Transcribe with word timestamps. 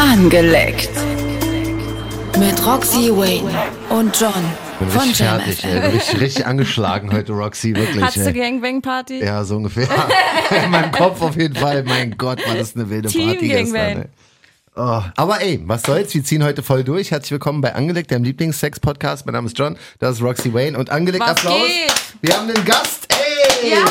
Angeleckt. 0.00 0.88
Mit 2.38 2.66
Roxy 2.66 3.10
Wayne 3.14 3.50
und 3.90 4.18
John 4.18 4.32
bin 4.78 4.88
von 4.88 5.02
richtig 5.02 5.18
Jam 5.18 5.40
fertig, 5.40 5.62
ey. 5.62 5.78
Bin 5.78 5.90
richtig, 5.90 6.20
richtig 6.22 6.46
angeschlagen 6.46 7.12
heute, 7.12 7.32
Roxy, 7.32 7.74
wirklich. 7.74 8.02
Hattest 8.02 8.26
du. 8.26 8.32
Gangbang-Party? 8.32 9.22
Ja, 9.22 9.44
so 9.44 9.56
ungefähr. 9.56 9.86
In 10.64 10.70
meinem 10.70 10.90
Kopf 10.90 11.20
auf 11.20 11.36
jeden 11.36 11.54
Fall. 11.54 11.82
Mein 11.82 12.16
Gott, 12.16 12.38
war 12.48 12.54
das 12.54 12.74
eine 12.74 12.88
wilde 12.88 13.10
Team 13.10 13.28
Party 13.28 13.48
gestern. 13.48 13.74
Gangbang. 13.74 14.02
Ey. 14.04 14.08
Oh, 14.74 15.02
aber 15.16 15.42
ey, 15.42 15.60
was 15.64 15.82
soll's? 15.82 16.14
Wir 16.14 16.24
ziehen 16.24 16.44
heute 16.44 16.62
voll 16.62 16.82
durch. 16.82 17.10
Herzlich 17.10 17.32
willkommen 17.32 17.60
bei 17.60 17.74
Angelegt, 17.74 18.10
deinem 18.10 18.24
Lieblings-Sex-Podcast. 18.24 19.26
Mein 19.26 19.34
Name 19.34 19.48
ist 19.48 19.58
John, 19.58 19.76
das 19.98 20.16
ist 20.16 20.22
Roxy 20.22 20.54
Wayne 20.54 20.78
und 20.78 20.88
Angelegt 20.88 21.22
Was 21.22 21.32
Applaus. 21.32 21.60
geht? 21.66 21.92
Wir 22.22 22.38
haben 22.38 22.48
einen 22.48 22.64
Gast, 22.64 23.06
ey! 23.62 23.72
Ja, 23.72 23.84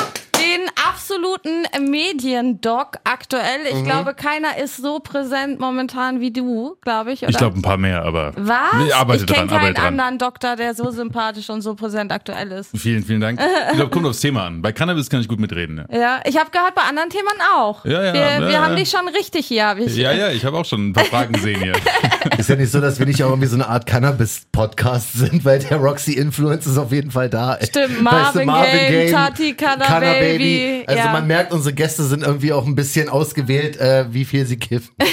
absoluten 1.09 1.65
Mediendoc 1.89 2.97
aktuell. 3.03 3.59
Mhm. 3.71 3.77
Ich 3.77 3.83
glaube, 3.83 4.13
keiner 4.13 4.57
ist 4.57 4.77
so 4.77 4.99
präsent 4.99 5.59
momentan 5.59 6.19
wie 6.19 6.31
du, 6.31 6.77
glaube 6.81 7.13
ich. 7.13 7.21
Oder? 7.23 7.29
Ich 7.29 7.37
glaube 7.37 7.57
ein 7.57 7.61
paar 7.61 7.77
mehr, 7.77 8.03
aber 8.03 8.33
Was? 8.35 8.57
ich 8.85 8.95
arbeite 8.95 9.23
ich 9.23 9.31
kenne 9.31 9.47
dran, 9.47 9.49
keinen 9.49 9.59
arbeite 9.59 9.73
dran. 9.73 9.85
anderen 9.87 10.17
Doktor, 10.17 10.55
der 10.55 10.73
so 10.73 10.91
sympathisch 10.91 11.49
und 11.49 11.61
so 11.61 11.75
präsent 11.75 12.11
aktuell 12.11 12.51
ist. 12.51 12.77
Vielen, 12.77 13.03
vielen 13.03 13.21
Dank. 13.21 13.39
Ich 13.69 13.75
glaube, 13.75 13.91
kommt 13.91 14.05
aufs 14.05 14.19
Thema 14.19 14.45
an. 14.45 14.61
Bei 14.61 14.71
Cannabis 14.71 15.09
kann 15.09 15.21
ich 15.21 15.27
gut 15.27 15.39
mitreden. 15.39 15.85
Ja, 15.91 15.99
Ja, 15.99 16.21
ich 16.25 16.37
habe 16.37 16.49
gehört, 16.49 16.75
bei 16.75 16.81
anderen 16.81 17.09
Themen 17.09 17.27
auch. 17.55 17.85
Ja, 17.85 18.03
ja, 18.03 18.13
wir 18.13 18.21
ja, 18.21 18.39
wir 18.39 18.51
ja. 18.51 18.65
haben 18.65 18.75
dich 18.75 18.89
schon 18.89 19.07
richtig 19.09 19.45
hier. 19.45 19.67
Hab 19.67 19.77
ich. 19.77 19.95
ja, 19.95 20.11
ja 20.11 20.29
ich 20.31 20.43
habe 20.43 20.57
auch 20.57 20.65
schon 20.65 20.89
ein 20.89 20.93
paar 20.93 21.05
Fragen 21.05 21.33
gesehen 21.33 21.61
hier. 21.61 21.73
Ist 22.37 22.49
ja 22.49 22.55
nicht 22.55 22.71
so, 22.71 22.81
dass 22.81 22.99
wir 22.99 23.05
nicht 23.05 23.23
auch 23.23 23.29
irgendwie 23.29 23.47
so 23.47 23.55
eine 23.55 23.67
Art 23.67 23.85
Cannabis-Podcast 23.85 25.13
sind, 25.13 25.45
weil 25.45 25.59
der 25.59 25.77
Roxy-Influence 25.77 26.67
ist 26.67 26.77
auf 26.77 26.91
jeden 26.91 27.11
Fall 27.11 27.29
da. 27.29 27.57
Stimmt, 27.61 28.01
Marvin 28.01 28.47
Gaye, 28.47 29.11
Tati, 29.11 29.53
Canna 29.53 29.85
Canna 29.85 30.13
Baby, 30.13 30.83
Also 30.87 30.98
ja. 31.05 31.11
man 31.11 31.27
merkt, 31.27 31.51
unsere 31.53 31.73
Gäste 31.73 32.03
sind 32.03 32.23
irgendwie 32.23 32.53
auch 32.53 32.65
ein 32.65 32.75
bisschen 32.75 33.09
ausgewählt, 33.09 33.77
äh, 33.77 34.05
wie 34.13 34.25
viel 34.25 34.45
sie 34.45 34.57
kiffen. 34.57 34.89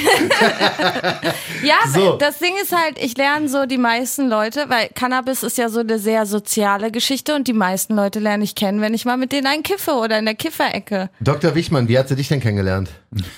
Ja, 1.63 1.77
So. 1.93 2.17
das 2.17 2.39
Ding 2.39 2.53
ist 2.63 2.73
halt, 2.77 2.99
ich 3.03 3.17
lerne 3.17 3.49
so 3.49 3.67
die 3.67 3.79
meisten 3.79 4.29
Leute, 4.29 4.67
weil 4.69 4.89
Cannabis 4.95 5.43
ist 5.43 5.59
ja 5.59 5.69
so 5.69 5.81
eine 5.81 5.99
sehr 5.99 6.27
soziale 6.27 6.91
Geschichte 6.91 7.35
und 7.35 7.49
die 7.49 7.53
meisten 7.53 7.95
Leute 7.97 8.21
lerne 8.21 8.45
ich 8.45 8.55
kennen, 8.55 8.81
wenn 8.81 8.95
ich 8.95 9.05
mal 9.05 9.17
mit 9.17 9.33
denen 9.33 9.47
einen 9.47 9.63
kiffe 9.63 9.93
oder 9.93 10.19
in 10.19 10.27
der 10.27 10.35
Kifferecke. 10.35 11.11
Dr. 11.21 11.55
Wichmann, 11.55 11.89
wie 11.89 11.99
hat 11.99 12.09
sie 12.09 12.17
dich 12.17 12.29
denn 12.29 12.41
kennengelernt? 12.41 12.91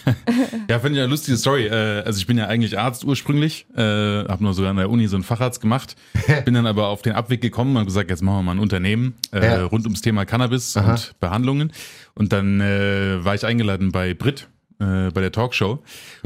Ja, 0.68 0.80
finde 0.80 0.98
ich 0.98 1.02
eine 1.04 1.10
lustige 1.10 1.36
Story. 1.38 1.66
Äh, 1.66 2.02
Also 2.04 2.18
ich 2.18 2.26
bin 2.26 2.36
ja 2.36 2.46
eigentlich 2.46 2.78
Arzt 2.78 3.04
ursprünglich, 3.04 3.66
äh, 3.74 3.80
habe 3.80 4.42
nur 4.42 4.52
sogar 4.52 4.70
an 4.70 4.76
der 4.76 4.90
Uni 4.90 5.06
so 5.08 5.16
einen 5.16 5.22
Facharzt 5.24 5.60
gemacht, 5.62 5.96
bin 6.44 6.52
dann 6.54 6.66
aber 6.66 6.88
auf 6.88 7.00
den 7.02 7.12
Abweg 7.14 7.40
gekommen 7.40 7.76
und 7.76 7.86
gesagt, 7.86 8.10
jetzt 8.10 8.22
machen 8.22 8.38
wir 8.38 8.42
mal 8.42 8.52
ein 8.52 8.58
Unternehmen 8.58 9.14
äh, 9.32 9.44
Ja. 9.46 9.64
rund 9.64 9.84
ums 9.86 10.02
Thema 10.02 10.24
Cannabis 10.26 10.76
und 10.76 11.14
Behandlungen. 11.20 11.72
Und 12.14 12.32
dann 12.38 12.60
äh, 12.60 13.24
war 13.24 13.34
ich 13.34 13.44
eingeladen 13.44 13.92
bei 13.92 14.14
Brit. 14.14 14.48
äh, 14.80 15.10
Bei 15.10 15.20
der 15.20 15.32
Talkshow 15.32 15.82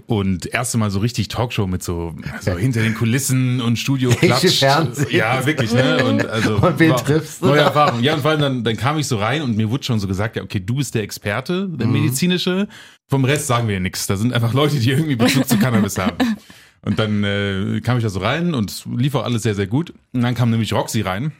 und 0.06 0.46
erste 0.46 0.76
Mal 0.78 0.90
so 0.90 0.98
richtig 1.00 1.28
Talkshow 1.28 1.66
mit 1.66 1.82
so, 1.82 2.14
so 2.40 2.52
hinter 2.58 2.82
den 2.82 2.94
Kulissen 2.94 3.60
und 3.62 3.78
Studio 3.78 4.10
Klatsch. 4.10 4.58
Fernsehen. 4.58 5.08
Ja, 5.10 5.44
wirklich, 5.46 5.72
ne? 5.72 6.04
Und, 6.04 6.26
also, 6.36 6.56
Und 6.56 6.78
wen 6.78 6.90
war- 6.90 7.02
triffst 7.04 7.40
du 7.42 7.46
Neue 7.46 7.58
da? 7.60 7.64
Erfahrung. 7.64 8.02
Ja, 8.02 8.14
und 8.14 8.20
vor 8.20 8.30
allem 8.32 8.40
dann, 8.40 8.64
dann 8.64 8.76
kam 8.76 8.98
ich 8.98 9.06
so 9.06 9.16
rein 9.16 9.40
und 9.42 9.56
mir 9.56 9.70
wurde 9.70 9.84
schon 9.84 9.98
so 10.00 10.06
gesagt, 10.06 10.36
ja, 10.36 10.42
okay, 10.42 10.60
du 10.60 10.74
bist 10.76 10.94
der 10.94 11.02
Experte, 11.02 11.66
der 11.68 11.86
Mhm. 11.86 11.92
medizinische. 11.94 12.68
Vom 13.08 13.24
Rest 13.24 13.46
sagen 13.46 13.68
wir 13.68 13.74
ja 13.74 13.80
nichts. 13.80 14.06
Da 14.06 14.16
sind 14.16 14.32
einfach 14.34 14.52
Leute, 14.52 14.78
die 14.78 14.90
irgendwie 14.90 15.16
Bezug 15.16 15.48
zu 15.48 15.58
Cannabis 15.58 15.96
haben. 15.98 16.16
Und 16.84 16.98
dann 16.98 17.22
äh, 17.22 17.80
kam 17.80 17.96
ich 17.98 18.02
da 18.02 18.10
so 18.10 18.18
rein 18.18 18.54
und 18.54 18.84
lief 18.98 19.14
auch 19.14 19.22
alles 19.22 19.44
sehr, 19.44 19.54
sehr 19.54 19.68
gut. 19.68 19.94
Und 20.12 20.22
dann 20.22 20.34
kam 20.34 20.50
nämlich 20.50 20.72
Roxy 20.72 21.02
rein. 21.02 21.30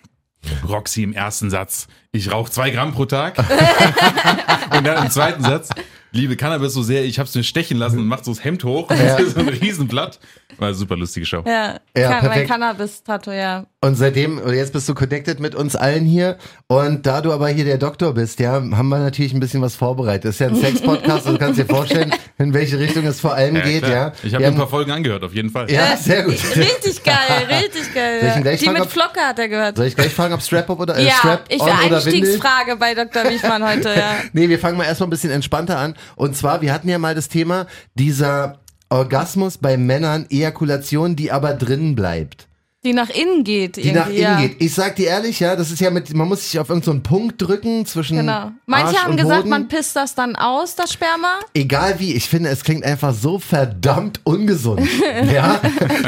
Roxy 0.69 1.03
im 1.03 1.13
ersten 1.13 1.51
Satz, 1.51 1.87
ich 2.13 2.31
rauche 2.31 2.51
zwei 2.51 2.71
Gramm 2.71 2.93
pro 2.93 3.07
Tag. 3.07 3.39
und 4.77 4.87
dann 4.87 5.05
im 5.05 5.11
zweiten 5.11 5.43
Satz, 5.43 5.71
liebe 6.13 6.37
Cannabis 6.37 6.75
so 6.75 6.83
sehr, 6.83 7.05
ich 7.05 7.19
hab's 7.19 7.35
mir 7.35 7.43
stechen 7.43 7.79
lassen 7.79 7.99
und 7.99 8.07
macht 8.07 8.25
so 8.25 8.33
das 8.33 8.45
Hemd 8.45 8.65
hoch. 8.65 8.89
Und 8.91 8.99
so 9.31 9.41
ein 9.41 9.49
Riesenblatt. 9.49 10.21
War 10.59 10.69
eine 10.69 10.77
super 10.77 10.97
lustige 10.97 11.27
Show. 11.27 11.43
Ja, 11.47 11.81
Ja, 11.97 12.21
kann, 12.21 12.29
mein. 12.29 12.47
Cannabis-Tattoo, 12.47 13.33
ja. 13.33 13.67
Und 13.81 13.97
seitdem, 13.97 14.39
oder 14.39 14.55
jetzt 14.55 14.73
bist 14.73 14.89
du 14.89 14.95
connected 14.95 15.41
mit 15.41 15.55
uns 15.55 15.75
allen 15.75 16.05
hier. 16.05 16.37
Und 16.69 17.07
da 17.07 17.21
du 17.21 17.33
aber 17.33 17.49
hier 17.49 17.65
der 17.65 17.79
Doktor 17.79 18.15
bist, 18.15 18.39
ja, 18.39 18.53
haben 18.53 18.89
wir 18.89 18.99
natürlich 18.99 19.33
ein 19.33 19.41
bisschen 19.41 19.63
was 19.63 19.75
vorbereitet. 19.75 20.27
Das 20.27 20.35
ist 20.35 20.41
ja 20.41 20.49
ein 20.49 20.57
Sex-Podcast, 20.57 21.27
also 21.27 21.33
du 21.33 21.39
kannst 21.39 21.59
dir 21.59 21.67
vorstellen, 21.67 22.13
in 22.39 22.53
welche 22.55 22.79
Richtung 22.79 23.05
es 23.07 23.19
vor 23.21 23.35
allem 23.35 23.55
geht, 23.63 23.83
klar. 23.83 23.93
ja. 23.93 24.13
Ich 24.23 24.35
habe 24.35 24.45
mir 24.45 24.49
ein 24.51 24.57
paar 24.57 24.69
Folgen 24.69 24.93
angehört, 24.93 25.25
auf 25.25 25.35
jeden 25.35 25.51
Fall. 25.51 25.71
Ja, 25.71 25.97
sehr 25.97 26.23
gut. 26.23 26.35
Richtig 26.57 27.03
geil, 27.03 27.17
richtig 27.49 27.95
geil. 27.95 28.19
Ich 28.21 28.45
ja. 28.45 28.53
Die 28.53 28.65
fragen, 28.65 28.81
mit 28.81 28.91
Flocke 28.91 29.21
hat 29.21 29.39
er 29.39 29.49
gehört. 29.49 29.77
Soll 29.77 29.87
ich 29.87 29.97
gleich 29.97 30.13
fragen, 30.13 30.35
ob 30.35 30.43
Strap-up 30.43 30.79
oder 30.79 30.97
äh, 30.97 31.07
ja, 31.07 31.15
Strap 31.15 31.45
ich 31.49 31.61
on 31.61 31.67
will 31.67 31.75
oder 31.87 32.05
Windel? 32.05 32.21
Einstiegsfrage 32.21 32.77
bei 32.77 32.95
Dr. 32.95 33.25
Wichmann 33.31 33.67
heute, 33.67 33.89
ja. 33.89 34.17
Nee, 34.33 34.49
wir 34.49 34.59
fangen 34.59 34.77
mal 34.77 34.85
erstmal 34.85 35.09
ein 35.09 35.11
bisschen 35.11 35.31
entspannter 35.31 35.79
an. 35.79 35.95
Und 36.17 36.37
zwar, 36.37 36.63
wir 36.63 36.73
hatten 36.73 36.89
ja 36.89 36.99
mal 36.99 37.15
das 37.15 37.29
Thema 37.29 37.67
dieser 37.95 38.61
Orgasmus 38.89 39.59
bei 39.59 39.77
Männern, 39.77 40.27
Ejakulation, 40.29 41.17
die 41.17 41.33
aber 41.33 41.55
drinnen 41.55 41.95
bleibt. 41.95 42.47
Die 42.85 42.93
nach 42.93 43.11
innen 43.11 43.45
geht. 43.45 43.77
Die 43.77 43.93
nach 43.93 44.09
irgendwie, 44.09 44.23
innen 44.23 44.41
ja. 44.41 44.41
geht. 44.41 44.61
Ich 44.61 44.75
sag 44.75 44.97
dir 44.97 45.07
ehrlich, 45.07 45.39
ja, 45.39 45.55
das 45.55 45.71
ist 45.71 45.81
ja 45.81 45.91
mit, 45.91 46.13
man 46.15 46.27
muss 46.27 46.51
sich 46.51 46.59
auf 46.59 46.69
irgendeinen 46.69 46.85
so 46.85 46.91
einen 46.91 47.03
Punkt 47.05 47.41
drücken 47.41 47.87
zwischen 47.87 48.17
Genau. 48.17 48.51
Manche 48.67 48.87
Arsch 48.87 48.97
haben 48.97 49.11
und 49.13 49.17
gesagt, 49.19 49.39
Hoden. 49.41 49.51
man 49.51 49.69
pisst 49.69 49.95
das 49.95 50.17
dann 50.17 50.35
aus, 50.35 50.75
das 50.75 50.93
Sperma. 50.93 51.39
Egal 51.55 52.01
wie, 52.01 52.13
ich 52.13 52.29
finde, 52.29 52.49
es 52.49 52.65
klingt 52.65 52.85
einfach 52.85 53.15
so 53.15 53.39
verdammt 53.39 54.21
ungesund. 54.25 54.89
ja, 55.33 55.61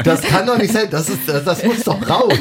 das 0.03 0.21
kann 0.23 0.45
doch 0.45 0.57
nicht 0.57 0.73
sein. 0.73 0.89
Das 0.91 1.07
ist, 1.07 1.29
das, 1.29 1.45
das 1.45 1.63
muss 1.63 1.81
doch 1.85 2.09
raus. 2.09 2.33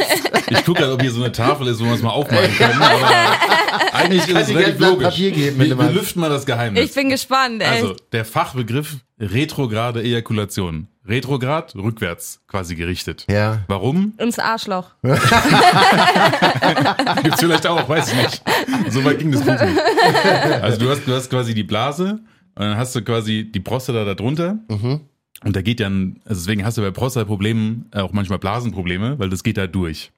Ich 0.51 0.65
gucke 0.65 0.81
gerade, 0.81 0.95
ob 0.95 1.01
hier 1.01 1.13
so 1.13 1.23
eine 1.23 1.31
Tafel 1.31 1.69
ist, 1.69 1.79
wo 1.79 1.85
wir 1.85 1.95
es 1.95 2.03
mal 2.03 2.11
aufmachen 2.11 2.53
können. 2.59 2.83
Aber 2.83 3.93
eigentlich 3.93 4.27
ist 4.27 4.37
es 4.37 4.49
relativ 4.49 4.81
logisch. 4.81 5.09
Papier 5.11 5.31
geben, 5.31 5.61
wir, 5.61 5.79
wir 5.79 5.91
lüften 5.91 6.21
mal 6.21 6.31
das 6.31 6.45
Geheimnis. 6.45 6.85
Ich 6.85 6.95
bin 6.95 7.09
gespannt, 7.09 7.63
ey. 7.63 7.69
also, 7.69 7.95
der 8.11 8.25
Fachbegriff 8.25 8.97
retrograde 9.21 10.03
Ejakulation. 10.03 10.89
Retrograd, 11.07 11.75
rückwärts 11.75 12.41
quasi 12.49 12.75
gerichtet. 12.75 13.27
Ja. 13.31 13.63
Warum? 13.69 14.15
Ins 14.19 14.39
Arschloch. 14.39 14.91
Gibt's 17.23 17.41
vielleicht 17.41 17.67
auch, 17.67 17.89
weiß 17.89 18.13
ich 18.13 18.17
nicht. 18.23 18.43
So 18.91 19.05
weit 19.05 19.19
ging 19.19 19.31
das 19.33 19.43
Buch 19.43 19.53
nicht. 19.61 19.79
Also 20.63 20.79
du 20.79 20.89
hast, 20.91 21.07
du 21.07 21.13
hast 21.13 21.29
quasi 21.31 21.55
die 21.55 21.65
Blase 21.65 22.21
und 22.55 22.63
dann 22.63 22.77
hast 22.77 22.95
du 22.97 23.03
quasi 23.03 23.51
die 23.53 23.61
Prostata 23.61 24.05
da 24.05 24.15
drunter. 24.15 24.59
Und 25.45 25.57
da 25.57 25.61
geht 25.61 25.81
dann, 25.81 26.21
also 26.25 26.41
deswegen 26.41 26.65
hast 26.65 26.79
du 26.79 26.83
bei 26.83 26.91
Prostataproblemen 26.91 27.91
auch 27.93 28.13
manchmal 28.13 28.39
Blasenprobleme, 28.39 29.19
weil 29.19 29.29
das 29.29 29.43
geht 29.43 29.59
da 29.59 29.67
durch. 29.67 30.11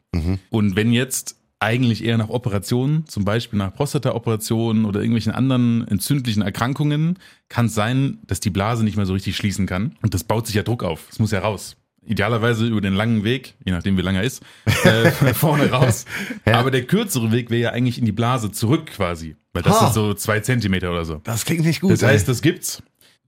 Und 0.51 0.77
wenn 0.77 0.93
jetzt 0.93 1.37
eigentlich 1.59 2.05
eher 2.05 2.19
nach 2.19 2.29
Operationen, 2.29 3.07
zum 3.07 3.25
Beispiel 3.25 3.59
nach 3.59 3.73
Prostataoperationen 3.75 4.85
oder 4.85 5.01
irgendwelchen 5.01 5.33
anderen 5.33 5.87
entzündlichen 5.89 6.43
Erkrankungen, 6.43 7.19
kann 7.49 7.67
es 7.67 7.75
sein, 7.75 8.19
dass 8.27 8.41
die 8.41 8.51
Blase 8.51 8.85
nicht 8.85 8.97
mehr 8.97 9.07
so 9.07 9.15
richtig 9.15 9.37
schließen 9.37 9.67
kann. 9.67 9.97
Und 10.03 10.13
das 10.13 10.25
baut 10.25 10.47
sich 10.47 10.57
ja 10.57 10.63
Druck 10.63 10.85
auf. 10.85 11.07
Es 11.11 11.19
muss 11.19 11.31
ja 11.31 11.41
raus. 11.41 11.77
Idealerweise 12.05 12.67
über 12.67 12.81
den 12.81 12.95
langen 12.95 13.25
Weg, 13.25 13.55
je 13.65 13.73
nachdem 13.73 13.97
wie 13.97 14.03
lang 14.03 14.15
er 14.15 14.23
ist, 14.23 14.43
äh, 14.85 15.11
vorne 15.35 15.71
raus. 15.71 16.05
Aber 16.45 16.71
der 16.71 16.85
kürzere 16.85 17.33
Weg 17.33 17.51
wäre 17.51 17.63
ja 17.63 17.71
eigentlich 17.71 17.99
in 17.99 18.05
die 18.05 18.13
Blase 18.13 18.53
zurück 18.53 18.87
quasi. 18.87 19.35
Weil 19.53 19.63
das 19.63 19.79
sind 19.81 19.95
so 19.95 20.15
zwei 20.15 20.41
Zentimeter 20.41 20.91
oder 20.91 21.05
so. 21.05 21.21
Das 21.25 21.45
klingt 21.45 21.65
nicht 21.65 21.81
gut. 21.81 21.91
Das 21.91 22.03
heißt, 22.03 22.29
das 22.29 22.43
gibt's. 22.43 22.83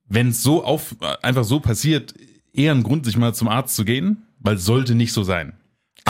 Wenn 0.07 0.29
es 0.29 0.43
so 0.43 0.63
auf, 0.63 0.95
einfach 1.23 1.45
so 1.45 1.59
passiert, 1.61 2.15
eher 2.53 2.73
ein 2.73 2.83
Grund, 2.83 3.07
sich 3.07 3.17
mal 3.17 3.35
zum 3.35 3.49
Arzt 3.49 3.75
zu 3.75 3.85
gehen, 3.85 4.25
weil 4.39 4.57
es 4.57 4.65
sollte 4.65 4.95
nicht 4.95 5.13
so 5.13 5.23
sein. 5.23 5.55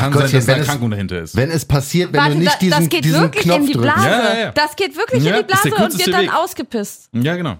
Kann 0.00 0.12
Gottchen, 0.12 0.28
sein, 0.28 0.38
dass 0.40 0.46
wenn 0.46 0.54
eine 0.54 0.62
es- 0.62 0.68
Erkrankung 0.68 0.90
dahinter 0.90 1.18
ist. 1.20 1.36
wenn 1.36 1.50
es 1.50 1.64
passiert, 1.64 2.12
wenn 2.12 2.20
Warte, 2.20 2.32
du 2.34 2.38
nicht 2.38 2.52
da, 2.54 2.58
diesen, 2.58 2.78
das 2.80 2.88
geht 2.88 3.04
diesen 3.04 3.20
wirklich 3.20 3.44
Knopf 3.44 3.58
in 3.58 3.66
die 3.66 3.72
drückst. 3.72 3.94
Blase. 3.94 4.08
Ja, 4.08 4.22
ja, 4.34 4.38
ja. 4.38 4.50
Das 4.52 4.76
geht 4.76 4.96
wirklich 4.96 5.22
Ja, 5.24 5.30
in 5.36 5.36
die 5.38 5.52
Blase 5.52 5.74
und 5.84 5.98
wird 5.98 6.14
dann 6.14 6.22
Weg. 6.22 6.34
ausgepisst. 6.34 7.08
ja, 7.12 7.36
genau. 7.36 7.56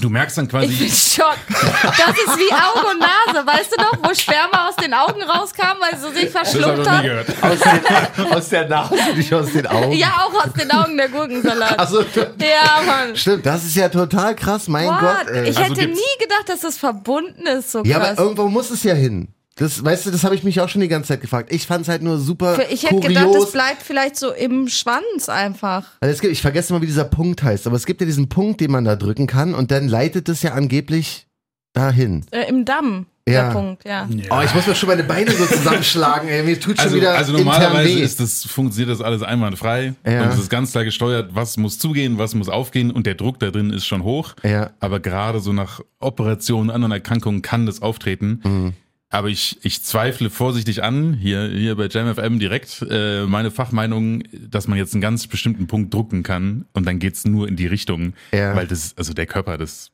Du 0.00 0.08
merkst 0.08 0.38
dann 0.38 0.44
Ich 0.44 0.50
bin 0.52 0.60
quasi, 0.60 0.88
schock. 0.88 1.36
Das 1.50 2.10
ist 2.16 2.38
wie 2.38 2.52
Auge 2.52 2.86
und 2.92 3.00
Nase. 3.00 3.44
Weißt 3.44 3.72
du 3.76 3.82
noch, 3.82 4.08
wo 4.08 4.14
Sperma 4.14 4.68
aus 4.68 4.76
den 4.76 4.94
Augen 4.94 5.20
rauskam, 5.20 5.78
weil 5.80 5.98
sie 5.98 6.16
sich 6.20 6.32
das 6.32 6.34
habe 6.36 6.46
verschluckt 6.48 6.78
ich 6.78 6.86
noch 6.86 7.02
nie 7.02 7.10
hat? 7.10 7.26
gehört. 7.26 7.42
Aus, 7.42 7.58
den, 7.58 8.32
aus 8.32 8.48
der 8.50 8.68
Nase, 8.68 8.94
nicht 9.16 9.34
aus 9.34 9.52
den 9.52 9.66
Augen. 9.66 9.92
Ja, 9.92 10.08
auch 10.28 10.46
aus 10.46 10.52
den 10.52 10.70
Augen 10.70 10.96
der 10.96 11.08
Gurkensalat. 11.08 11.76
Also, 11.76 12.02
Ja, 12.02 12.82
Mann. 12.86 13.16
stimmt, 13.16 13.44
das 13.44 13.64
ist 13.64 13.74
ja 13.74 13.88
total 13.88 14.36
krass, 14.36 14.68
mein 14.68 14.86
What? 14.88 15.00
Gott. 15.00 15.28
Ey. 15.34 15.50
Ich 15.50 15.58
Also 15.58 15.74
hätte 15.74 15.88
nie 15.88 15.96
gedacht, 16.20 16.48
dass 16.48 16.60
das 16.60 16.78
verbunden 16.78 17.44
ist, 17.48 17.72
so 17.72 17.82
ja, 17.82 17.98
krass. 17.98 18.10
aber 18.10 18.22
irgendwo 18.22 18.48
muss 18.48 18.70
es 18.70 18.84
ja 18.84 18.94
hin. 18.94 19.34
Das, 19.60 19.84
weißt 19.84 20.06
du, 20.06 20.10
das 20.10 20.24
habe 20.24 20.34
ich 20.34 20.42
mich 20.42 20.60
auch 20.60 20.68
schon 20.68 20.80
die 20.80 20.88
ganze 20.88 21.08
Zeit 21.08 21.20
gefragt. 21.20 21.52
Ich 21.52 21.66
fand 21.66 21.82
es 21.82 21.88
halt 21.88 22.02
nur 22.02 22.18
super 22.18 22.54
Für- 22.54 22.62
ich 22.72 22.82
hätte 22.84 22.94
kurios. 22.94 23.08
gedacht, 23.08 23.34
das 23.34 23.52
bleibt 23.52 23.82
vielleicht 23.82 24.16
so 24.16 24.32
im 24.32 24.68
Schwanz 24.68 25.28
einfach. 25.28 25.84
Also 26.00 26.12
es 26.14 26.20
gibt, 26.20 26.32
ich 26.32 26.40
vergesse 26.42 26.72
immer, 26.72 26.80
wie 26.82 26.86
dieser 26.86 27.04
Punkt 27.04 27.42
heißt, 27.42 27.66
aber 27.66 27.76
es 27.76 27.84
gibt 27.86 28.00
ja 28.00 28.06
diesen 28.06 28.28
Punkt, 28.28 28.60
den 28.60 28.70
man 28.70 28.84
da 28.84 28.96
drücken 28.96 29.26
kann 29.26 29.54
und 29.54 29.70
dann 29.70 29.86
leitet 29.86 30.28
es 30.30 30.42
ja 30.42 30.52
angeblich 30.54 31.26
dahin. 31.74 32.24
Äh, 32.32 32.48
Im 32.48 32.64
Damm, 32.64 33.06
Ja. 33.28 33.44
der 33.44 33.52
Punkt, 33.52 33.84
ja. 33.84 34.08
Oh, 34.30 34.40
ich 34.44 34.54
muss 34.54 34.66
mir 34.66 34.74
schon 34.74 34.88
meine 34.88 35.04
Beine 35.04 35.30
so 35.30 35.44
zusammenschlagen, 35.46 36.28
ey. 36.28 36.42
Mir 36.42 36.58
tut 36.58 36.76
schon 36.78 36.84
Also, 36.86 36.96
wieder 36.96 37.14
also 37.16 37.32
normalerweise 37.32 38.00
ist 38.00 38.18
das, 38.18 38.44
funktioniert 38.44 38.90
das 38.90 39.00
alles 39.04 39.22
einwandfrei. 39.22 39.94
Ja. 40.04 40.22
Und 40.24 40.28
es 40.32 40.38
ist 40.40 40.48
ganz 40.50 40.72
klar 40.72 40.84
gesteuert, 40.84 41.30
was 41.34 41.56
muss 41.58 41.78
zugehen, 41.78 42.18
was 42.18 42.34
muss 42.34 42.48
aufgehen 42.48 42.90
und 42.90 43.06
der 43.06 43.14
Druck 43.14 43.38
da 43.38 43.50
drin 43.50 43.70
ist 43.70 43.86
schon 43.86 44.02
hoch. 44.04 44.34
Ja. 44.42 44.70
Aber 44.80 44.98
gerade 45.00 45.38
so 45.38 45.52
nach 45.52 45.80
Operationen, 46.00 46.70
anderen 46.70 46.92
Erkrankungen 46.92 47.42
kann 47.42 47.66
das 47.66 47.82
auftreten. 47.82 48.40
Mhm. 48.42 48.72
Aber 49.12 49.28
ich, 49.28 49.58
ich 49.62 49.82
zweifle 49.82 50.30
vorsichtig 50.30 50.84
an, 50.84 51.14
hier, 51.14 51.48
hier 51.48 51.74
bei 51.76 51.88
JamFM 51.88 52.38
direkt, 52.38 52.86
äh, 52.88 53.26
meine 53.26 53.50
Fachmeinung, 53.50 54.22
dass 54.48 54.68
man 54.68 54.78
jetzt 54.78 54.94
einen 54.94 55.00
ganz 55.00 55.26
bestimmten 55.26 55.66
Punkt 55.66 55.92
drucken 55.92 56.22
kann 56.22 56.66
und 56.72 56.86
dann 56.86 57.00
geht's 57.00 57.24
nur 57.24 57.48
in 57.48 57.56
die 57.56 57.66
Richtung. 57.66 58.14
Ja. 58.32 58.54
Weil 58.54 58.68
das, 58.68 58.94
also 58.96 59.12
der 59.12 59.26
Körper, 59.26 59.58
das 59.58 59.90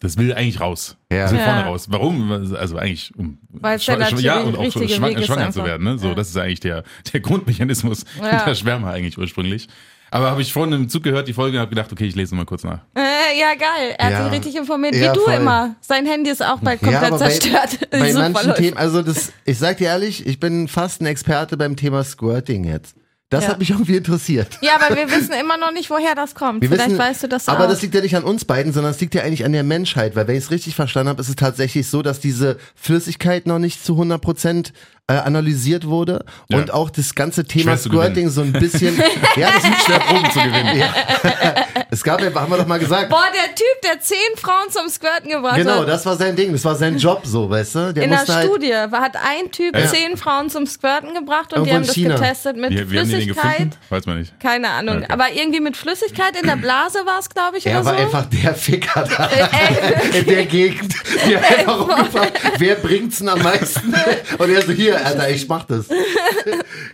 das 0.00 0.16
will 0.16 0.32
eigentlich 0.32 0.60
raus. 0.60 0.96
Ja. 1.10 1.22
Das 1.22 1.32
will 1.32 1.38
Ja. 1.38 1.44
vorne 1.44 1.64
raus. 1.64 1.86
Warum? 1.90 2.30
Also 2.54 2.76
eigentlich, 2.76 3.12
um 3.16 3.38
der 3.50 3.78
ja, 4.20 4.40
und 4.40 4.56
auch 4.56 4.70
schwanger, 4.70 5.22
schwanger 5.22 5.50
zu 5.50 5.64
werden. 5.64 5.82
Ne? 5.82 5.98
So, 5.98 6.08
Ja. 6.08 6.14
Das 6.14 6.28
ist 6.28 6.36
eigentlich 6.36 6.60
der, 6.60 6.84
der 7.12 7.20
Grundmechanismus 7.20 8.04
Ja. 8.18 8.30
hinter 8.36 8.54
Schwärmer 8.54 8.92
eigentlich 8.92 9.18
ursprünglich. 9.18 9.66
Aber 10.10 10.30
habe 10.30 10.40
ich 10.42 10.52
vorhin 10.52 10.72
im 10.72 10.88
Zug 10.88 11.02
gehört, 11.02 11.28
die 11.28 11.32
Folge, 11.32 11.56
und 11.56 11.60
habe 11.60 11.70
gedacht, 11.70 11.92
okay, 11.92 12.06
ich 12.06 12.14
lese 12.16 12.34
mal 12.34 12.44
kurz 12.46 12.64
nach. 12.64 12.80
Äh, 12.96 13.38
ja, 13.38 13.54
geil. 13.54 13.94
Er 13.98 14.06
hat 14.06 14.12
Ja. 14.12 14.22
sich 14.24 14.32
richtig 14.32 14.56
informiert. 14.56 14.94
Ja, 14.94 15.10
Wie 15.12 15.16
du 15.16 15.24
voll. 15.24 15.34
immer. 15.34 15.74
Sein 15.80 16.06
Handy 16.06 16.30
ist 16.30 16.42
auch 16.42 16.60
bald 16.60 16.80
komplett 16.80 17.02
aber 17.04 17.18
bei- 17.18 17.28
zerstört. 17.28 17.90
Bei 17.90 18.12
manchen. 18.30 18.54
Themen, 18.54 18.76
also 18.76 19.02
das, 19.02 19.32
ich 19.44 19.58
sag 19.58 19.76
dir 19.78 19.88
ehrlich, 19.88 20.26
ich 20.26 20.40
bin 20.40 20.66
fast 20.68 21.00
ein 21.02 21.06
Experte 21.06 21.56
beim 21.56 21.76
Thema 21.76 22.02
Squirting 22.04 22.64
jetzt. 22.64 22.94
Das 23.30 23.44
Ja. 23.44 23.50
hat 23.50 23.58
mich 23.58 23.68
irgendwie 23.70 23.96
interessiert. 23.96 24.58
Ja, 24.62 24.72
aber 24.80 24.96
wir 24.96 25.10
wissen 25.10 25.32
immer 25.38 25.58
noch 25.58 25.70
nicht, 25.70 25.90
woher 25.90 26.14
das 26.14 26.34
kommt. 26.34 26.62
Wir 26.62 26.70
Vielleicht 26.70 26.88
wissen, 26.90 26.98
weißt 26.98 27.22
du 27.24 27.28
das 27.28 27.46
aber 27.46 27.64
auch. 27.64 27.68
das 27.68 27.82
liegt 27.82 27.94
ja 27.94 28.00
nicht 28.00 28.16
an 28.16 28.24
uns 28.24 28.46
beiden, 28.46 28.72
sondern 28.72 28.92
es 28.92 29.00
liegt 29.00 29.14
ja 29.14 29.22
eigentlich 29.22 29.44
an 29.44 29.52
der 29.52 29.64
Menschheit, 29.64 30.16
weil 30.16 30.26
wenn 30.28 30.36
ich 30.36 30.44
es 30.44 30.50
richtig 30.50 30.74
verstanden 30.74 31.10
habe, 31.10 31.20
ist 31.20 31.28
es 31.28 31.36
tatsächlich 31.36 31.88
so, 31.88 32.00
dass 32.00 32.20
diese 32.20 32.56
Flüssigkeit 32.74 33.46
noch 33.46 33.58
nicht 33.58 33.84
zu 33.84 33.92
100 33.92 34.18
Prozent 34.22 34.72
äh, 35.08 35.14
analysiert 35.14 35.86
wurde 35.86 36.24
Ja. 36.48 36.56
und 36.58 36.70
auch 36.72 36.88
das 36.90 37.14
ganze 37.14 37.44
Thema 37.44 37.76
Squirting 37.76 38.30
so 38.30 38.40
ein 38.40 38.52
bisschen, 38.52 38.96
ja, 39.36 39.50
das 39.52 39.64
ist 39.64 39.84
Schwer 39.84 40.00
Proben 40.00 40.30
zu 40.30 40.38
gewinnen. 40.40 40.82
es 41.90 42.02
gab 42.04 42.20
ja, 42.22 42.34
haben 42.34 42.50
wir 42.50 42.58
doch 42.58 42.66
mal 42.66 42.78
gesagt, 42.78 43.08
Boah, 43.10 43.24
der 43.34 43.54
Typ, 43.54 43.82
der 43.84 44.00
zehn 44.00 44.16
Frauen 44.36 44.70
zum 44.70 44.88
Squirten 44.88 45.30
gebracht 45.30 45.56
genau, 45.56 45.80
hat. 45.80 45.88
das 45.88 46.04
war 46.06 46.16
sein 46.16 46.36
Ding, 46.36 46.52
das 46.52 46.64
war 46.64 46.74
sein 46.74 46.98
Job 46.98 47.22
so, 47.24 47.48
weißt 47.48 47.74
du, 47.74 47.92
der 47.94 48.04
In 48.04 48.10
der 48.10 48.26
halt, 48.26 48.44
Studie 48.46 48.70
war- 48.72 49.00
hat 49.00 49.16
ein 49.16 49.50
Typ 49.50 49.76
Ja. 49.76 49.86
zehn 49.86 50.16
Frauen 50.16 50.50
zum 50.50 50.66
Squirten 50.66 51.14
gebracht 51.14 51.52
und 51.54 51.66
Irgendwo 51.66 51.70
die 51.70 51.74
haben 51.74 51.86
das 51.86 51.94
China. 51.94 52.14
getestet 52.16 52.56
mit 52.56 52.70
Wie, 52.70 52.90
wie 52.90 52.98
haben 52.98 53.08
die 53.08 53.12
den 53.14 53.22
Flüssigkeit. 53.34 53.78
Weiß 53.88 54.06
man 54.06 54.18
nicht. 54.18 54.38
Keine 54.40 54.68
Ahnung. 54.70 54.98
Okay. 54.98 55.06
Aber 55.10 55.32
irgendwie 55.32 55.60
mit 55.60 55.76
Flüssigkeit 55.76 56.38
in 56.40 56.46
der 56.46 56.56
Blase 56.56 56.98
war 57.06 57.18
es, 57.20 57.28
glaube 57.28 57.58
ich, 57.58 57.66
er 57.66 57.76
oder 57.80 57.84
war 57.86 57.94
so. 57.96 58.00
einfach 58.02 58.26
der 58.26 58.54
Ficker 58.54 59.04
da 59.04 59.26
Äh, 59.28 60.18
in 60.18 60.26
der 60.26 60.46
Gegend. 60.46 60.94
Haben 61.24 61.36
einfach 61.58 61.80
rumgefragt, 61.80 62.40
wer 62.58 62.74
bringt's 62.76 63.18
denn 63.18 63.28
am 63.28 63.42
meisten? 63.42 63.94
Und 64.38 64.50
er 64.50 64.62
so, 64.62 64.72
hier, 64.72 65.04
Alter, 65.04 65.30
ich 65.30 65.46
mach 65.48 65.64
das. 65.64 65.86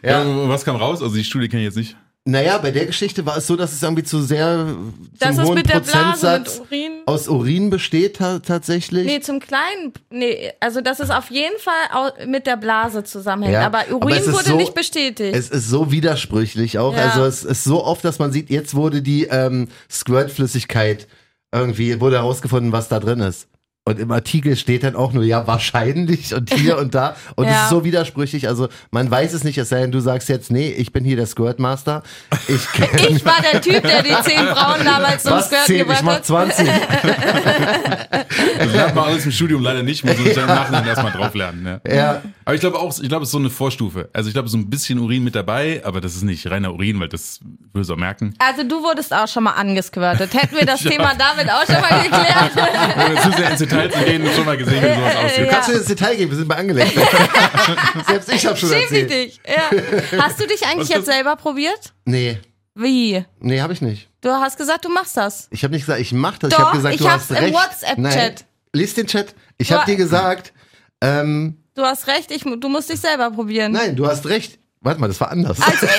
Ja. 0.02 0.22
was 0.48 0.64
kam 0.64 0.76
raus? 0.76 1.02
Also 1.02 1.14
die 1.14 1.24
Studie 1.24 1.48
kenne 1.48 1.62
ich 1.62 1.66
jetzt 1.66 1.76
nicht. 1.76 1.96
Naja, 2.26 2.56
bei 2.56 2.70
der 2.70 2.86
Geschichte 2.86 3.26
war 3.26 3.36
es 3.36 3.46
so, 3.46 3.54
dass 3.54 3.72
es 3.74 3.82
irgendwie 3.82 4.02
zu 4.02 4.22
sehr 4.22 4.74
Das 5.18 5.36
zum 5.36 5.44
hohen 5.44 5.54
mit 5.56 5.68
der 5.68 5.80
Blase, 5.80 5.90
Prozentsatz 5.92 6.58
Urin. 6.60 6.92
aus 7.04 7.28
Urin 7.28 7.68
besteht 7.68 8.16
ta 8.16 8.38
tatsächlich. 8.38 9.04
Nee, 9.04 9.20
zum 9.20 9.40
kleinen, 9.40 9.92
nee, 10.08 10.50
also 10.58 10.80
das 10.80 11.00
ist 11.00 11.10
auf 11.10 11.30
jeden 11.30 11.58
Fall 11.58 12.26
mit 12.26 12.46
der 12.46 12.56
Blase 12.56 13.04
zusammenhängt. 13.04 13.52
Ja, 13.52 13.66
aber 13.66 13.80
aber 13.90 14.06
Urin 14.06 14.16
es 14.16 14.26
ist 14.26 14.32
wurde 14.32 14.44
so- 14.44 14.56
nicht 14.56 14.74
bestätigt. 14.74 15.36
Es 15.36 15.50
ist 15.50 15.68
so 15.68 15.92
widersprüchlich 15.92 16.78
auch. 16.78 16.94
Ja. 16.96 17.10
Also 17.10 17.24
es 17.26 17.44
ist 17.44 17.62
so 17.64 17.84
oft, 17.84 18.02
dass 18.06 18.18
man 18.18 18.32
sieht, 18.32 18.48
jetzt 18.48 18.74
wurde 18.74 19.02
die 19.02 19.24
ähm, 19.24 19.68
Squirt-Flüssigkeit 19.90 21.06
irgendwie, 21.52 22.00
wurde 22.00 22.16
herausgefunden, 22.16 22.72
was 22.72 22.88
da 22.88 23.00
drin 23.00 23.20
ist. 23.20 23.48
Und 23.86 23.98
im 23.98 24.10
Artikel 24.12 24.56
steht 24.56 24.82
dann 24.82 24.96
auch 24.96 25.12
nur, 25.12 25.24
ja, 25.24 25.46
wahrscheinlich 25.46 26.32
und 26.34 26.50
hier 26.54 26.78
und 26.78 26.94
da. 26.94 27.16
Und 27.36 27.44
es 27.44 27.52
Ja. 27.52 27.64
ist 27.64 27.68
so 27.70 27.84
widersprüchlich. 27.84 28.48
Also 28.48 28.68
man 28.90 29.10
weiß 29.10 29.34
es 29.34 29.44
nicht, 29.44 29.58
es 29.58 29.68
sei 29.68 29.80
denn, 29.82 29.92
du 29.92 30.00
sagst 30.00 30.30
jetzt, 30.30 30.50
nee, 30.50 30.70
ich 30.70 30.90
bin 30.90 31.04
hier 31.04 31.16
der 31.16 31.26
Squirt-Master. 31.26 32.02
Ich 32.48 32.66
ich 33.10 33.24
war 33.26 33.42
der 33.52 33.60
Typ, 33.60 33.82
der 33.82 34.02
die 34.02 34.08
zehn 34.22 34.38
Frauen 34.46 34.82
damals 34.86 35.24
zum 35.24 35.32
was 35.32 35.50
zehn, 35.50 35.76
ich 35.76 35.82
gebracht 35.82 36.02
mach 36.02 36.14
hat. 36.14 36.24
20. 36.24 36.66
Also 38.58 38.74
lernt 38.74 38.94
man 38.94 39.04
alles 39.04 39.26
im 39.26 39.32
Studium 39.32 39.62
leider 39.62 39.82
nicht, 39.82 40.02
muss 40.02 40.16
man 40.16 40.32
dann 40.34 40.48
im 40.48 40.54
Nachhinein 40.54 40.86
erstmal 40.86 41.12
drauf 41.12 41.34
lernen. 41.34 41.80
Ja. 41.86 41.94
ja. 41.94 42.22
Aber 42.46 42.54
ich 42.54 42.60
glaube 42.62 42.78
auch, 42.78 42.98
ich 42.98 43.08
glaube, 43.08 43.24
es 43.24 43.28
ist 43.28 43.32
so 43.32 43.38
eine 43.38 43.50
Vorstufe. 43.50 44.08
Also 44.14 44.28
ich 44.28 44.34
glaube, 44.34 44.48
so 44.48 44.56
ein 44.56 44.70
bisschen 44.70 44.98
Urin 44.98 45.24
mit 45.24 45.34
dabei, 45.34 45.82
aber 45.84 46.00
das 46.00 46.14
ist 46.14 46.22
nicht 46.22 46.50
reiner 46.50 46.72
Urin, 46.72 47.00
weil 47.00 47.08
das 47.08 47.40
würde 47.74 47.92
auch 47.92 47.98
merken. 47.98 48.34
Also 48.38 48.62
du 48.66 48.82
wurdest 48.82 49.12
auch 49.12 49.28
schon 49.28 49.44
mal 49.44 49.52
angesquirtet. 49.52 50.32
Hätten 50.32 50.56
wir 50.56 50.64
das 50.64 50.80
Thema 50.80 51.12
damit 51.18 51.50
auch 51.50 51.66
schon 51.66 51.80
mal 51.82 52.02
geklärt. 52.02 53.73
Ohne 53.74 53.90
zu 53.90 53.98
sehr 53.98 54.14
ins 54.14 54.24
Detail 54.24 54.24
zu 54.24 54.24
gehen, 54.24 54.34
schon 54.34 54.44
mal 54.46 54.56
gesehen, 54.56 54.82
wie 54.82 54.94
sowas 54.94 55.16
aussieht. 55.16 55.38
Ja. 55.46 55.52
Kannst 55.52 55.68
du 55.68 55.72
ins 55.72 55.86
Detail 55.86 56.16
gehen? 56.16 56.30
Wir 56.30 56.36
sind 56.36 56.48
bei 56.48 56.56
angelegt. 56.56 56.92
Selbst 58.08 58.32
ich 58.32 58.46
habe 58.46 58.56
schon 58.56 58.68
Schäm 58.70 58.82
erzählt. 58.82 59.10
dich. 59.10 59.40
Ja. 59.46 60.22
Hast 60.22 60.40
du 60.40 60.46
dich 60.46 60.64
eigentlich 60.66 60.88
jetzt 60.88 61.06
selber 61.06 61.36
probiert? 61.36 61.92
Nee, 62.04 62.38
Wie? 62.74 63.24
nee, 63.40 63.60
habe 63.60 63.72
ich 63.72 63.80
nicht. 63.82 64.08
Du 64.20 64.30
hast 64.30 64.56
gesagt, 64.56 64.84
du 64.84 64.88
machst 64.88 65.16
das. 65.16 65.48
Ich 65.50 65.62
habe 65.64 65.74
nicht 65.74 65.82
gesagt, 65.86 66.00
ich 66.00 66.12
mach 66.12 66.38
das. 66.38 66.50
ich 66.50 66.56
Doch, 66.56 66.66
habe 66.66 66.76
gesagt, 66.76 66.94
ich 66.94 67.00
du 67.00 67.08
hab's 67.10 67.22
hast 67.24 67.30
im 67.30 67.36
recht. 67.44 67.54
WhatsApp-Chat. 67.54 67.96
Nein, 67.98 68.34
Lies 68.72 68.94
den 68.94 69.06
Chat. 69.06 69.34
Ich 69.58 69.68
Du- 69.68 69.74
habe 69.74 69.84
dir 69.90 69.96
gesagt, 69.96 70.52
ähm, 71.00 71.58
Du 71.74 71.82
hast 71.82 72.06
recht, 72.06 72.30
ich, 72.30 72.42
du 72.42 72.68
musst 72.68 72.88
dich 72.90 73.00
selber 73.00 73.30
probieren. 73.32 73.72
nein, 73.72 73.96
du 73.96 74.06
hast 74.06 74.26
recht. 74.26 74.58
Warte 74.80 75.00
mal, 75.00 75.08
das 75.08 75.18
war 75.20 75.30
anders. 75.30 75.58
Als, 75.60 75.82
als 75.82 75.90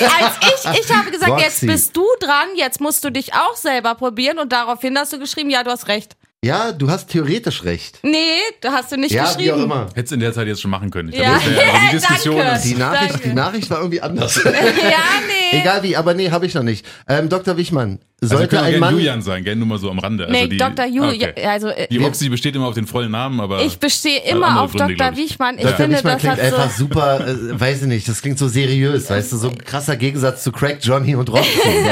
ich, 0.74 0.80
ich 0.80 0.94
habe 0.94 1.10
gesagt, 1.10 1.30
Roxy. 1.32 1.44
jetzt 1.44 1.66
bist 1.66 1.96
du 1.96 2.04
dran, 2.20 2.46
jetzt 2.56 2.80
musst 2.80 3.02
du 3.04 3.10
dich 3.10 3.34
auch 3.34 3.56
selber 3.56 3.94
probieren 3.96 4.38
und 4.38 4.52
daraufhin 4.52 4.96
hast 4.96 5.12
du 5.12 5.18
geschrieben, 5.18 5.50
ja, 5.50 5.64
du 5.64 5.70
hast 5.72 5.88
recht. 5.88 6.16
Ja, 6.46 6.72
du 6.72 6.88
hast 6.90 7.08
theoretisch 7.10 7.64
recht. 7.64 7.98
Nee, 8.02 8.16
du 8.60 8.68
hast 8.68 8.92
du 8.92 8.96
nicht 8.96 9.12
Ja, 9.12 9.24
wie 9.36 9.44
geschrieben. 9.44 9.60
auch 9.60 9.64
immer. 9.64 9.86
Hättest 9.94 10.12
in 10.12 10.20
der 10.20 10.32
Zeit 10.32 10.46
jetzt 10.46 10.60
schon 10.62 10.70
machen 10.70 10.90
können. 10.90 11.08
Ich 11.10 11.16
Ja. 11.16 11.38
glaube, 11.38 11.40
das 11.44 11.50
wäre- 11.56 11.72
also 11.72 11.86
die 11.90 11.96
Diskussion 11.96 12.36
Danke. 12.38 12.56
ist, 12.56 12.62
Die 12.64 12.74
Nachricht, 12.74 13.12
Danke. 13.14 13.28
die 13.28 13.34
Nachricht 13.34 13.70
war 13.70 13.78
irgendwie 13.78 14.00
anders. 14.00 14.36
Ja, 14.44 14.52
nee. 14.52 15.58
Egal 15.60 15.82
wie, 15.82 15.96
aber 15.96 16.14
nee, 16.14 16.30
habe 16.30 16.46
ich 16.46 16.54
noch 16.54 16.62
nicht. 16.62 16.84
Ähm, 17.08 17.28
Dr. 17.28 17.56
Wichmann, 17.56 18.00
also 18.20 18.36
sollte 18.36 18.58
auch 18.60 18.64
ein 18.64 18.80
Mann. 18.80 18.94
Julian 18.94 19.22
sein, 19.22 19.44
gerne 19.44 19.58
nur 19.58 19.68
mal 19.68 19.78
so 19.78 19.90
am 19.90 19.98
Rande. 19.98 20.26
Also 20.26 20.36
Nee, 20.36 20.48
die, 20.48 20.56
Dr. 20.56 20.86
Ju, 20.86 21.02
Ah, 21.04 21.08
okay. 21.10 21.32
ja, 21.40 21.50
also 21.50 21.68
äh, 21.68 21.86
Die 21.88 21.98
Roxy 21.98 22.28
besteht 22.28 22.56
immer 22.56 22.66
auf 22.66 22.74
den 22.74 22.86
vollen 22.86 23.10
Namen, 23.12 23.40
aber 23.40 23.62
ich 23.62 23.78
bestehe 23.78 24.18
andere 24.22 24.36
immer 24.36 24.60
auf 24.62 24.72
Gründe, 24.72 24.94
Dr. 24.94 24.96
glaub 24.96 25.12
ich. 25.12 25.30
Wichmann. 25.30 25.56
Ich 25.56 25.62
Dr. 25.62 25.76
finde, 25.76 25.96
Wichmann 25.96 26.12
das 26.14 26.20
klingt 26.22 26.36
hat 26.36 26.42
einfach 26.44 26.70
so. 26.70 26.78
super, 26.78 27.26
äh, 27.28 27.60
weiß 27.60 27.82
ich 27.82 27.88
nicht, 27.88 28.08
das 28.08 28.20
klingt 28.22 28.38
so 28.38 28.48
seriös, 28.48 29.08
weißt 29.08 29.32
du, 29.32 29.36
so 29.36 29.48
ein 29.50 29.58
krasser 29.58 29.96
Gegensatz 29.96 30.42
zu 30.42 30.50
Crack, 30.52 30.78
Johnny 30.82 31.14
und 31.14 31.28
Roxy. 31.30 31.46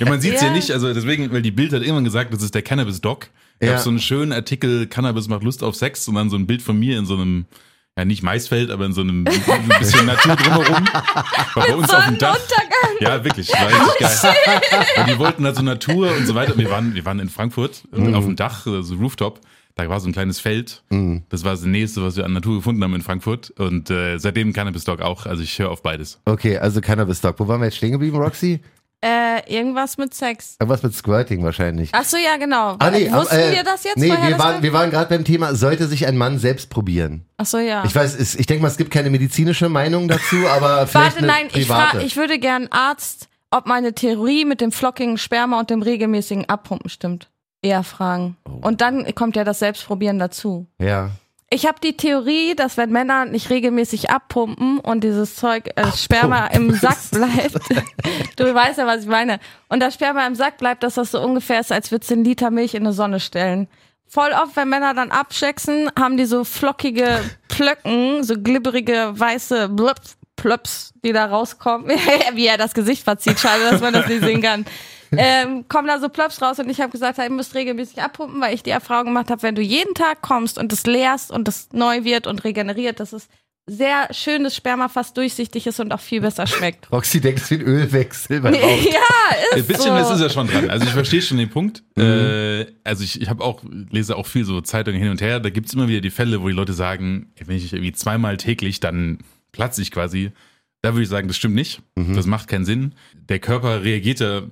Ja, 0.00 0.08
man 0.08 0.20
sieht 0.20 0.34
es 0.36 0.40
ja. 0.40 0.48
Ja. 0.48 0.52
nicht, 0.54 0.70
also 0.70 0.92
deswegen, 0.94 1.30
weil 1.32 1.42
die 1.42 1.50
Bild 1.50 1.72
hat 1.72 1.82
irgendwann 1.82 2.04
gesagt, 2.04 2.32
das 2.32 2.42
ist 2.42 2.54
der 2.54 2.62
Cannabis-Doc. 2.62 3.26
Ich 3.60 3.66
Ja. 3.68 3.74
habe 3.74 3.82
so 3.82 3.90
einen 3.90 4.00
schönen 4.00 4.32
Artikel, 4.32 4.86
Cannabis 4.86 5.28
macht 5.28 5.42
Lust 5.42 5.62
auf 5.62 5.74
Sex 5.76 6.06
und 6.08 6.16
dann 6.16 6.30
so 6.30 6.36
ein 6.36 6.46
Bild 6.46 6.62
von 6.62 6.78
mir 6.78 6.98
in 6.98 7.06
so 7.06 7.14
einem, 7.14 7.46
ja 7.96 8.04
nicht 8.04 8.22
Maisfeld, 8.22 8.70
aber 8.70 8.84
in 8.86 8.92
so 8.92 9.00
einem 9.02 9.24
ein 9.26 9.68
bisschen 9.78 10.06
Natur 10.06 10.36
drumherum. 10.36 10.84
War 11.54 11.66
bei 11.66 11.74
uns 11.76 11.90
auf 11.90 12.04
dem 12.06 12.18
Dach. 12.18 12.38
Ja, 13.00 13.22
wirklich, 13.24 13.48
war 13.52 13.68
richtig 13.68 13.98
geil. 14.22 14.34
Und 14.98 15.08
die 15.08 15.18
wollten 15.18 15.44
halt 15.44 15.56
so 15.56 15.62
Natur 15.62 16.10
und 16.16 16.26
so 16.26 16.34
weiter. 16.34 16.56
Wir 16.58 16.70
waren, 16.70 16.94
wir 16.94 17.04
waren 17.04 17.18
in 17.20 17.28
Frankfurt 17.28 17.84
Mhm. 17.92 18.14
auf 18.14 18.24
dem 18.24 18.36
Dach, 18.36 18.64
so 18.66 18.94
Rooftop. 18.96 19.40
Da 19.76 19.88
war 19.88 19.98
so 19.98 20.08
ein 20.08 20.12
kleines 20.12 20.38
Feld. 20.38 20.84
Mhm. 20.90 21.24
Das 21.30 21.42
war 21.42 21.50
das 21.52 21.62
nächste, 21.62 22.00
was 22.02 22.16
wir 22.16 22.24
an 22.24 22.32
Natur 22.32 22.56
gefunden 22.56 22.82
haben 22.84 22.94
in 22.94 23.02
Frankfurt. 23.02 23.50
Und 23.58 23.90
äh, 23.90 24.18
seitdem 24.18 24.52
Cannabis-Doc 24.52 25.00
auch. 25.00 25.26
Also 25.26 25.42
ich 25.42 25.58
höre 25.58 25.70
auf 25.70 25.82
beides. 25.82 26.20
Okay, 26.26 26.58
also 26.58 26.80
Cannabis-Doc. 26.80 27.40
Wo 27.40 27.48
waren 27.48 27.60
wir 27.60 27.64
jetzt 27.66 27.76
stehen 27.78 27.90
geblieben, 27.90 28.16
Roxy? 28.16 28.60
Äh, 29.04 29.54
irgendwas 29.54 29.98
mit 29.98 30.14
Sex. 30.14 30.56
Irgendwas 30.58 30.82
mit 30.82 30.94
Squirting 30.94 31.44
wahrscheinlich. 31.44 31.90
Ach 31.92 32.04
so, 32.04 32.16
ja, 32.16 32.38
genau. 32.38 32.76
Ah, 32.78 32.90
nee, 32.90 33.12
Wussten 33.12 33.36
äh, 33.36 33.52
wir 33.52 33.62
das 33.62 33.84
jetzt? 33.84 33.98
Nee, 33.98 34.08
wir 34.08 34.38
waren, 34.38 34.62
wir 34.62 34.72
waren 34.72 34.90
gerade 34.90 35.10
beim 35.10 35.26
Thema, 35.26 35.54
sollte 35.54 35.86
sich 35.88 36.06
ein 36.06 36.16
Mann 36.16 36.38
selbst 36.38 36.70
probieren? 36.70 37.26
Ach 37.36 37.44
so, 37.44 37.58
ja. 37.58 37.84
Ich 37.84 37.94
weiß, 37.94 38.18
es, 38.18 38.34
ich 38.34 38.46
denke 38.46 38.62
mal, 38.62 38.68
es 38.68 38.78
gibt 38.78 38.90
keine 38.90 39.10
medizinische 39.10 39.68
Meinung 39.68 40.08
dazu, 40.08 40.36
aber 40.48 40.86
vielleicht 40.86 40.94
Warte, 40.94 41.18
eine 41.18 41.26
nein, 41.26 41.46
ich, 41.48 41.68
private. 41.68 41.98
fra 41.98 42.00
ich 42.00 42.16
würde 42.16 42.38
gern 42.38 42.68
Arzt, 42.70 43.28
ob 43.50 43.66
meine 43.66 43.92
Theorie 43.92 44.46
mit 44.46 44.62
dem 44.62 44.72
flockigen 44.72 45.18
Sperma 45.18 45.60
und 45.60 45.68
dem 45.68 45.82
regelmäßigen 45.82 46.48
Abpumpen 46.48 46.88
stimmt. 46.88 47.28
Eher 47.60 47.82
fragen. 47.82 48.38
Oh. 48.48 48.66
Und 48.66 48.80
dann 48.80 49.14
kommt 49.14 49.36
ja 49.36 49.44
das 49.44 49.58
Selbstprobieren 49.58 50.18
dazu. 50.18 50.66
ja. 50.78 51.10
Ich 51.54 51.66
habe 51.66 51.78
die 51.80 51.96
Theorie, 51.96 52.56
dass 52.56 52.76
wenn 52.76 52.90
Männer 52.90 53.26
nicht 53.26 53.48
regelmäßig 53.48 54.10
abpumpen 54.10 54.80
und 54.80 55.04
dieses 55.04 55.36
Zeug, 55.36 55.70
äh, 55.76 55.86
Sperma 55.96 56.48
im 56.48 56.74
Sack 56.74 56.98
bleibt, 57.12 57.60
du 58.36 58.52
weißt 58.52 58.78
ja, 58.78 58.88
was 58.88 59.02
ich 59.02 59.06
meine, 59.06 59.38
und 59.68 59.78
das 59.78 59.94
Sperma 59.94 60.26
im 60.26 60.34
Sack 60.34 60.58
bleibt, 60.58 60.82
dass 60.82 60.94
das 60.94 61.12
so 61.12 61.20
ungefähr 61.20 61.60
ist, 61.60 61.70
als 61.70 61.92
würdest 61.92 62.10
du 62.10 62.14
einen 62.14 62.24
Liter 62.24 62.50
Milch 62.50 62.74
in 62.74 62.82
eine 62.82 62.92
Sonne 62.92 63.20
stellen. 63.20 63.68
Voll 64.08 64.32
oft, 64.32 64.56
wenn 64.56 64.68
Männer 64.68 64.94
dann 64.94 65.12
abschätzen, 65.12 65.88
haben 65.96 66.16
die 66.16 66.24
so 66.24 66.42
flockige 66.42 67.20
Plöcken, 67.46 68.24
so 68.24 68.34
glibberige 68.34 69.12
weiße 69.14 69.68
Blöps, 69.68 70.16
Plöps, 70.34 70.92
die 71.04 71.12
da 71.12 71.26
rauskommen. 71.26 71.88
Wie 72.32 72.46
er 72.46 72.58
das 72.58 72.74
Gesicht 72.74 73.04
verzieht, 73.04 73.38
schade, 73.38 73.62
dass 73.70 73.80
man 73.80 73.92
das 73.92 74.08
nicht 74.08 74.24
sehen 74.24 74.42
kann. 74.42 74.66
Ähm, 75.18 75.68
kommen 75.68 75.88
da 75.88 75.98
so 75.98 76.08
Plöps 76.08 76.40
raus 76.42 76.58
und 76.58 76.68
ich 76.70 76.80
habe 76.80 76.90
gesagt, 76.90 77.18
ihr 77.18 77.30
müsst 77.30 77.54
regelmäßig 77.54 78.02
abpumpen, 78.02 78.40
weil 78.40 78.54
ich 78.54 78.62
die 78.62 78.70
Erfahrung 78.70 79.06
gemacht 79.06 79.30
habe, 79.30 79.42
wenn 79.42 79.54
du 79.54 79.62
jeden 79.62 79.94
Tag 79.94 80.22
kommst 80.22 80.58
und 80.58 80.72
es 80.72 80.86
leerst 80.86 81.30
und 81.30 81.48
es 81.48 81.68
neu 81.72 82.04
wird 82.04 82.26
und 82.26 82.44
regeneriert, 82.44 83.00
dass 83.00 83.12
es 83.12 83.28
sehr 83.66 84.08
schönes 84.12 84.54
Sperma 84.54 84.88
fast 84.88 85.16
durchsichtig 85.16 85.66
ist 85.66 85.80
und 85.80 85.92
auch 85.92 86.00
viel 86.00 86.20
besser 86.20 86.46
schmeckt. 86.46 86.92
Roxy 86.92 87.20
denkt, 87.20 87.40
es 87.40 87.44
ist 87.44 87.50
wie 87.50 87.64
ein 87.64 87.66
Ölwechsel. 87.66 88.40
beim 88.40 88.54
ja, 88.54 88.60
ist 88.60 89.54
Ein 89.54 89.64
bisschen 89.64 89.96
so. 89.96 90.02
ist 90.02 90.10
es 90.10 90.20
ja 90.20 90.28
schon 90.28 90.48
dran. 90.48 90.68
Also 90.68 90.84
ich 90.84 90.92
verstehe 90.92 91.22
schon 91.22 91.38
den 91.38 91.48
Punkt. 91.48 91.82
Äh, 91.96 92.66
also 92.84 93.02
ich, 93.04 93.22
ich 93.22 93.28
habe 93.30 93.42
auch, 93.42 93.62
lese 93.90 94.16
auch 94.16 94.26
viel 94.26 94.44
so 94.44 94.60
Zeitungen 94.60 95.00
hin 95.00 95.10
und 95.10 95.22
her. 95.22 95.40
Da 95.40 95.48
gibt's 95.48 95.72
immer 95.72 95.88
wieder 95.88 96.02
die 96.02 96.10
Fälle, 96.10 96.42
wo 96.42 96.48
die 96.48 96.54
Leute 96.54 96.74
sagen, 96.74 97.32
wenn 97.42 97.56
ich 97.56 97.72
irgendwie 97.72 97.92
zweimal 97.92 98.36
täglich, 98.36 98.80
dann 98.80 99.18
platze 99.52 99.80
ich 99.80 99.90
quasi. 99.90 100.32
Da 100.84 100.92
würde 100.92 101.02
ich 101.04 101.08
sagen, 101.08 101.28
das 101.28 101.36
stimmt 101.38 101.54
nicht. 101.54 101.80
Das 101.96 102.26
macht 102.26 102.46
keinen 102.46 102.66
Sinn. 102.66 102.94
Der 103.30 103.38
Körper 103.38 103.82
reagiert 103.82 104.20
ja 104.20 104.42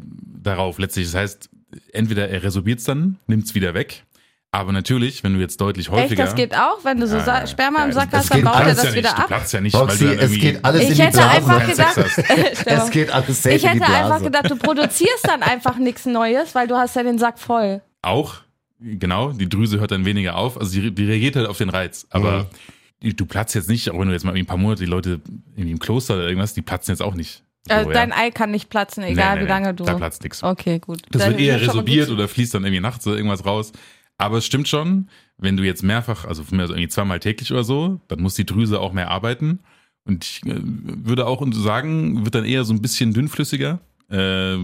darauf 0.42 0.78
letztlich. 0.78 1.06
Das 1.06 1.14
heißt, 1.14 1.50
entweder 1.92 2.28
er 2.30 2.42
resorbiert's 2.42 2.84
dann, 2.84 3.18
nimmt's 3.26 3.54
wieder 3.54 3.74
weg. 3.74 4.04
Aber 4.50 4.72
natürlich, 4.72 5.22
wenn 5.24 5.34
du 5.34 5.40
jetzt 5.40 5.60
deutlich 5.60 5.88
Echt, 5.88 5.94
häufiger. 5.96 6.24
das 6.24 6.34
geht 6.34 6.54
auch, 6.54 6.84
wenn 6.84 6.98
du 7.00 7.06
so 7.06 7.18
Sa 7.20 7.46
Sperma 7.46 7.84
im 7.84 7.90
Ja, 7.90 7.94
Sack 7.96 8.10
das 8.10 8.20
hast, 8.22 8.34
dann 8.34 8.42
baut 8.44 8.54
er 8.60 8.64
das 8.66 8.78
ja 8.78 8.90
nicht. 8.90 8.96
wieder 8.98 9.10
Du 9.10 9.16
ab. 9.16 9.26
platzt 9.28 9.52
ja 9.52 9.60
nicht, 9.60 9.74
Roxy, 9.74 10.06
weil 10.08 10.16
du 10.16 10.22
es 10.24 10.32
geht 10.32 10.64
alles 10.64 10.82
in 10.82 10.88
Ich 10.90 10.96
die 10.96 11.02
hätte 11.02 11.16
Blase. 11.18 11.46
keinen 11.46 11.74
Sex 11.74 12.16
gedacht, 12.16 12.66
Es 12.66 12.90
geht 12.90 13.10
alles 13.10 13.42
safe 13.42 13.54
ich 13.56 13.64
in 13.64 13.68
die 13.72 13.76
hätte 13.80 13.84
Blase. 13.90 14.04
einfach 14.14 14.22
gedacht, 14.24 14.50
du 14.50 14.56
produzierst 14.56 15.26
dann 15.28 15.42
einfach 15.42 15.76
nichts 15.76 16.06
Neues, 16.06 16.54
weil 16.54 16.66
du 16.66 16.76
hast 16.76 16.96
ja 16.96 17.02
den 17.02 17.18
Sack 17.18 17.38
voll. 17.38 17.82
Auch. 18.02 18.36
genau, 18.80 19.32
die 19.32 19.48
Drüse 19.50 19.80
hört 19.80 19.90
dann 19.90 20.04
weniger 20.06 20.36
auf. 20.36 20.58
Also 20.58 20.80
die, 20.80 20.90
die 20.94 21.04
reagiert 21.04 21.36
halt 21.36 21.46
auf 21.46 21.58
den 21.58 21.68
Reiz. 21.68 22.06
Aber 22.10 22.46
die, 22.50 22.72
du 23.02 23.26
platzt 23.26 23.54
jetzt 23.54 23.68
nicht, 23.68 23.90
auch 23.90 23.98
wenn 23.98 24.08
du 24.08 24.12
jetzt 24.12 24.24
mal 24.24 24.30
irgendwie 24.30 24.44
ein 24.44 24.46
paar 24.46 24.56
Monate 24.56 24.84
die 24.84 24.90
Leute 24.90 25.20
irgendwie 25.54 25.72
im 25.72 25.78
Kloster 25.78 26.14
oder 26.14 26.28
irgendwas, 26.28 26.54
die 26.54 26.62
platzen 26.62 26.92
jetzt 26.92 27.02
auch 27.02 27.14
nicht. 27.14 27.42
So, 27.66 27.74
Also 27.74 27.90
ja. 27.90 27.94
dein 27.94 28.12
Ei 28.12 28.30
kann 28.30 28.50
nicht 28.50 28.70
platzen, 28.70 29.04
egal 29.04 29.34
Nee, 29.34 29.40
nee, 29.40 29.46
wie 29.46 29.50
lange 29.50 29.68
nee, 29.68 29.74
du. 29.74 29.84
Da 29.84 29.94
platzt 29.94 30.22
nichts. 30.22 30.42
Okay, 30.42 30.78
gut. 30.78 31.02
Das 31.10 31.22
Dann 31.22 31.32
wird 31.32 31.40
eher 31.40 31.60
resorbiert 31.60 32.10
oder 32.10 32.28
fließt 32.28 32.54
dann 32.54 32.64
irgendwie 32.64 32.80
nachts 32.80 33.06
oder 33.06 33.16
irgendwas 33.16 33.44
raus. 33.44 33.72
Aber 34.18 34.38
es 34.38 34.46
stimmt 34.46 34.68
schon, 34.68 35.08
wenn 35.38 35.56
du 35.56 35.64
jetzt 35.64 35.82
mehrfach, 35.82 36.24
also 36.24 36.44
von 36.44 36.56
mir 36.56 36.64
aus 36.64 36.70
irgendwie 36.70 36.88
zweimal 36.88 37.20
täglich 37.20 37.52
oder 37.52 37.64
so, 37.64 38.00
dann 38.08 38.20
muss 38.20 38.34
die 38.34 38.46
Drüse 38.46 38.80
auch 38.80 38.92
mehr 38.92 39.10
arbeiten. 39.10 39.60
Und 40.04 40.24
ich 40.24 40.42
äh, 40.46 40.60
würde 40.60 41.26
auch 41.26 41.44
sagen, 41.52 42.24
wird 42.24 42.34
dann 42.34 42.44
eher 42.44 42.64
so 42.64 42.72
ein 42.72 42.82
bisschen 42.82 43.12
dünnflüssiger. 43.12 43.80
Äh, 44.10 44.58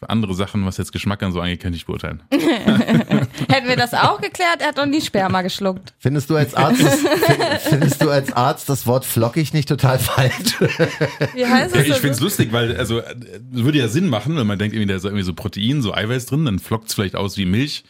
andere 0.00 0.34
Sachen, 0.34 0.64
was 0.66 0.76
jetzt 0.76 0.92
Geschmack 0.92 1.22
an 1.22 1.32
so 1.32 1.40
angeht, 1.40 1.60
kann 1.60 1.72
ich 1.72 1.78
nicht 1.78 1.86
beurteilen. 1.86 2.22
Hätten 3.50 3.68
wir 3.68 3.76
das 3.76 3.92
auch 3.94 4.20
geklärt, 4.20 4.60
er 4.60 4.68
hat 4.68 4.78
doch 4.78 4.86
nie 4.86 5.00
Sperma 5.00 5.42
geschluckt. 5.42 5.94
Findest 5.98 6.30
du 6.30 6.36
als 6.36 6.54
Arzt, 6.54 6.82
findest 7.68 8.02
du 8.02 8.10
als 8.10 8.32
Arzt 8.32 8.68
das 8.68 8.86
Wort 8.86 9.04
flockig 9.04 9.52
nicht 9.52 9.68
total 9.68 9.98
falsch? 9.98 10.58
Wie 11.34 11.46
heißt 11.46 11.74
Ja, 11.74 11.80
es? 11.82 11.88
ich 11.88 11.94
finde 11.96 12.10
es 12.10 12.20
lustig, 12.20 12.52
weil, 12.52 12.76
also, 12.76 13.00
äh, 13.00 13.14
würde 13.50 13.78
ja 13.78 13.88
Sinn 13.88 14.08
machen, 14.08 14.36
wenn 14.36 14.46
man 14.46 14.58
denkt, 14.58 14.74
irgendwie, 14.74 14.88
da 14.88 14.96
ist 14.96 15.04
irgendwie 15.04 15.22
so 15.24 15.34
Protein, 15.34 15.82
so 15.82 15.92
Eiweiß 15.94 16.26
drin, 16.26 16.44
dann 16.44 16.58
flockt 16.58 16.88
es 16.88 16.94
vielleicht 16.94 17.16
aus 17.16 17.36
wie 17.36 17.46
Milch. 17.46 17.84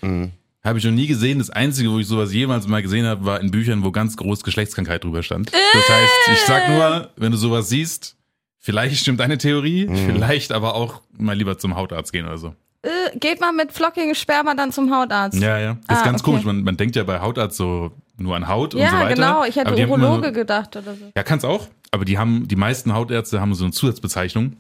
Habe 0.65 0.79
ich 0.81 0.85
noch 0.85 0.91
nie 0.93 1.07
gesehen. 1.07 1.39
Das 1.39 1.51
Einzige, 1.51 1.91
wo 1.93 1.99
ich 2.01 2.09
sowas 2.09 2.33
jemals 2.33 2.67
mal 2.67 2.83
gesehen 2.83 3.07
habe, 3.07 3.25
war 3.25 3.41
in 3.41 3.53
Büchern, 3.53 3.85
wo 3.85 3.93
ganz 3.93 4.17
groß 4.17 4.43
Geschlechtskrankheit 4.43 5.05
drüber 5.05 5.23
stand. 5.23 5.53
Das 5.53 5.89
heißt, 5.89 6.13
ich 6.33 6.41
sag 6.41 6.69
nur, 6.71 7.11
wenn 7.17 7.31
du 7.31 7.39
sowas 7.39 7.69
siehst, 7.69 8.17
vielleicht 8.59 8.97
stimmt 8.99 9.21
deine 9.21 9.39
Theorie, 9.39 9.89
vielleicht 10.07 10.51
aber 10.51 10.75
auch 10.75 11.03
mal 11.17 11.35
lieber 11.37 11.57
zum 11.57 11.77
Hautarzt 11.77 12.13
gehen 12.13 12.27
oder 12.27 12.39
so. 12.39 12.55
Äh, 12.87 13.19
geht 13.19 13.41
man 13.41 13.57
mit 13.57 13.73
flockigem 13.73 14.15
Sperma 14.15 14.55
dann 14.55 14.73
zum 14.73 14.95
Hautarzt? 14.95 15.41
Ja, 15.41 15.59
ja. 15.59 15.77
Das 15.87 15.99
ist 15.99 16.03
Ah, 16.03 16.07
ganz 16.07 16.21
okay. 16.23 16.31
komisch. 16.31 16.45
Man, 16.45 16.63
man 16.63 16.77
denkt 16.77 16.97
ja 16.97 17.03
bei 17.05 17.21
Hautarzt 17.21 17.57
so 17.57 17.91
nur 18.17 18.37
an 18.37 18.49
Haut 18.49 18.75
und 18.75 18.81
Ja, 18.81 18.91
so 18.91 18.97
weiter. 18.97 19.15
genau. 19.15 19.45
Ich 19.45 19.57
hätte 19.57 19.75
Urologe 19.89 20.29
so- 20.29 20.33
gedacht 20.33 20.77
oder 20.77 20.95
so. 20.95 21.11
Ja, 21.17 21.23
kann's 21.23 21.45
auch. 21.45 21.69
Aber 21.91 22.05
die 22.05 22.19
haben, 22.19 22.49
die 22.49 22.57
meisten 22.57 22.93
Hautärzte 22.95 23.41
haben 23.41 23.55
so 23.55 23.65
eine 23.65 23.73
Zusatzbezeichnung, 23.73 24.57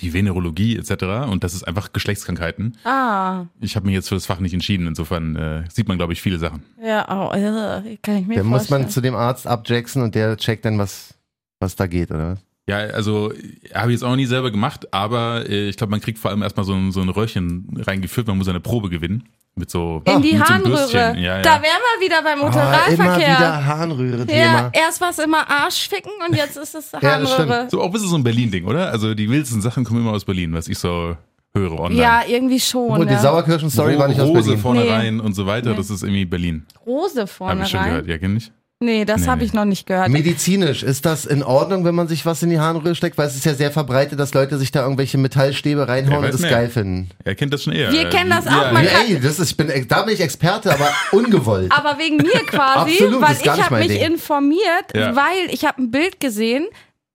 die 0.00 0.12
Venerologie 0.12 0.76
etc. 0.76 1.28
Und 1.30 1.44
das 1.44 1.54
ist 1.54 1.62
einfach 1.66 1.92
Geschlechtskrankheiten. 1.92 2.76
Ah, 2.84 3.44
Ich 3.60 3.76
habe 3.76 3.86
mich 3.86 3.94
jetzt 3.94 4.08
für 4.08 4.16
das 4.16 4.26
Fach 4.26 4.40
nicht 4.40 4.52
entschieden. 4.54 4.86
Insofern 4.86 5.36
äh, 5.36 5.64
sieht 5.70 5.86
man, 5.88 5.96
glaube 5.96 6.12
ich, 6.12 6.20
viele 6.22 6.38
Sachen. 6.38 6.62
ja, 6.82 7.06
oh, 7.08 7.32
äh, 7.32 7.96
kann 8.02 8.16
ich 8.18 8.26
mir 8.26 8.36
Dann 8.36 8.46
muss 8.46 8.58
vorstellen. 8.62 8.82
man 8.82 8.90
zu 8.90 9.00
dem 9.00 9.14
Arzt 9.14 9.46
abjacksen 9.46 10.02
und 10.02 10.14
der 10.14 10.36
checkt 10.36 10.64
dann, 10.64 10.78
was, 10.78 11.14
was 11.60 11.76
da 11.76 11.86
geht, 11.86 12.10
oder 12.10 12.32
was? 12.32 12.38
Ja, 12.68 12.78
also 12.78 13.32
habe 13.74 13.90
ich 13.90 13.94
jetzt 13.96 14.02
auch 14.02 14.08
noch 14.10 14.16
nie 14.16 14.26
selber 14.26 14.50
gemacht, 14.50 14.92
aber 14.92 15.48
äh, 15.48 15.68
ich 15.68 15.76
glaube, 15.76 15.92
man 15.92 16.00
kriegt 16.00 16.18
vor 16.18 16.32
allem 16.32 16.42
erstmal 16.42 16.66
so 16.66 16.74
ein, 16.74 16.90
so 16.90 17.00
ein 17.00 17.08
Röhrchen 17.08 17.68
reingeführt. 17.86 18.26
Man 18.26 18.38
muss 18.38 18.48
eine 18.48 18.58
Probe 18.60 18.88
gewinnen. 18.90 19.28
Mit 19.58 19.70
so, 19.70 20.02
In 20.04 20.20
die 20.20 20.34
mit 20.34 20.38
so 20.46 20.52
einem 20.52 20.64
Harnröhre. 20.64 20.76
Bürstchen. 20.76 21.18
Ja, 21.22 21.36
ja. 21.36 21.42
Da 21.42 21.50
wären 21.62 21.62
wir 21.62 22.04
wieder 22.04 22.22
beim 22.22 22.40
Ah, 22.40 22.42
immer 22.42 22.44
Motorradverkehr. 22.50 23.36
wieder 23.38 23.64
Harnröhre-Thema. 23.66 24.36
ja, 24.36 24.70
erst 24.74 25.00
war 25.00 25.10
es 25.10 25.18
immer 25.20 25.48
Arschficken 25.48 26.10
und 26.28 26.36
jetzt 26.36 26.56
ist 26.58 26.74
es 26.74 26.90
das 26.90 27.00
Harnröhre. 27.02 27.68
so 27.70 27.80
auch 27.80 27.86
ein 27.86 27.92
bisschen 27.92 28.08
so 28.08 28.16
ein 28.16 28.24
Berlin-Ding, 28.24 28.66
oder? 28.66 28.90
Also 28.90 29.14
die 29.14 29.30
wildesten 29.30 29.62
Sachen 29.62 29.84
kommen 29.84 30.00
immer 30.00 30.12
aus 30.12 30.24
Berlin, 30.26 30.52
was 30.52 30.68
ich 30.68 30.78
so 30.78 31.16
höre 31.54 31.80
online. 31.80 32.02
Ja, 32.02 32.22
irgendwie 32.28 32.60
schon. 32.60 32.90
Und 33.00 33.08
die 33.08 33.14
ja. 33.14 33.20
Sauerkirschen-Story 33.20 33.98
war 33.98 34.08
nicht 34.08 34.20
aus 34.20 34.28
Rose 34.28 34.42
Berlin. 34.42 34.58
vorne 34.60 34.80
Nee. 34.82 34.90
rein 34.90 35.20
und 35.20 35.32
so 35.34 35.46
weiter, 35.46 35.70
Nee. 35.70 35.76
das 35.76 35.88
ist 35.88 36.02
irgendwie 36.02 36.26
Berlin. 36.26 36.66
Rose 36.84 37.26
vorne 37.26 37.62
ich 37.62 37.68
schon 37.70 37.80
rein. 37.80 37.88
gehört. 37.90 38.06
Ja, 38.08 38.18
kenn 38.18 38.36
ich. 38.36 38.52
Nee, 38.78 39.06
das 39.06 39.22
Nee, 39.22 39.26
habe 39.28 39.38
nee. 39.40 39.46
ich 39.46 39.52
noch 39.54 39.64
nicht 39.64 39.86
gehört. 39.86 40.10
Medizinisch, 40.10 40.82
ist 40.82 41.06
das 41.06 41.24
in 41.24 41.42
Ordnung, 41.42 41.86
wenn 41.86 41.94
man 41.94 42.08
sich 42.08 42.26
was 42.26 42.42
in 42.42 42.50
die 42.50 42.60
Harnröhre 42.60 42.94
steckt? 42.94 43.16
Weil 43.16 43.26
es 43.26 43.34
ist 43.34 43.46
ja 43.46 43.54
sehr 43.54 43.70
verbreitet, 43.70 44.20
dass 44.20 44.34
Leute 44.34 44.58
sich 44.58 44.70
da 44.70 44.82
irgendwelche 44.82 45.16
Metallstäbe 45.16 45.88
reinhauen 45.88 46.26
und 46.26 46.34
das 46.34 46.42
mehr. 46.42 46.50
geil 46.50 46.68
finden. 46.68 47.08
Er 47.24 47.34
kennt 47.34 47.54
das 47.54 47.62
schon 47.62 47.72
eher. 47.72 47.90
Wir 47.90 48.10
kennen 48.10 48.28
das 48.28 48.46
auch, 48.46 48.50
ja, 48.50 48.72
man 48.72 48.84
ja. 48.84 48.90
Ey, 49.08 49.18
das 49.18 49.38
ist, 49.38 49.52
ich 49.52 49.56
bin, 49.56 49.72
da 49.88 50.02
bin 50.02 50.12
ich 50.12 50.20
Experte, 50.20 50.70
aber 50.74 50.90
ungewollt. 51.12 51.72
Aber 51.72 51.98
wegen 51.98 52.18
mir 52.18 52.32
quasi, 52.46 52.90
Absolut, 52.92 53.22
weil 53.22 53.32
ist 53.32 53.44
gar 53.44 53.56
ich 53.56 53.64
habe 53.64 53.76
mich 53.78 53.88
Ding. 53.88 54.02
informiert, 54.12 54.94
Ja. 54.94 55.16
weil 55.16 55.48
ich 55.50 55.64
habe 55.64 55.80
ein 55.80 55.90
Bild 55.90 56.20
gesehen, 56.20 56.66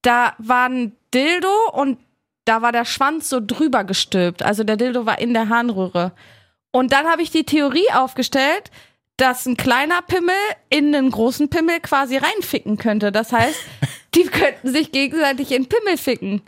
da 0.01 0.33
war 0.39 0.67
ein 0.67 0.93
Dildo 1.13 1.47
und 1.73 1.99
da 2.45 2.63
war 2.63 2.71
der 2.71 2.85
Schwanz 2.85 3.29
so 3.29 3.39
drüber 3.39 3.83
gestülpt. 3.83 4.41
Also 4.41 4.63
der 4.63 4.77
Dildo 4.77 5.05
war 5.05 5.19
in 5.19 5.35
der 5.35 5.49
Harnröhre. 5.49 6.11
Und 6.71 6.91
dann 6.91 7.05
habe 7.05 7.21
ich 7.21 7.29
die 7.29 7.43
Theorie 7.43 7.85
aufgestellt, 7.93 8.71
dass 9.17 9.45
ein 9.45 9.57
kleiner 9.57 10.01
Pimmel 10.01 10.33
in 10.69 10.95
einen 10.95 11.11
großen 11.11 11.49
Pimmel 11.49 11.79
quasi 11.81 12.17
reinficken 12.17 12.77
könnte. 12.77 13.11
Das 13.11 13.31
heißt, 13.31 13.59
die 14.15 14.23
könnten 14.23 14.71
sich 14.71 14.91
gegenseitig 14.91 15.51
in 15.51 15.67
Pimmel 15.67 15.97
ficken. 15.97 16.41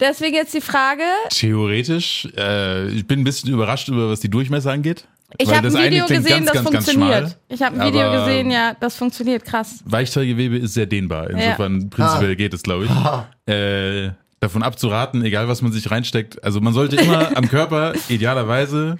Deswegen 0.00 0.34
jetzt 0.34 0.54
die 0.54 0.62
Frage, 0.62 1.02
Theoretisch, 1.28 2.26
äh, 2.36 2.88
ich 2.88 3.06
bin 3.06 3.20
ein 3.20 3.24
bisschen 3.24 3.52
überrascht 3.52 3.88
über, 3.88 4.08
was 4.08 4.20
die 4.20 4.30
Durchmesser 4.30 4.72
angeht. 4.72 5.06
ich 5.36 5.52
habe 5.54 5.68
ein 5.68 5.74
Video 5.74 6.06
gesehen, 6.06 6.24
ganz, 6.24 6.46
das 6.46 6.54
ganz, 6.54 6.70
ganz 6.70 6.84
funktioniert. 6.86 7.18
schmal, 7.18 7.36
ich 7.48 7.62
habe 7.62 7.80
ein 7.80 7.86
Video 7.86 8.10
gesehen, 8.12 8.50
ja, 8.50 8.74
das 8.80 8.96
funktioniert 8.96 9.44
krass. 9.44 9.80
Weichteilgewebe 9.84 10.56
ist 10.56 10.72
sehr 10.72 10.86
dehnbar. 10.86 11.28
Insofern 11.28 11.90
prinzipiell 11.90 12.34
geht 12.34 12.54
es, 12.54 12.62
glaube 12.62 12.86
ich. 12.86 12.90
Ah. 12.90 13.28
Äh, 13.44 14.12
davon 14.40 14.62
abzuraten, 14.62 15.22
egal 15.22 15.48
was 15.48 15.60
man 15.60 15.70
sich 15.70 15.90
reinsteckt. 15.90 16.42
Also 16.42 16.62
man 16.62 16.72
sollte 16.72 16.96
immer 16.96 17.36
am 17.36 17.46
Körper 17.48 17.92
idealerweise 18.08 18.96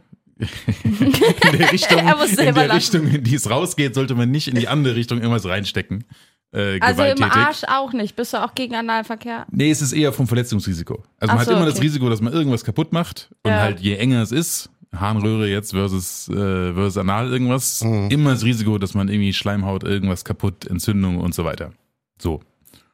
in 0.84 1.58
der 1.58 1.72
Richtung, 1.72 1.98
Er 1.98 2.16
muss 2.16 2.30
in 2.36 2.54
der. 2.54 2.72
Richtung, 2.74 3.06
in 3.06 3.22
die 3.24 3.34
es 3.34 3.48
rausgeht, 3.50 3.94
sollte 3.94 4.14
man 4.14 4.30
nicht 4.30 4.48
in 4.48 4.54
die 4.56 4.68
andere 4.68 4.94
Richtung 4.96 5.18
irgendwas 5.18 5.46
reinstecken. 5.46 6.04
Äh, 6.52 6.80
Also 6.80 7.02
im. 7.04 7.22
Arsch 7.22 7.62
auch 7.68 7.92
nicht. 7.92 8.16
Bist 8.16 8.32
du 8.32 8.42
auch 8.42 8.54
gegen 8.54 8.74
Analverkehr? 8.74 9.46
Nee, 9.50 9.70
es 9.70 9.82
ist 9.82 9.92
eher 9.92 10.12
vom 10.12 10.26
Verletzungsrisiko. 10.26 11.02
Also 11.18 11.32
man 11.32 11.36
Ach 11.36 11.40
hat 11.40 11.46
so, 11.46 11.52
immer 11.52 11.64
das 11.66 11.74
okay. 11.76 11.84
Risiko, 11.86 12.08
dass 12.08 12.20
man 12.20 12.32
irgendwas 12.32 12.64
kaputt 12.64 12.92
macht. 12.92 13.30
Und 13.44 13.50
Ja. 13.52 13.60
halt 13.60 13.80
je 13.80 13.94
enger 13.96 14.22
es 14.22 14.32
ist, 14.32 14.70
Harnröhre 14.94 15.48
jetzt 15.48 15.70
versus, 15.70 16.28
äh, 16.28 16.72
versus 16.74 16.96
Anal 16.96 17.30
irgendwas, 17.32 17.80
immer 17.82 18.30
das 18.32 18.44
Risiko, 18.44 18.78
dass 18.78 18.94
man 18.94 19.08
irgendwie 19.08 19.32
Schleimhaut, 19.32 19.84
irgendwas 19.84 20.24
kaputt, 20.24 20.66
Entzündung 20.66 21.18
und 21.18 21.32
so 21.34 21.44
weiter. 21.44 21.72
So. 22.20 22.40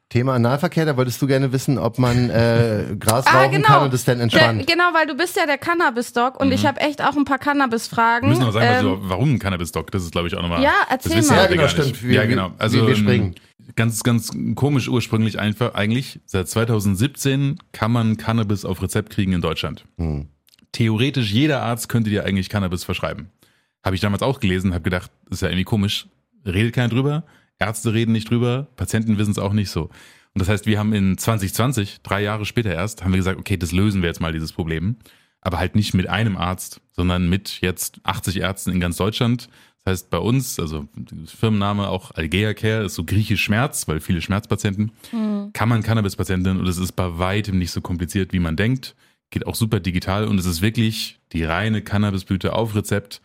Thema 0.08 0.34
Analverkehr, 0.34 0.86
da 0.86 0.96
wolltest 0.96 1.20
du 1.20 1.26
gerne 1.26 1.50
wissen, 1.52 1.78
ob 1.78 1.98
man 1.98 2.30
äh, 2.30 2.94
Gras 2.98 3.26
Ah, 3.26 3.40
rauchen 3.42 3.52
genau. 3.56 3.66
kann 3.66 3.82
und 3.84 3.94
es 3.94 4.04
dann 4.04 4.18
Der, 4.18 4.24
entspannt. 4.24 4.66
genau, 4.66 4.84
weil 4.94 5.06
du 5.08 5.16
bist 5.16 5.36
ja 5.36 5.46
der 5.46 5.58
Cannabis-Doc 5.58 6.38
und 6.40 6.52
ich 6.52 6.64
habe 6.64 6.80
echt 6.80 7.02
auch 7.02 7.16
ein 7.16 7.24
paar 7.24 7.38
Cannabis-Fragen. 7.38 8.26
Wir 8.26 8.30
müssen 8.30 8.42
aber 8.44 8.52
sagen, 8.52 8.66
Ähm, 8.66 8.74
also, 8.76 8.98
warum 9.02 9.34
ein 9.34 9.38
Cannabis-Doc? 9.40 9.90
Das 9.90 10.04
ist, 10.04 10.12
glaube 10.12 10.28
ich, 10.28 10.36
auch 10.36 10.42
nochmal. 10.42 10.62
Ja, 10.62 10.72
das 10.88 11.06
erzähl 11.06 11.16
wissen 11.18 11.34
mal. 11.34 11.42
ja 11.42 11.46
genau, 11.48 11.68
stimmt. 11.68 12.02
Wir- 12.04 12.14
ja, 12.14 12.24
genau. 12.26 12.50
wir- 12.50 12.54
Also, 12.60 12.86
wir 12.86 12.94
ähm, 12.94 12.96
springen. 13.02 13.34
Ganz, 13.74 14.04
ganz 14.04 14.30
komisch 14.54 14.86
ursprünglich 14.88 15.40
einfach 15.40 15.74
eigentlich. 15.74 16.20
Seit 16.24 16.48
2017 16.48 17.58
kann 17.72 17.90
man 17.90 18.16
Cannabis 18.16 18.64
auf 18.64 18.80
Rezept 18.82 19.10
kriegen 19.10 19.32
in 19.32 19.40
Deutschland. 19.40 19.84
Hm. 19.98 20.28
Theoretisch 20.70 21.32
jeder 21.32 21.62
Arzt 21.62 21.88
könnte 21.88 22.10
dir 22.10 22.24
eigentlich 22.24 22.48
Cannabis 22.48 22.84
verschreiben. 22.84 23.30
Habe 23.84 23.96
ich 23.96 24.02
damals 24.02 24.22
auch 24.22 24.38
gelesen, 24.38 24.72
habe 24.72 24.84
gedacht, 24.84 25.10
das 25.28 25.38
ist 25.38 25.42
ja 25.42 25.48
irgendwie 25.48 25.64
komisch. 25.64 26.06
Redet 26.44 26.74
keiner 26.74 26.88
drüber, 26.90 27.24
Ärzte 27.58 27.92
reden 27.92 28.12
nicht 28.12 28.30
drüber, 28.30 28.68
Patienten 28.76 29.18
wissen 29.18 29.30
es 29.30 29.38
auch 29.38 29.52
nicht 29.52 29.70
so. 29.70 29.84
Und 29.84 30.40
das 30.40 30.48
heißt, 30.48 30.66
wir 30.66 30.78
haben 30.78 30.92
in 30.92 31.16
2020, 31.16 32.02
drei 32.02 32.22
Jahre 32.22 32.44
später 32.44 32.72
erst, 32.72 33.02
haben 33.02 33.12
wir 33.12 33.18
gesagt, 33.18 33.38
okay, 33.38 33.56
das 33.56 33.72
lösen 33.72 34.02
wir 34.02 34.08
jetzt 34.08 34.20
mal 34.20 34.32
dieses 34.32 34.52
Problem. 34.52 34.96
Aber 35.40 35.58
halt 35.58 35.76
nicht 35.76 35.94
mit 35.94 36.08
einem 36.08 36.36
Arzt, 36.36 36.80
sondern 36.92 37.28
mit 37.30 37.60
jetzt 37.60 38.00
80 38.02 38.40
Ärzten 38.40 38.72
in 38.72 38.80
ganz 38.80 38.96
Deutschland. 38.96 39.48
Das 39.84 39.92
heißt, 39.92 40.10
bei 40.10 40.18
uns, 40.18 40.58
also 40.58 40.88
Firmenname 41.26 41.88
auch 41.88 42.10
Algea 42.10 42.52
Care, 42.52 42.84
ist 42.84 42.96
so 42.96 43.04
griechisch 43.04 43.42
Schmerz, 43.42 43.86
weil 43.86 44.00
viele 44.00 44.20
Schmerzpatienten, 44.20 44.90
kann 45.52 45.68
man 45.68 45.82
Cannabis-Patienten 45.82 46.58
und 46.58 46.66
es 46.66 46.78
ist 46.78 46.92
bei 46.92 47.18
weitem 47.18 47.58
nicht 47.58 47.70
so 47.70 47.80
kompliziert, 47.80 48.32
wie 48.32 48.40
man 48.40 48.56
denkt. 48.56 48.96
Geht 49.30 49.46
auch 49.46 49.54
super 49.54 49.80
digital 49.80 50.26
und 50.26 50.38
es 50.38 50.46
ist 50.46 50.60
wirklich 50.60 51.20
die 51.32 51.44
reine 51.44 51.82
Cannabisblüte 51.82 52.52
auf 52.52 52.74
Rezept 52.74 53.22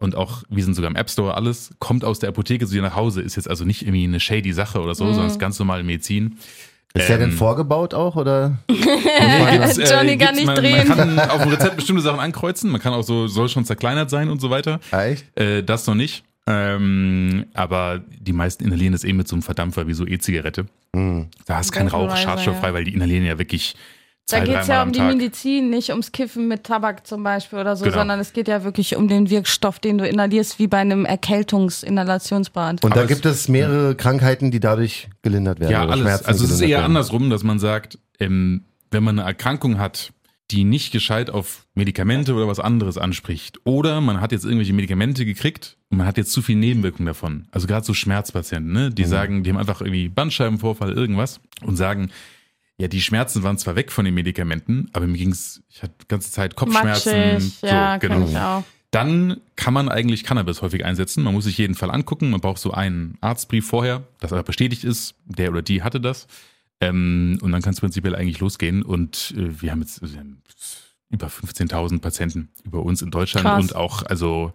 und 0.00 0.16
auch, 0.16 0.42
wir 0.48 0.64
sind 0.64 0.74
sogar 0.74 0.90
im 0.90 0.96
App 0.96 1.10
Store, 1.10 1.34
alles 1.34 1.70
kommt 1.78 2.04
aus 2.04 2.18
der 2.18 2.30
Apotheke 2.30 2.66
zu 2.66 2.72
dir 2.72 2.82
nach 2.82 2.96
Hause, 2.96 3.20
ist 3.20 3.36
jetzt 3.36 3.48
also 3.48 3.64
nicht 3.64 3.82
irgendwie 3.82 4.04
eine 4.04 4.18
shady 4.18 4.52
Sache 4.52 4.80
oder 4.80 4.94
so, 4.94 5.04
sondern 5.06 5.26
ist 5.26 5.38
ganz 5.38 5.58
normale 5.58 5.82
Medizin. 5.82 6.38
Ist 6.92 7.08
der 7.08 7.18
denn 7.18 7.30
ähm, 7.30 7.36
vorgebaut 7.36 7.94
auch 7.94 8.16
oder? 8.16 8.58
Gibt's, 8.66 9.76
Johnny 9.76 10.18
kann 10.18 10.34
gibt's- 10.34 10.36
nicht 10.36 10.46
man, 10.46 10.56
drehen. 10.56 10.88
Man 10.88 10.96
kann 11.16 11.30
auf 11.30 11.42
dem 11.42 11.50
Rezept 11.52 11.76
bestimmte 11.76 12.02
Sachen 12.02 12.18
ankreuzen, 12.18 12.70
man 12.70 12.80
kann 12.80 12.92
auch 12.94 13.02
so, 13.02 13.28
soll 13.28 13.48
schon 13.48 13.64
zerkleinert 13.64 14.10
sein 14.10 14.28
und 14.28 14.40
so 14.40 14.50
weiter. 14.50 14.80
Ah, 14.90 15.04
Echt? 15.04 15.38
Äh, 15.38 15.62
das 15.62 15.86
noch 15.86 15.94
nicht. 15.94 16.24
Ähm, 16.46 17.46
aber 17.54 18.00
die 18.18 18.32
meisten 18.32 18.64
inhalieren 18.64 18.92
das 18.92 19.04
eh 19.04 19.12
mit 19.12 19.28
so 19.28 19.36
einem 19.36 19.42
Verdampfer 19.42 19.86
wie 19.86 19.92
so 19.92 20.04
E-Zigarette. 20.04 20.66
Hm. 20.96 21.28
Da 21.46 21.60
ist 21.60 21.70
kein 21.70 21.86
Rauch 21.86 22.16
schadstofffrei, 22.16 22.68
ja. 22.68 22.74
weil 22.74 22.84
die 22.84 22.94
inhalieren 22.94 23.24
ja 23.24 23.38
wirklich 23.38 23.76
Da 24.28 24.40
geht 24.44 24.56
es 24.60 24.68
ja 24.68 24.82
um 24.84 24.92
die. 24.92 25.00
Medizin, 25.00 25.70
nicht 25.70 25.90
ums 25.90 26.12
Kiffen 26.12 26.46
mit 26.46 26.62
Tabak 26.64 27.04
zum 27.06 27.22
Beispiel 27.24 27.58
oder 27.58 27.74
so, 27.76 27.84
Genau. 27.84 27.96
sondern 27.98 28.20
es 28.20 28.32
geht 28.32 28.46
ja 28.46 28.62
wirklich 28.62 28.94
um 28.96 29.08
den 29.08 29.28
Wirkstoff, 29.28 29.80
den 29.80 29.98
du 29.98 30.06
inhalierst, 30.08 30.58
wie 30.60 30.68
bei 30.68 30.78
einem 30.78 31.04
Erkältungsinhalationsbad. 31.04 32.84
Und 32.84 32.96
da 32.96 33.04
gibt 33.06 33.26
es 33.26 33.48
mehrere 33.48 33.94
Krankheiten, 33.94 34.50
die 34.50 34.60
dadurch 34.60 35.08
gelindert 35.22 35.60
werden. 35.60 35.72
Ja, 35.72 35.82
oder 35.84 35.92
alles. 35.92 36.02
Schmerzen, 36.04 36.26
Also 36.26 36.44
es 36.44 36.50
ist 36.52 36.60
eher 36.60 36.68
werden. 36.78 36.84
andersrum, 36.86 37.30
dass 37.30 37.42
man 37.42 37.58
sagt, 37.58 37.98
ähm, 38.18 38.64
wenn 38.90 39.02
man 39.02 39.18
eine 39.18 39.26
Erkrankung 39.28 39.78
hat, 39.78 40.12
die 40.50 40.64
nicht 40.64 40.90
gescheit 40.92 41.30
auf 41.30 41.66
Medikamente 41.74 42.34
oder 42.34 42.48
was 42.48 42.58
anderes 42.58 42.98
anspricht. 42.98 43.60
Oder 43.64 44.00
man 44.00 44.20
hat 44.20 44.32
jetzt 44.32 44.44
irgendwelche 44.44 44.72
Medikamente 44.72 45.24
gekriegt 45.24 45.76
und 45.90 45.98
man 45.98 46.08
hat 46.08 46.16
jetzt 46.18 46.32
zu 46.32 46.42
viel 46.42 46.56
Nebenwirkungen 46.56 47.06
davon. 47.06 47.46
Also 47.52 47.68
gerade 47.68 47.86
so 47.86 47.94
Schmerzpatienten, 47.94 48.72
ne? 48.72 48.90
Mhm. 48.90 48.94
die 48.96 49.04
sagen, 49.04 49.42
die 49.44 49.50
haben 49.50 49.58
einfach 49.58 49.80
irgendwie 49.80 50.08
Bandscheibenvorfall, 50.08 50.92
irgendwas 50.92 51.40
und 51.62 51.76
sagen, 51.76 52.10
ja, 52.80 52.88
die 52.88 53.02
Schmerzen 53.02 53.42
waren 53.42 53.58
zwar 53.58 53.76
weg 53.76 53.92
von 53.92 54.06
den 54.06 54.14
Medikamenten, 54.14 54.88
aber 54.94 55.06
mir 55.06 55.18
ging's, 55.18 55.62
ich 55.68 55.82
hatte 55.82 55.94
die 56.02 56.08
ganze 56.08 56.32
Zeit 56.32 56.56
Kopfschmerzen. 56.56 57.32
Matschig, 57.34 57.60
ja, 57.62 57.94
so, 57.94 58.00
kenn 58.00 58.12
genau. 58.12 58.28
ich 58.28 58.36
auch. 58.36 58.64
dann 58.90 59.36
kann 59.56 59.74
man 59.74 59.90
eigentlich 59.90 60.24
Cannabis 60.24 60.62
häufig 60.62 60.84
einsetzen. 60.84 61.22
Man 61.22 61.34
muss 61.34 61.44
sich 61.44 61.58
jeden 61.58 61.74
Fall 61.74 61.90
angucken. 61.90 62.30
Man 62.30 62.40
braucht 62.40 62.58
so 62.58 62.72
einen 62.72 63.18
Arztbrief 63.20 63.66
vorher, 63.66 64.04
dass 64.18 64.32
er 64.32 64.42
bestätigt 64.42 64.84
ist, 64.84 65.14
der 65.26 65.50
oder 65.50 65.60
die 65.60 65.82
hatte 65.82 66.00
das. 66.00 66.26
Ähm, 66.80 67.38
und 67.42 67.52
dann 67.52 67.60
kann 67.60 67.74
es 67.74 67.80
prinzipiell 67.80 68.16
eigentlich 68.16 68.40
losgehen. 68.40 68.82
Und 68.82 69.34
äh, 69.36 69.60
wir 69.60 69.72
haben 69.72 69.82
jetzt 69.82 70.00
haben 70.02 70.42
über 71.10 71.26
15.000 71.26 72.00
Patienten 72.00 72.48
über 72.64 72.82
uns 72.82 73.02
in 73.02 73.10
Deutschland 73.10 73.46
Krass. 73.46 73.62
und 73.62 73.76
auch, 73.76 74.04
also 74.04 74.52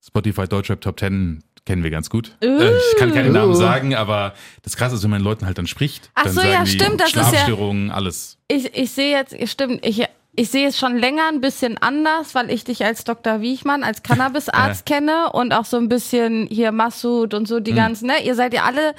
Spotify 0.00 0.46
Deutschrap 0.46 0.80
Top 0.80 1.00
10 1.00 1.42
kennen 1.66 1.82
wir 1.82 1.90
ganz 1.90 2.10
gut. 2.10 2.36
Äh, 2.42 2.68
ich 2.76 2.96
kann 2.98 3.12
keine 3.14 3.30
Namen 3.30 3.52
Uh. 3.52 3.54
sagen, 3.54 3.94
aber 3.94 4.34
das 4.62 4.76
Krasse 4.76 4.96
ist, 4.96 5.02
wenn 5.02 5.10
man 5.10 5.20
den 5.20 5.24
Leuten 5.24 5.46
halt 5.46 5.56
dann 5.58 5.66
spricht, 5.66 6.10
Ach 6.14 6.24
dann 6.24 6.32
so, 6.32 6.40
sagen 6.40 6.52
ja, 6.52 6.64
die 6.64 6.70
stimmt, 6.70 7.00
das 7.00 7.08
ist 7.08 7.14
ja- 7.16 7.22
Schlafstörungen, 7.24 7.90
alles. 7.90 8.38
Ich, 8.48 8.74
ich 8.76 8.90
sehe 8.90 9.10
jetzt, 9.16 9.48
stimmt, 9.48 9.84
ich, 9.86 10.04
ich 10.36 10.50
sehe 10.50 10.66
es 10.68 10.78
schon 10.78 10.96
länger 10.98 11.22
ein 11.32 11.40
bisschen 11.40 11.78
anders, 11.78 12.34
weil 12.34 12.50
ich 12.50 12.64
dich 12.64 12.84
als 12.84 13.04
Dr. 13.04 13.40
Wiechmann, 13.40 13.82
als 13.84 14.02
Cannabisarzt 14.04 14.84
kenne 14.84 15.30
und 15.32 15.52
auch 15.52 15.64
so 15.64 15.76
ein 15.78 15.88
bisschen 15.88 16.46
hier 16.48 16.70
Massoud 16.72 17.32
und 17.34 17.46
so 17.48 17.60
die 17.60 17.72
Mhm. 17.72 17.76
ganzen, 17.76 18.06
ne? 18.08 18.22
Ihr 18.24 18.34
seid 18.34 18.52
ja 18.52 18.64
alle, 18.64 18.94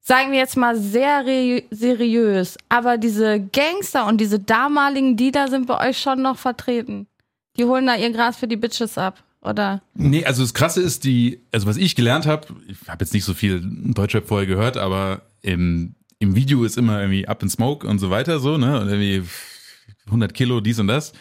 sagen 0.00 0.32
wir 0.32 0.38
jetzt 0.40 0.56
mal, 0.56 0.76
sehr 0.76 1.24
seriös. 1.70 2.56
Aber 2.68 2.98
diese 2.98 3.40
Gangster 3.40 4.06
und 4.06 4.20
diese 4.20 4.38
damaligen 4.38 5.16
Dealer 5.16 5.48
sind 5.48 5.66
bei 5.66 5.88
euch 5.88 5.98
schon 6.00 6.22
noch 6.22 6.36
vertreten. 6.38 7.06
Die 7.56 7.64
holen 7.64 7.86
da 7.86 7.94
ihr 7.96 8.10
Gras 8.12 8.36
für 8.36 8.48
die 8.48 8.56
Bitches 8.56 8.98
ab, 8.98 9.22
oder? 9.42 9.82
Nee, 9.94 10.24
also 10.24 10.42
das 10.42 10.54
Krasse 10.54 10.82
ist 10.82 11.04
die, 11.04 11.40
also 11.52 11.66
was 11.66 11.76
ich 11.76 11.96
gelernt 11.96 12.26
habe, 12.26 12.48
ich 12.68 12.88
habe 12.88 13.04
jetzt 13.04 13.14
nicht 13.14 13.24
so 13.24 13.34
viel 13.34 13.62
Deutschrap 13.62 14.28
vorher 14.28 14.46
gehört, 14.46 14.76
aber 14.76 15.22
im, 15.42 15.94
im 16.18 16.36
Video 16.36 16.64
ist 16.64 16.76
immer 16.76 17.00
irgendwie 17.00 17.26
Up 17.26 17.42
in 17.42 17.48
Smoke 17.48 17.86
und 17.86 17.98
so 17.98 18.10
weiter 18.10 18.38
so, 18.40 18.58
ne? 18.58 18.80
Und 18.80 18.88
irgendwie 18.88 19.22
100 20.06 20.34
Kilo, 20.34 20.60
dies 20.60 20.78
und 20.78 20.88
das. 20.88 21.12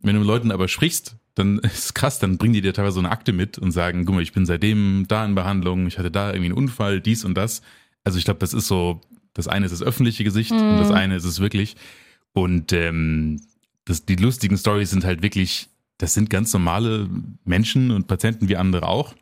Wenn 0.00 0.14
du 0.14 0.20
mit 0.20 0.28
Leuten 0.28 0.50
aber 0.50 0.68
sprichst, 0.68 1.16
dann 1.34 1.58
ist 1.62 1.84
es 1.84 1.94
krass, 1.94 2.18
dann 2.18 2.38
bringen 2.38 2.54
die 2.54 2.60
dir 2.60 2.74
teilweise 2.74 2.94
so 2.94 3.00
eine 3.00 3.10
Akte 3.10 3.32
mit 3.32 3.58
und 3.58 3.70
sagen, 3.70 4.04
guck 4.04 4.16
mal, 4.16 4.22
ich 4.22 4.32
bin 4.32 4.46
seitdem 4.46 5.06
da 5.08 5.24
in 5.24 5.34
Behandlung, 5.34 5.86
ich 5.86 5.98
hatte 5.98 6.10
da 6.10 6.28
irgendwie 6.28 6.46
einen 6.46 6.58
Unfall, 6.58 7.00
dies 7.00 7.24
und 7.24 7.34
das. 7.34 7.62
Also 8.04 8.18
ich 8.18 8.24
glaube, 8.24 8.40
das 8.40 8.54
ist 8.54 8.66
so, 8.66 9.00
das 9.34 9.48
eine 9.48 9.66
ist 9.66 9.72
das 9.72 9.82
öffentliche 9.82 10.24
Gesicht 10.24 10.50
und 10.50 10.78
das 10.78 10.90
eine 10.90 11.16
ist 11.16 11.24
es 11.24 11.40
wirklich. 11.40 11.76
Und 12.32 12.72
ähm, 12.72 13.40
das, 13.84 14.04
die 14.04 14.16
lustigen 14.16 14.56
Stories 14.56 14.90
sind 14.90 15.04
halt 15.04 15.22
wirklich, 15.22 15.68
das 15.98 16.14
sind 16.14 16.30
ganz 16.30 16.52
normale 16.52 17.08
Menschen 17.44 17.90
und 17.90 18.06
Patienten 18.06 18.48
wie 18.48 18.56
andere 18.56 18.86
auch. 18.88 19.14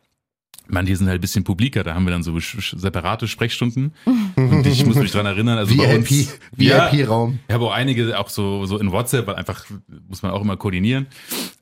Manche 0.69 0.97
sind 0.97 1.07
halt 1.07 1.19
ein 1.19 1.21
bisschen 1.21 1.45
publiker, 1.45 1.85
da 1.85 1.95
haben 1.95 2.05
wir 2.07 2.11
dann 2.11 2.25
so 2.25 2.37
separate 2.41 3.29
Sprechstunden. 3.29 3.93
Und 4.35 4.67
ich 4.67 4.85
muss 4.85 4.97
mich 4.97 5.13
dran 5.13 5.25
erinnern, 5.25 5.59
also 5.59 5.77
bei 5.77 5.97
uns, 5.97 6.11
VIP, 6.11 6.29
Ja, 6.57 6.91
VIP-Raum. 6.93 7.39
ich 7.47 7.55
habe 7.55 7.67
auch 7.67 7.73
einige 7.73 8.19
auch 8.19 8.29
so, 8.29 8.67
so 8.67 8.77
in 8.79 8.91
WhatsApp, 8.91 9.29
weil 9.29 9.37
einfach 9.37 9.65
muss 10.09 10.23
man 10.23 10.33
auch 10.33 10.41
immer 10.43 10.57
koordinieren. 10.57 11.07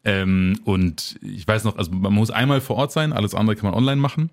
Ähm, 0.05 0.59
und 0.65 1.19
ich 1.21 1.47
weiß 1.47 1.65
noch, 1.65 1.77
also 1.77 1.91
man 1.93 2.15
muss 2.15 2.31
einmal 2.31 2.63
vor 2.63 2.77
Ort 2.77 2.93
sein, 2.93 3.13
alles 3.13 3.35
andere 3.35 3.57
kann 3.57 3.67
man 3.71 3.75
online 3.75 4.01
machen. 4.01 4.31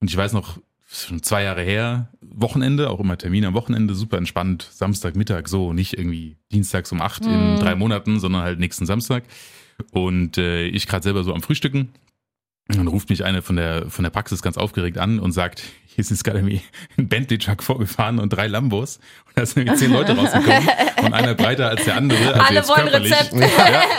Und 0.00 0.10
ich 0.10 0.16
weiß 0.18 0.34
noch, 0.34 0.58
schon 0.92 1.22
zwei 1.22 1.42
Jahre 1.44 1.62
her, 1.62 2.08
Wochenende, 2.20 2.90
auch 2.90 3.00
immer 3.00 3.16
Termine 3.16 3.46
am 3.46 3.54
Wochenende, 3.54 3.94
super 3.94 4.18
entspannt, 4.18 4.68
Samstagmittag 4.70 5.48
so, 5.48 5.72
nicht 5.72 5.94
irgendwie 5.96 6.36
dienstags 6.52 6.92
um 6.92 7.00
acht 7.00 7.24
in 7.24 7.56
drei 7.58 7.74
Monaten, 7.74 8.20
sondern 8.20 8.42
halt 8.42 8.58
nächsten 8.58 8.84
Samstag. 8.84 9.24
Und 9.92 10.38
äh, 10.38 10.64
ich 10.66 10.86
gerade 10.86 11.02
selber 11.02 11.24
so 11.24 11.34
am 11.34 11.42
Frühstücken. 11.42 11.90
Und 12.68 12.76
dann 12.76 12.86
ruft 12.86 13.10
mich 13.10 13.24
eine 13.24 13.42
von 13.42 13.56
der, 13.56 13.90
von 13.90 14.04
der 14.04 14.10
Praxis 14.10 14.42
ganz 14.42 14.56
aufgeregt 14.56 14.96
an 14.96 15.18
und 15.18 15.32
sagt, 15.32 15.60
hier 15.86 16.02
ist 16.02 16.10
jetzt 16.10 16.22
gerade 16.22 16.38
irgendwie 16.38 16.62
ein 16.98 17.08
Bentley-Truck 17.08 17.64
vorgefahren 17.64 18.20
und 18.20 18.28
drei 18.28 18.46
Lambos. 18.46 18.98
Und 19.26 19.38
da 19.38 19.44
sind 19.44 19.62
irgendwie 19.62 19.76
zehn 19.80 19.92
Leute 19.92 20.16
rausgekommen 20.16 20.68
und 21.04 21.12
einer 21.12 21.34
breiter 21.34 21.68
als 21.68 21.84
der 21.84 21.96
andere. 21.96 22.32
Also 22.32 22.40
Alle 22.46 22.68
wollen 22.68 22.80
körperlich. 22.82 23.12
Rezept. 23.12 23.34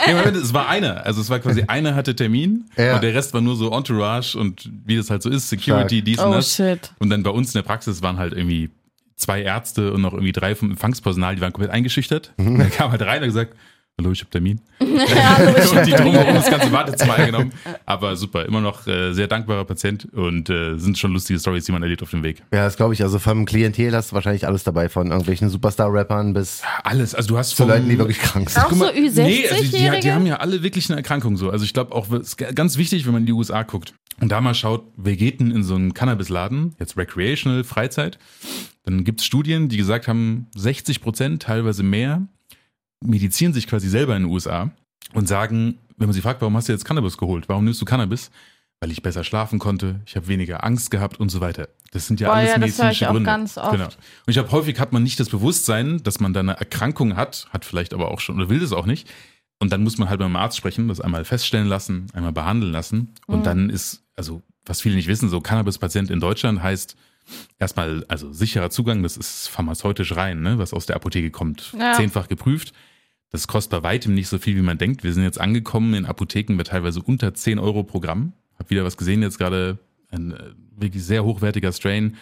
Ja, 0.08 0.22
es 0.30 0.54
war 0.54 0.68
einer. 0.70 1.04
Also 1.04 1.20
es 1.20 1.28
war 1.28 1.38
quasi 1.40 1.64
einer 1.66 1.94
hatte 1.94 2.16
Termin 2.16 2.64
Ja. 2.78 2.94
und 2.94 3.02
der 3.04 3.12
Rest 3.14 3.34
war 3.34 3.42
nur 3.42 3.56
so 3.56 3.70
Entourage 3.72 4.38
und 4.38 4.70
wie 4.86 4.96
das 4.96 5.10
halt 5.10 5.22
so 5.22 5.28
ist, 5.28 5.50
Security, 5.50 5.96
Stark. 5.96 6.04
dies 6.06 6.18
und 6.20 6.28
Oh 6.30 6.32
das. 6.32 6.54
shit. 6.56 6.92
Und 6.98 7.10
dann 7.10 7.22
bei 7.22 7.30
uns 7.30 7.48
in 7.54 7.58
der 7.58 7.66
Praxis 7.68 8.00
waren 8.00 8.16
halt 8.16 8.32
irgendwie 8.32 8.70
zwei 9.16 9.42
Ärzte 9.42 9.92
und 9.92 10.00
noch 10.00 10.14
irgendwie 10.14 10.32
drei 10.32 10.54
vom 10.54 10.70
Empfangspersonal, 10.70 11.34
die 11.36 11.42
waren 11.42 11.52
komplett 11.52 11.72
eingeschüchtert. 11.74 12.32
Und 12.38 12.58
dann 12.58 12.70
kam 12.70 12.90
halt 12.90 13.02
rein 13.02 13.20
und 13.20 13.28
gesagt, 13.28 13.54
hallo, 14.00 14.12
ich 14.12 14.20
habe 14.20 14.30
Termin. 14.30 14.60
und 14.80 15.86
die 15.86 15.92
drumherum 15.92 16.34
das 16.34 16.50
ganze 16.50 16.72
Wartezimmer 16.72 17.14
eingenommen. 17.14 17.52
Aber 17.86 18.16
super, 18.16 18.44
immer 18.46 18.60
noch 18.60 18.86
äh, 18.86 19.12
sehr 19.12 19.26
dankbarer 19.26 19.64
Patient 19.64 20.06
und 20.12 20.50
äh, 20.50 20.76
sind 20.78 20.98
schon 20.98 21.12
lustige 21.12 21.38
Stories, 21.38 21.64
die 21.64 21.72
man 21.72 21.82
erlebt 21.82 22.02
auf 22.02 22.10
dem 22.10 22.22
Weg. 22.22 22.42
Ja, 22.52 22.64
das 22.64 22.76
glaube 22.76 22.94
ich. 22.94 23.02
Also 23.02 23.18
vom 23.18 23.44
Klientel 23.44 23.94
hast 23.94 24.10
du 24.10 24.14
wahrscheinlich 24.14 24.46
alles 24.46 24.64
dabei, 24.64 24.88
von 24.88 25.08
irgendwelchen 25.08 25.48
Superstar-Rappern 25.48 26.32
bis 26.32 26.62
Alles, 26.84 27.14
also 27.14 27.28
du 27.28 27.38
hast 27.38 27.56
zu 27.56 27.64
Leuten, 27.64 27.88
die 27.88 27.98
wirklich 27.98 28.18
krank 28.18 28.50
sind. 28.50 28.64
Auch 28.64 28.70
so 28.70 28.76
Nee, 28.92 29.08
also 29.08 29.22
die, 29.22 29.68
die, 29.70 29.76
Ü60-Jährige? 29.76 30.00
die 30.00 30.12
haben 30.12 30.26
ja 30.26 30.36
alle 30.36 30.62
wirklich 30.62 30.88
eine 30.90 30.96
Erkrankung 30.96 31.36
so. 31.36 31.50
Also 31.50 31.64
ich 31.64 31.72
glaube 31.72 31.92
auch, 31.92 32.10
es 32.10 32.28
ist 32.34 32.54
ganz 32.54 32.76
wichtig, 32.76 33.06
wenn 33.06 33.12
man 33.12 33.22
in 33.22 33.26
die 33.26 33.32
USA 33.32 33.62
guckt 33.62 33.94
und 34.20 34.30
da 34.30 34.40
mal 34.40 34.54
schaut, 34.54 34.84
wer 34.96 35.16
geht 35.16 35.40
denn 35.40 35.50
in 35.50 35.62
so 35.62 35.74
einen 35.74 35.94
Cannabisladen, 35.94 36.74
jetzt 36.78 36.96
Recreational, 36.96 37.64
Freizeit, 37.64 38.18
dann 38.84 39.04
gibt 39.04 39.20
es 39.20 39.26
Studien, 39.26 39.68
die 39.68 39.76
gesagt 39.76 40.08
haben, 40.08 40.48
60 40.56 41.00
Prozent, 41.00 41.42
teilweise 41.42 41.82
mehr, 41.82 42.26
medizieren 43.02 43.52
sich 43.52 43.66
quasi 43.66 43.88
selber 43.88 44.16
in 44.16 44.22
den 44.24 44.32
USA 44.32 44.70
und 45.14 45.28
sagen, 45.28 45.78
wenn 45.96 46.08
man 46.08 46.14
sie 46.14 46.20
fragt, 46.20 46.40
warum 46.40 46.56
hast 46.56 46.68
du 46.68 46.72
jetzt 46.72 46.84
Cannabis 46.84 47.16
geholt? 47.18 47.48
Warum 47.48 47.64
nimmst 47.64 47.80
du 47.80 47.84
Cannabis? 47.84 48.30
Weil 48.80 48.90
ich 48.90 49.02
besser 49.02 49.22
schlafen 49.22 49.58
konnte, 49.60 50.00
ich 50.06 50.16
habe 50.16 50.26
weniger 50.26 50.64
Angst 50.64 50.90
gehabt 50.90 51.20
und 51.20 51.28
so 51.28 51.40
weiter. 51.40 51.68
Das 51.92 52.08
sind 52.08 52.18
ja 52.18 52.28
Boah, 52.28 52.34
alles 52.36 52.48
ja, 52.50 52.54
das 52.58 52.60
höre 52.60 52.66
ich 52.66 52.78
medizinische 52.78 53.08
auch 53.08 53.12
Gründe. 53.12 53.26
ganz 53.30 53.56
oft. 53.58 53.70
Genau. 53.70 53.84
Und 53.84 53.92
ich 54.26 54.34
glaube, 54.34 54.50
häufig 54.50 54.80
hat 54.80 54.92
man 54.92 55.02
nicht 55.04 55.20
das 55.20 55.28
Bewusstsein, 55.28 56.02
dass 56.02 56.18
man 56.18 56.32
da 56.32 56.40
eine 56.40 56.54
Erkrankung 56.58 57.14
hat, 57.16 57.46
hat 57.50 57.64
vielleicht 57.64 57.94
aber 57.94 58.10
auch 58.10 58.18
schon 58.18 58.36
oder 58.36 58.48
will 58.48 58.58
das 58.58 58.72
auch 58.72 58.86
nicht. 58.86 59.08
Und 59.60 59.70
dann 59.72 59.84
muss 59.84 59.98
man 59.98 60.08
halt 60.08 60.18
beim 60.18 60.34
Arzt 60.34 60.56
sprechen, 60.56 60.88
das 60.88 61.00
einmal 61.00 61.24
feststellen 61.24 61.68
lassen, 61.68 62.08
einmal 62.14 62.32
behandeln 62.32 62.72
lassen. 62.72 63.14
Und 63.28 63.40
Mhm. 63.40 63.44
dann 63.44 63.70
ist, 63.70 64.02
also 64.16 64.42
was 64.66 64.80
viele 64.80 64.96
nicht 64.96 65.06
wissen, 65.06 65.28
so 65.28 65.40
Cannabis-Patient 65.40 66.10
in 66.10 66.18
Deutschland 66.18 66.60
heißt 66.62 66.96
erstmal, 67.60 68.04
also 68.08 68.32
sicherer 68.32 68.70
Zugang, 68.70 69.04
das 69.04 69.16
ist 69.16 69.46
pharmazeutisch 69.48 70.16
rein, 70.16 70.40
ne, 70.42 70.58
was 70.58 70.72
aus 70.72 70.86
der 70.86 70.96
Apotheke 70.96 71.30
kommt, 71.30 71.72
Ja. 71.78 71.92
zehnfach 71.92 72.26
geprüft. 72.26 72.72
Das 73.32 73.48
kostet 73.48 73.70
bei 73.70 73.82
weitem 73.88 74.14
nicht 74.14 74.28
so 74.28 74.38
viel, 74.38 74.56
wie 74.56 74.62
man 74.62 74.76
denkt. 74.78 75.04
Wir 75.04 75.12
sind 75.14 75.22
jetzt 75.22 75.40
angekommen 75.40 75.94
in 75.94 76.04
Apotheken 76.04 76.54
mit 76.54 76.66
teilweise 76.68 77.00
unter 77.00 77.32
10 77.32 77.58
Euro 77.58 77.82
pro 77.82 77.98
Gramm. 77.98 78.34
Hab 78.58 78.68
wieder 78.70 78.84
was 78.84 78.96
gesehen, 78.98 79.22
jetzt 79.22 79.38
gerade 79.38 79.78
ein 80.10 80.32
äh, 80.32 80.50
wirklich 80.76 81.02
sehr 81.02 81.24
hochwertiger 81.24 81.72
Strain 81.72 82.16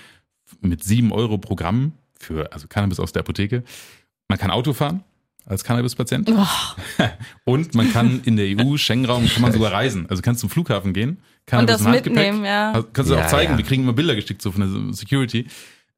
mit 0.61 0.85
7 0.85 1.11
Euro 1.13 1.39
pro 1.39 1.57
Gramm 1.57 1.93
für, 2.19 2.53
also 2.53 2.69
Cannabis 2.69 3.01
aus 3.01 3.13
der 3.13 3.21
Apotheke. 3.21 3.65
Man 4.29 4.39
kann 4.39 4.51
Auto 4.53 4.73
fahren 4.73 5.03
als 5.47 5.65
Cannabis-Patient. 5.65 6.31
Und 7.45 7.75
man 7.75 7.93
kann 7.93 8.21
in 8.25 8.37
der 8.37 8.47
EU, 8.47 8.77
Schengen-Raum, 8.77 9.29
kann 9.29 9.43
man 9.43 9.53
sogar 9.53 9.73
reisen. 9.73 10.07
Also 10.09 10.23
kannst 10.23 10.41
zum 10.43 10.51
Flughafen 10.51 10.93
gehen, 10.93 11.11
Und 11.11 11.19
Cannabis 11.47 11.73
das 11.73 11.81
im 11.81 11.87
Handgepäck. 11.89 12.15
mitnehmen, 12.27 12.45
ja. 12.45 12.85
Kannst 12.93 13.11
du 13.11 13.17
Ja, 13.17 13.25
auch 13.25 13.29
zeigen, 13.29 13.53
ja. 13.53 13.59
wir 13.59 13.65
kriegen 13.65 13.83
immer 13.83 13.95
Bilder 13.95 14.15
geschickt, 14.15 14.43
so 14.43 14.53
von 14.53 14.61
der 14.87 14.95
Security. 14.95 15.47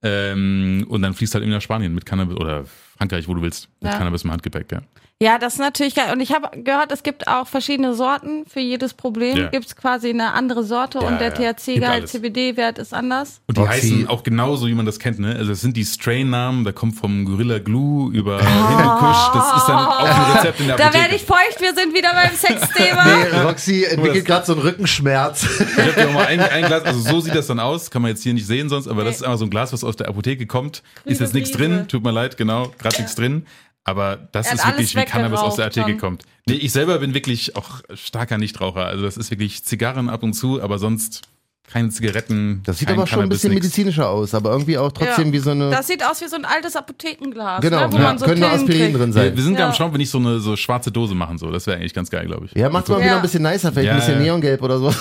Ähm, 0.02 0.86
und 0.88 1.02
dann 1.02 1.12
fließt 1.14 1.34
halt 1.34 1.42
irgendwie 1.44 1.56
nach 1.56 1.62
Spanien 1.62 1.94
mit 1.94 2.06
Cannabis 2.06 2.36
oder 2.36 2.64
Frankreich, 2.96 3.28
wo 3.28 3.34
du 3.34 3.42
willst, 3.42 3.68
mit 3.80 3.92
Ja. 3.92 3.98
Cannabis 3.98 4.22
im 4.24 4.30
Handgepäck, 4.32 4.70
ja. 4.72 4.80
Ja, 5.20 5.38
das 5.38 5.52
ist 5.52 5.60
natürlich 5.60 5.94
geil. 5.94 6.12
Und 6.12 6.18
ich 6.20 6.32
habe 6.32 6.50
gehört, 6.64 6.90
es 6.90 7.04
gibt 7.04 7.28
auch 7.28 7.46
verschiedene 7.46 7.94
Sorten. 7.94 8.44
Für 8.48 8.58
jedes 8.58 8.92
Problem 8.92 9.36
Ja. 9.38 9.48
gibt's 9.50 9.76
quasi 9.76 10.10
eine 10.10 10.32
andere 10.32 10.64
Sorte 10.64 10.98
Ja, 11.00 11.06
und 11.06 11.20
der 11.20 11.28
ja. 11.28 11.52
Gibt 11.52 11.60
THC-Gehalt. 11.60 12.08
CBD-Wert 12.08 12.78
ist 12.78 12.92
anders. 12.92 13.40
Und 13.46 13.56
die 13.56 13.60
Roxy. 13.60 13.72
heißen 13.90 14.08
auch 14.08 14.24
genauso, 14.24 14.66
wie 14.66 14.74
man 14.74 14.84
das 14.84 14.98
kennt, 14.98 15.20
ne? 15.20 15.36
Also 15.36 15.52
es 15.52 15.60
sind 15.60 15.76
die 15.76 15.84
Strain-Namen, 15.84 16.64
da 16.64 16.72
kommt 16.72 16.96
vom 16.96 17.24
Gorilla 17.24 17.60
Glue 17.60 18.12
über 18.12 18.38
Hindukusch, 18.42 19.30
das 19.34 19.56
ist 19.58 19.68
dann 19.68 19.76
auch 19.86 20.00
ein 20.00 20.32
Rezept 20.36 20.58
in 20.60 20.66
der 20.66 20.76
Da 20.76 20.84
Apotheke. 20.86 21.02
werde 21.04 21.14
ich 21.16 21.22
feucht, 21.22 21.60
wir 21.60 21.72
sind 21.74 21.94
wieder 21.94 22.10
beim 22.14 22.34
Sexthema. 22.34 23.04
Nee, 23.32 23.38
Roxy 23.44 23.84
entwickelt 23.84 24.24
gerade 24.24 24.44
so 24.46 24.54
einen 24.54 24.62
Rückenschmerz. 24.62 25.44
Ich 25.60 25.78
habe 25.78 25.92
dir 25.92 26.08
auch 26.08 26.12
mal 26.14 26.26
ein, 26.26 26.40
ein 26.40 26.64
Glas, 26.66 26.82
also 26.82 26.98
so 26.98 27.20
sieht 27.20 27.36
das 27.36 27.46
dann 27.46 27.60
aus, 27.60 27.92
kann 27.92 28.02
man 28.02 28.08
jetzt 28.10 28.24
hier 28.24 28.34
nicht 28.34 28.46
sehen 28.48 28.68
sonst, 28.68 28.88
aber 28.88 29.04
das 29.04 29.16
ist 29.16 29.22
einfach 29.22 29.38
so 29.38 29.44
ein 29.44 29.50
Glas, 29.50 29.72
was 29.72 29.84
aus 29.84 29.94
der 29.94 30.08
Apotheke 30.08 30.46
kommt. 30.46 30.82
ist 31.04 31.20
jetzt 31.20 31.32
nichts 31.32 31.52
drin, 31.52 31.86
tut 31.86 32.02
mir 32.02 32.10
leid, 32.10 32.36
genau, 32.36 32.72
gerade 32.92 33.02
nichts 33.02 33.14
drin. 33.16 33.46
Aber 33.84 34.16
das 34.30 34.48
hat 34.48 34.54
ist 34.58 34.66
wirklich, 34.66 34.94
wie 34.96 35.04
Cannabis 35.04 35.40
aus 35.40 35.56
der 35.56 35.66
Apotheke 35.66 35.90
schon. 35.90 35.98
kommt. 35.98 36.22
Nee, 36.46 36.54
ich 36.54 36.70
selber 36.72 36.98
bin 36.98 37.14
wirklich 37.14 37.56
auch 37.56 37.80
starker 37.94 38.38
Nichtraucher. 38.38 38.86
Also 38.86 39.04
das 39.04 39.16
ist 39.16 39.30
wirklich 39.30 39.64
Zigarren 39.64 40.08
ab 40.08 40.22
und 40.22 40.34
zu, 40.34 40.62
aber 40.62 40.78
sonst 40.78 41.22
keine 41.68 41.88
Zigaretten. 41.88 42.60
Das 42.64 42.78
sieht 42.78 42.90
aber 42.90 43.06
schon 43.06 43.20
ein 43.20 43.28
bisschen 43.28 43.50
nix. 43.50 43.62
medizinischer 43.64 44.08
aus, 44.08 44.34
aber 44.34 44.50
irgendwie 44.50 44.76
auch 44.78 44.92
trotzdem 44.92 45.28
Ja. 45.28 45.32
wie 45.32 45.38
so 45.38 45.50
eine. 45.52 45.70
Das 45.70 45.86
sieht 45.86 46.04
aus 46.04 46.20
wie 46.20 46.28
so 46.28 46.36
ein 46.36 46.44
altes 46.44 46.76
Apothekenglas, 46.76 47.60
genau, 47.62 47.86
ne, 47.86 47.92
wo 47.92 47.96
ja, 47.96 48.02
man 48.02 48.18
so 48.18 48.26
können 48.26 48.40
nur 48.40 48.48
Pillen 48.50 48.60
Aspirin 48.62 48.80
kriegt. 48.92 48.98
drin 49.00 49.06
Wir, 49.14 49.22
sein. 49.22 49.36
wir 49.36 49.42
sind 49.42 49.58
Ja. 49.58 49.66
am 49.68 49.74
Schauen, 49.74 49.92
wenn 49.94 50.00
ich 50.00 50.10
so 50.10 50.18
eine 50.18 50.38
so 50.40 50.54
schwarze 50.56 50.92
Dose 50.92 51.14
machen 51.14 51.38
so. 51.38 51.50
Das 51.50 51.66
wäre 51.66 51.78
eigentlich 51.78 51.94
ganz 51.94 52.10
geil, 52.10 52.26
glaube 52.26 52.46
ich. 52.46 52.52
Ja, 52.54 52.68
macht's 52.68 52.88
mal 52.88 52.98
Ja. 52.98 53.04
wieder 53.06 53.16
ein 53.16 53.22
bisschen 53.22 53.42
nicer, 53.42 53.72
vielleicht 53.72 53.86
Ja, 53.86 53.92
ein 53.94 53.98
bisschen 54.00 54.14
ja. 54.18 54.20
Neongelb 54.20 54.62
oder 54.62 54.78
so. 54.78 54.92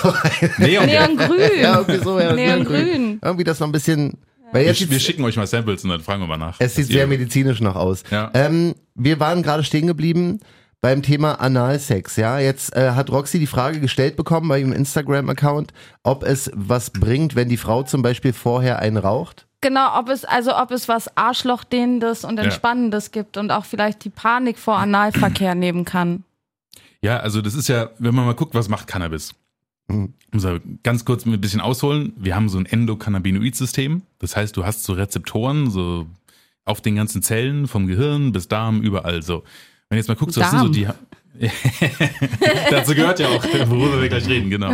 Neon, 0.58 0.86
Neongrün. 0.86 1.39
ja, 1.62 1.80
irgendwie 1.80 2.04
so, 2.04 2.19
ja, 2.19 2.34
Neongrün. 2.34 3.19
Irgendwie 3.21 3.43
das 3.43 3.60
noch 3.60 3.67
ein 3.67 3.71
bisschen. 3.71 4.17
Weil 4.53 4.61
wir, 4.63 4.71
jetzt 4.71 4.79
wir 4.81 4.87
sieht's- 4.87 5.03
schicken 5.03 5.23
euch 5.23 5.37
mal 5.37 5.47
Samples 5.47 5.83
und 5.83 5.89
dann 5.89 6.01
fragen 6.01 6.21
wir 6.21 6.27
mal 6.27 6.37
nach. 6.37 6.55
Es 6.59 6.75
sieht 6.75 6.87
sehr 6.87 7.07
medizinisch 7.07 7.61
noch 7.61 7.75
aus. 7.75 8.03
Ja. 8.11 8.31
Ähm, 8.33 8.75
wir 8.95 9.19
waren 9.19 9.43
gerade 9.43 9.63
stehen 9.63 9.87
geblieben 9.87 10.39
beim 10.81 11.01
Thema 11.03 11.35
Analsex. 11.39 12.15
Ja, 12.15 12.39
jetzt 12.39 12.75
äh, 12.75 12.91
hat 12.91 13.11
Roxy 13.11 13.37
die 13.39 13.47
Frage 13.47 13.79
gestellt 13.79 14.15
bekommen 14.15 14.47
bei 14.47 14.59
ihrem 14.59 14.73
Instagram-Account, 14.73 15.73
ob 16.03 16.23
es 16.23 16.49
was 16.55 16.89
bringt, 16.89 17.35
wenn 17.35 17.49
die 17.49 17.57
Frau 17.57 17.83
zum 17.83 18.01
Beispiel 18.01 18.33
vorher 18.33 18.79
einen 18.79 18.97
raucht. 18.97 19.45
Genau, 19.61 19.99
ob 19.99 20.09
es, 20.09 20.25
also 20.25 20.55
ob 20.57 20.71
es 20.71 20.87
was 20.87 21.15
Arschlochdehnendes 21.15 22.23
und 22.23 22.37
Ja. 22.37 22.45
Entspannendes 22.45 23.11
gibt 23.11 23.37
und 23.37 23.51
auch 23.51 23.65
vielleicht 23.65 24.03
die 24.03 24.09
Panik 24.09 24.57
vor 24.57 24.77
Analverkehr 24.77 25.53
nehmen 25.53 25.85
kann. 25.85 26.23
Ja, 27.03 27.17
also 27.17 27.41
das 27.43 27.53
ist 27.53 27.67
ja, 27.67 27.89
wenn 27.99 28.15
man 28.15 28.25
mal 28.25 28.33
guckt, 28.33 28.55
was 28.55 28.69
macht 28.69 28.87
Cannabis? 28.87 29.35
Muss 30.32 30.45
aber 30.45 30.60
ganz 30.84 31.06
kurz 31.06 31.25
ein 31.25 31.39
bisschen 31.41 31.62
ausholen. 31.62 32.13
Wir 32.17 32.36
haben 32.36 32.49
so 32.49 32.58
ein 32.58 32.65
Endokannabinoid-System. 32.65 34.04
Das 34.19 34.36
heißt, 34.36 34.56
du 34.56 34.65
hast 34.65 34.84
so 34.84 34.93
Rezeptoren, 34.93 35.69
so 35.69 36.08
auf 36.65 36.82
den 36.82 36.95
ganzen 36.95 37.21
Zellen, 37.21 37.67
vom 37.67 37.88
Gehirn 37.88 38.32
bis 38.32 38.47
Darm, 38.47 38.82
überall 38.82 39.23
so. 39.23 39.43
Wenn 39.89 39.97
du 39.97 39.97
jetzt 39.97 40.08
mal 40.08 40.15
guckst, 40.15 40.38
was 40.38 40.51
sind 40.51 40.60
so 40.60 40.69
Darm. 40.69 40.73
die. 40.73 40.88
Dazu 42.69 42.93
gehört 42.93 43.19
ja 43.19 43.30
auch, 43.30 43.43
worüber 43.67 44.01
wir 44.01 44.10
gleich 44.10 44.27
reden, 44.27 44.49
genau. 44.49 44.71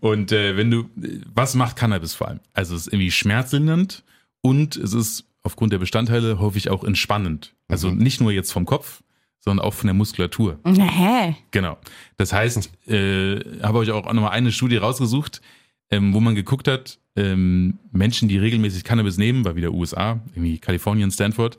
Und 0.00 0.32
äh, 0.32 0.56
wenn 0.56 0.70
du, 0.70 0.90
was 1.32 1.54
macht 1.54 1.76
Cannabis 1.76 2.14
vor 2.14 2.28
allem? 2.28 2.40
Also 2.52 2.74
es 2.74 2.82
ist 2.82 2.92
irgendwie 2.92 3.12
schmerzlindernd 3.12 4.02
und 4.40 4.76
es 4.76 4.92
ist 4.92 5.24
aufgrund 5.44 5.72
der 5.72 5.78
Bestandteile 5.78 6.40
häufig 6.40 6.68
auch 6.70 6.82
entspannend. 6.84 7.54
Also 7.68 7.90
nicht 7.90 8.20
nur 8.20 8.32
jetzt 8.32 8.52
vom 8.52 8.64
Kopf, 8.66 9.02
sondern 9.44 9.64
auch 9.64 9.74
von 9.74 9.86
der 9.88 9.94
Muskulatur. 9.94 10.58
Hä? 10.64 11.36
Genau. 11.50 11.76
Das 12.16 12.32
heißt, 12.32 12.70
äh, 12.88 13.40
habe 13.62 13.78
euch 13.78 13.90
auch 13.90 14.10
nochmal 14.12 14.30
eine 14.30 14.50
Studie 14.52 14.76
rausgesucht, 14.78 15.42
ähm, 15.90 16.14
wo 16.14 16.20
man 16.20 16.34
geguckt 16.34 16.66
hat, 16.66 16.98
ähm, 17.14 17.78
Menschen, 17.92 18.28
die 18.28 18.38
regelmäßig 18.38 18.84
Cannabis 18.84 19.18
nehmen, 19.18 19.44
war 19.44 19.54
wieder 19.54 19.72
USA, 19.72 20.20
irgendwie 20.32 20.58
Kalifornien, 20.58 21.10
Stanford, 21.10 21.58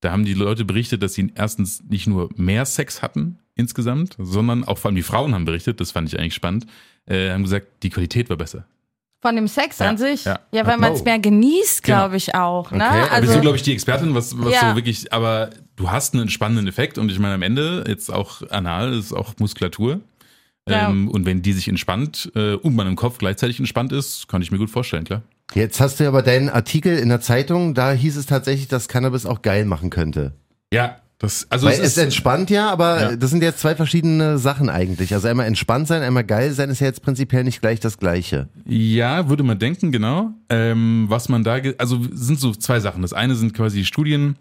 da 0.00 0.12
haben 0.12 0.24
die 0.24 0.34
Leute 0.34 0.64
berichtet, 0.64 1.02
dass 1.02 1.14
sie 1.14 1.32
erstens 1.34 1.82
nicht 1.88 2.06
nur 2.06 2.28
mehr 2.36 2.66
Sex 2.66 3.00
hatten 3.02 3.38
insgesamt, 3.54 4.14
sondern 4.18 4.64
auch 4.64 4.78
vor 4.78 4.90
allem 4.90 4.96
die 4.96 5.02
Frauen 5.02 5.34
haben 5.34 5.44
berichtet, 5.44 5.80
das 5.80 5.90
fand 5.90 6.08
ich 6.12 6.18
eigentlich 6.18 6.34
spannend, 6.34 6.66
äh, 7.06 7.30
haben 7.30 7.42
gesagt, 7.44 7.66
die 7.82 7.90
Qualität 7.90 8.28
war 8.28 8.36
besser. 8.36 8.66
Von 9.20 9.36
dem 9.36 9.46
Sex 9.48 9.78
Ja, 9.78 9.88
an 9.88 9.96
sich? 9.98 10.24
ja. 10.24 10.40
Ja, 10.52 10.66
weil 10.66 10.78
man 10.78 10.92
es 10.92 11.04
mehr 11.04 11.18
genießt, 11.20 11.84
Genau. 11.84 11.98
glaube 11.98 12.16
ich 12.16 12.34
auch. 12.34 12.72
Ne? 12.72 12.84
Okay, 12.84 12.84
aber 13.00 13.10
Also, 13.12 13.20
bist 13.26 13.36
du, 13.36 13.40
glaube 13.40 13.56
ich, 13.56 13.62
die 13.62 13.72
Expertin, 13.72 14.14
was, 14.14 14.36
was 14.38 14.52
Ja. 14.52 14.70
so 14.70 14.76
wirklich, 14.76 15.12
aber 15.12 15.50
du 15.76 15.90
hast 15.90 16.14
einen 16.14 16.22
entspannenden 16.22 16.66
Effekt 16.68 16.98
und 16.98 17.10
ich 17.10 17.18
meine, 17.18 17.34
am 17.34 17.42
Ende, 17.42 17.84
jetzt 17.86 18.12
auch 18.12 18.42
anal, 18.50 18.92
ist 18.94 19.12
auch 19.12 19.34
Muskulatur. 19.38 20.00
Ja. 20.68 20.90
Ähm, 20.90 21.08
und 21.08 21.26
wenn 21.26 21.42
die 21.42 21.52
sich 21.52 21.68
entspannt 21.68 22.30
äh, 22.36 22.54
und 22.54 22.74
man 22.76 22.86
im 22.86 22.94
Kopf 22.96 23.18
gleichzeitig 23.18 23.58
entspannt 23.58 23.92
ist, 23.92 24.28
kann 24.28 24.42
ich 24.42 24.52
mir 24.52 24.58
gut 24.58 24.70
vorstellen, 24.70 25.04
klar. 25.04 25.22
Jetzt 25.54 25.80
hast 25.80 25.98
du 25.98 26.04
ja 26.04 26.10
aber 26.10 26.22
deinen 26.22 26.48
Artikel 26.48 26.98
in 26.98 27.08
der 27.08 27.20
Zeitung, 27.20 27.74
da 27.74 27.92
hieß 27.92 28.16
es 28.16 28.26
tatsächlich, 28.26 28.68
dass 28.68 28.88
Cannabis 28.88 29.26
auch 29.26 29.42
geil 29.42 29.64
machen 29.64 29.90
könnte. 29.90 30.32
Ja, 30.72 30.98
das, 31.18 31.46
also 31.50 31.66
Weil 31.66 31.74
es 31.74 31.78
es, 31.80 31.86
ist, 31.88 31.98
entspannt 31.98 32.50
ja, 32.50 32.70
aber 32.70 33.00
Ja. 33.00 33.16
das 33.16 33.30
sind 33.30 33.42
jetzt 33.42 33.60
zwei 33.60 33.76
verschiedene 33.76 34.38
Sachen 34.38 34.68
eigentlich. 34.68 35.14
Also 35.14 35.28
einmal 35.28 35.46
entspannt 35.46 35.86
sein, 35.86 36.02
einmal 36.02 36.24
geil 36.24 36.52
sein 36.52 36.68
ist 36.70 36.80
ja 36.80 36.86
jetzt 36.86 37.02
prinzipiell 37.02 37.44
nicht 37.44 37.60
gleich 37.60 37.78
das 37.78 37.98
gleiche. 37.98 38.48
Ja, 38.66 39.28
würde 39.28 39.42
man 39.44 39.58
denken, 39.58 39.92
genau. 39.92 40.32
Ähm, 40.48 41.04
was 41.08 41.28
man 41.28 41.44
da, 41.44 41.58
also 41.78 42.00
sind 42.12 42.40
so 42.40 42.52
zwei 42.52 42.80
Sachen. 42.80 43.02
Das 43.02 43.12
eine 43.12 43.34
sind 43.36 43.54
quasi 43.54 43.84
Studien, 43.84 44.36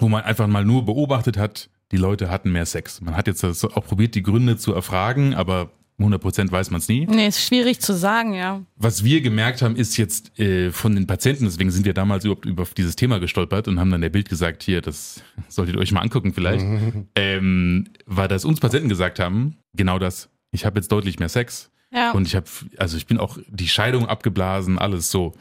wo 0.00 0.08
man 0.08 0.22
einfach 0.24 0.46
mal 0.46 0.64
nur 0.64 0.84
beobachtet 0.84 1.36
hat, 1.36 1.68
die 1.92 1.96
Leute 1.96 2.30
hatten 2.30 2.52
mehr 2.52 2.66
Sex. 2.66 3.00
Man 3.00 3.16
hat 3.16 3.26
jetzt 3.26 3.42
das 3.42 3.64
auch 3.64 3.84
probiert, 3.84 4.14
die 4.14 4.22
Gründe 4.22 4.56
zu 4.56 4.74
erfragen, 4.74 5.34
aber 5.34 5.70
100% 5.98 6.52
weiß 6.52 6.70
man 6.70 6.78
es 6.80 6.88
nie. 6.88 7.06
nee, 7.06 7.26
ist 7.26 7.44
schwierig 7.44 7.80
zu 7.80 7.92
sagen, 7.92 8.32
ja. 8.34 8.62
Was 8.76 9.02
wir 9.02 9.20
gemerkt 9.20 9.62
haben, 9.62 9.74
ist 9.74 9.96
jetzt 9.96 10.38
äh, 10.38 10.70
von 10.70 10.94
den 10.94 11.06
Patienten, 11.08 11.44
deswegen 11.44 11.70
sind 11.72 11.84
wir 11.86 11.94
damals 11.94 12.24
überhaupt 12.24 12.46
über 12.46 12.64
dieses 12.76 12.94
Thema 12.94 13.18
gestolpert 13.18 13.66
und 13.66 13.80
haben 13.80 13.90
dann 13.90 14.00
der 14.00 14.08
Bild 14.10 14.28
gesagt, 14.28 14.62
hier, 14.62 14.80
das 14.80 15.22
solltet 15.48 15.74
ihr 15.74 15.80
euch 15.80 15.90
mal 15.90 16.00
angucken 16.02 16.32
vielleicht, 16.32 16.64
ähm, 17.16 17.88
war, 18.06 18.28
dass 18.28 18.44
uns 18.44 18.60
Patienten 18.60 18.88
gesagt 18.88 19.18
haben, 19.18 19.56
genau 19.74 19.98
das, 19.98 20.28
ich 20.52 20.64
habe 20.64 20.78
jetzt 20.78 20.92
deutlich 20.92 21.18
mehr 21.18 21.28
Sex, 21.30 21.70
Ja. 21.92 22.12
und 22.12 22.26
ich 22.28 22.36
habe, 22.36 22.46
also 22.76 22.96
ich 22.96 23.06
bin 23.06 23.18
auch 23.18 23.36
die 23.48 23.66
Scheidung 23.68 24.06
abgeblasen, 24.06 24.78
alles 24.78 25.10
so. 25.10 25.34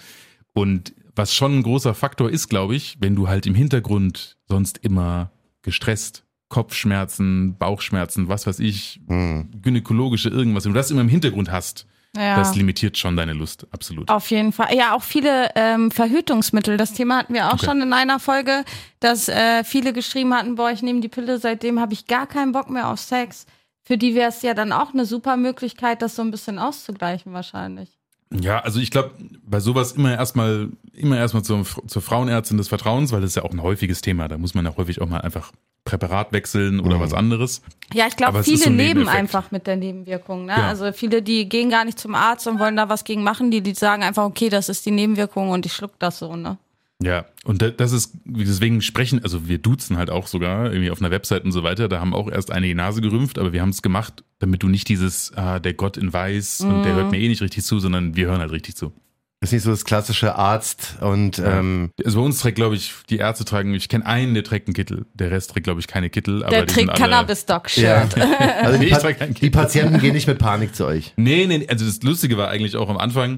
Und 0.53 0.93
was 1.17 1.33
schon 1.33 1.59
ein 1.59 1.63
großer 1.63 1.93
Faktor 1.93 2.29
ist, 2.29 2.47
glaube 2.49 2.75
ich, 2.75 2.97
wenn 2.99 3.15
du 3.15 3.27
halt 3.27 3.45
im 3.45 3.55
Hintergrund 3.55 4.37
sonst 4.47 4.77
immer 4.79 5.31
gestresst, 5.61 6.23
Kopfschmerzen, 6.49 7.57
Bauchschmerzen, 7.57 8.27
was 8.29 8.47
weiß 8.47 8.59
ich, 8.59 8.99
Hm. 9.07 9.49
gynäkologische 9.61 10.29
irgendwas, 10.29 10.65
wenn 10.65 10.73
du 10.73 10.77
das 10.77 10.91
immer 10.91 11.01
im 11.01 11.09
Hintergrund 11.09 11.51
hast, 11.51 11.85
ja. 12.15 12.35
das 12.35 12.55
limitiert 12.55 12.97
schon 12.97 13.15
deine 13.17 13.33
Lust, 13.33 13.67
absolut. 13.71 14.09
Auf 14.09 14.29
jeden 14.31 14.51
Fall. 14.53 14.73
Ja, 14.75 14.95
auch 14.95 15.03
viele 15.03 15.49
ähm, 15.55 15.91
Verhütungsmittel. 15.91 16.77
Das 16.77 16.93
Thema 16.93 17.17
hatten 17.17 17.33
wir 17.33 17.47
auch 17.49 17.53
Okay. 17.55 17.65
schon 17.65 17.81
in 17.81 17.93
einer 17.93 18.19
Folge, 18.19 18.63
dass 18.99 19.27
äh, 19.27 19.63
viele 19.63 19.93
geschrieben 19.93 20.33
hatten, 20.33 20.55
boah, 20.55 20.71
ich 20.71 20.81
nehme 20.83 20.99
die 21.01 21.09
Pille, 21.09 21.37
seitdem 21.39 21.79
habe 21.79 21.93
ich 21.93 22.07
gar 22.07 22.27
keinen 22.27 22.51
Bock 22.51 22.69
mehr 22.69 22.89
auf 22.89 22.99
Sex. 22.99 23.45
Für 23.83 23.97
die 23.97 24.15
wäre 24.15 24.29
es 24.29 24.41
ja 24.41 24.53
dann 24.53 24.71
auch 24.73 24.93
eine 24.93 25.05
super 25.05 25.37
Möglichkeit, 25.37 26.01
das 26.01 26.15
so 26.15 26.21
ein 26.21 26.31
bisschen 26.31 26.59
auszugleichen 26.59 27.33
wahrscheinlich. 27.33 27.96
Ja, 28.31 28.59
also 28.59 28.79
ich 28.79 28.91
glaube, 28.91 29.11
bei 29.45 29.59
sowas 29.59 29.93
immer 29.93 30.13
erstmal, 30.13 30.69
immer 30.93 31.17
erstmal 31.17 31.43
zur, 31.43 31.65
zur 31.87 32.01
Frauenärztin 32.01 32.57
des 32.57 32.67
Vertrauens, 32.67 33.11
weil 33.11 33.21
das 33.21 33.31
ist 33.31 33.35
ja 33.35 33.43
auch 33.43 33.51
ein 33.51 33.61
häufiges 33.61 34.01
Thema. 34.01 34.27
Da 34.27 34.37
muss 34.37 34.53
man 34.53 34.65
ja 34.65 34.75
häufig 34.75 35.01
auch 35.01 35.07
mal 35.07 35.21
einfach 35.21 35.51
Präparat 35.85 36.33
wechseln 36.33 36.81
oder 36.81 36.99
was 36.99 37.13
anderes. 37.13 37.61
Ja, 37.93 38.07
ich 38.07 38.17
glaube, 38.17 38.43
viele 38.43 38.57
so 38.57 38.69
ein 38.69 38.77
leben 38.77 39.07
einfach 39.07 39.51
mit 39.51 39.67
der 39.67 39.77
Nebenwirkung. 39.77 40.45
Ne? 40.45 40.55
Genau. 40.55 40.67
Also 40.67 40.91
viele, 40.91 41.21
die 41.21 41.47
gehen 41.47 41.69
gar 41.69 41.85
nicht 41.85 41.97
zum 41.97 42.13
Arzt 42.13 42.45
und 42.47 42.59
wollen 42.59 42.75
da 42.75 42.89
was 42.89 43.05
gegen 43.05 43.23
machen, 43.23 43.51
die, 43.51 43.61
die 43.61 43.73
sagen 43.73 44.03
einfach, 44.03 44.25
okay, 44.25 44.49
das 44.49 44.67
ist 44.67 44.85
die 44.85 44.91
Nebenwirkung 44.91 45.49
und 45.49 45.65
ich 45.65 45.71
schluck 45.71 45.97
das 45.99 46.19
so. 46.19 46.35
Ne? 46.35 46.57
Ja, 47.03 47.25
und 47.45 47.61
da- 47.61 47.69
das 47.69 47.91
ist, 47.91 48.13
deswegen 48.25 48.81
sprechen, 48.81 49.21
also 49.23 49.47
wir 49.47 49.59
duzen 49.59 49.97
halt 49.97 50.09
auch 50.09 50.25
sogar, 50.25 50.71
irgendwie 50.71 50.89
auf 50.89 50.99
einer 50.99 51.11
Website 51.11 51.43
und 51.45 51.51
so 51.51 51.61
weiter, 51.61 51.87
da 51.87 51.99
haben 51.99 52.15
auch 52.15 52.27
erst 52.29 52.51
einige 52.51 52.73
Nase 52.73 53.01
gerümpft, 53.01 53.37
aber 53.37 53.53
wir 53.53 53.61
haben 53.61 53.69
es 53.69 53.83
gemacht, 53.83 54.23
damit 54.39 54.63
du 54.63 54.67
nicht 54.67 54.89
dieses, 54.89 55.31
ah, 55.35 55.59
der 55.59 55.73
Gott 55.75 55.97
in 55.97 56.11
Weiß 56.11 56.61
und 56.61 56.83
der 56.83 56.95
hört 56.95 57.11
mir 57.11 57.19
eh 57.19 57.27
nicht 57.27 57.41
richtig 57.41 57.63
zu, 57.65 57.79
sondern 57.79 58.15
wir 58.15 58.25
hören 58.27 58.39
halt 58.39 58.51
richtig 58.51 58.75
zu. 58.75 58.93
Ist 59.39 59.53
nicht 59.53 59.61
so 59.61 59.69
das 59.69 59.85
klassische 59.85 60.33
Arzt 60.35 60.95
und 60.99 61.37
ähm, 61.37 61.91
Also 62.03 62.17
bei 62.19 62.25
uns 62.25 62.39
trägt, 62.39 62.55
glaube 62.55 62.73
ich, 62.73 62.91
die 63.11 63.17
Ärzte 63.17 63.45
tragen, 63.45 63.75
ich 63.75 63.87
kenne 63.87 64.03
einen, 64.07 64.33
der 64.33 64.43
trägt 64.43 64.67
einen 64.67 64.73
Kittel, 64.73 65.05
der 65.13 65.29
Rest 65.29 65.51
trägt, 65.51 65.65
glaube 65.65 65.79
ich, 65.79 65.85
keine 65.85 66.09
Kittel. 66.09 66.41
aber 66.43 66.49
Der 66.49 66.65
die 66.65 66.73
trägt 66.73 66.89
alle- 66.89 66.97
ja. 66.99 67.05
Cannabis-Doc-Shirt. 67.11 68.17
Also 68.17 68.79
die, 68.79 68.87
Ich 68.87 68.91
pa 68.97 69.11
die 69.13 69.49
Patienten 69.51 69.99
gehen 69.99 70.13
nicht 70.15 70.25
mit 70.27 70.39
Panik 70.39 70.73
zu 70.73 70.87
euch. 70.87 71.13
Nee, 71.17 71.45
nee, 71.45 71.67
also 71.69 71.85
das 71.85 72.01
Lustige 72.01 72.35
war 72.37 72.47
eigentlich 72.47 72.75
auch 72.77 72.89
am 72.89 72.97
Anfang, 72.97 73.37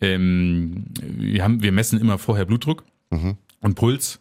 ähm, 0.00 0.84
wir, 1.02 1.42
haben, 1.42 1.60
wir 1.64 1.72
messen 1.72 2.00
immer 2.00 2.18
vorher 2.18 2.44
Blutdruck 2.46 2.84
und 3.10 3.74
Puls. 3.74 4.18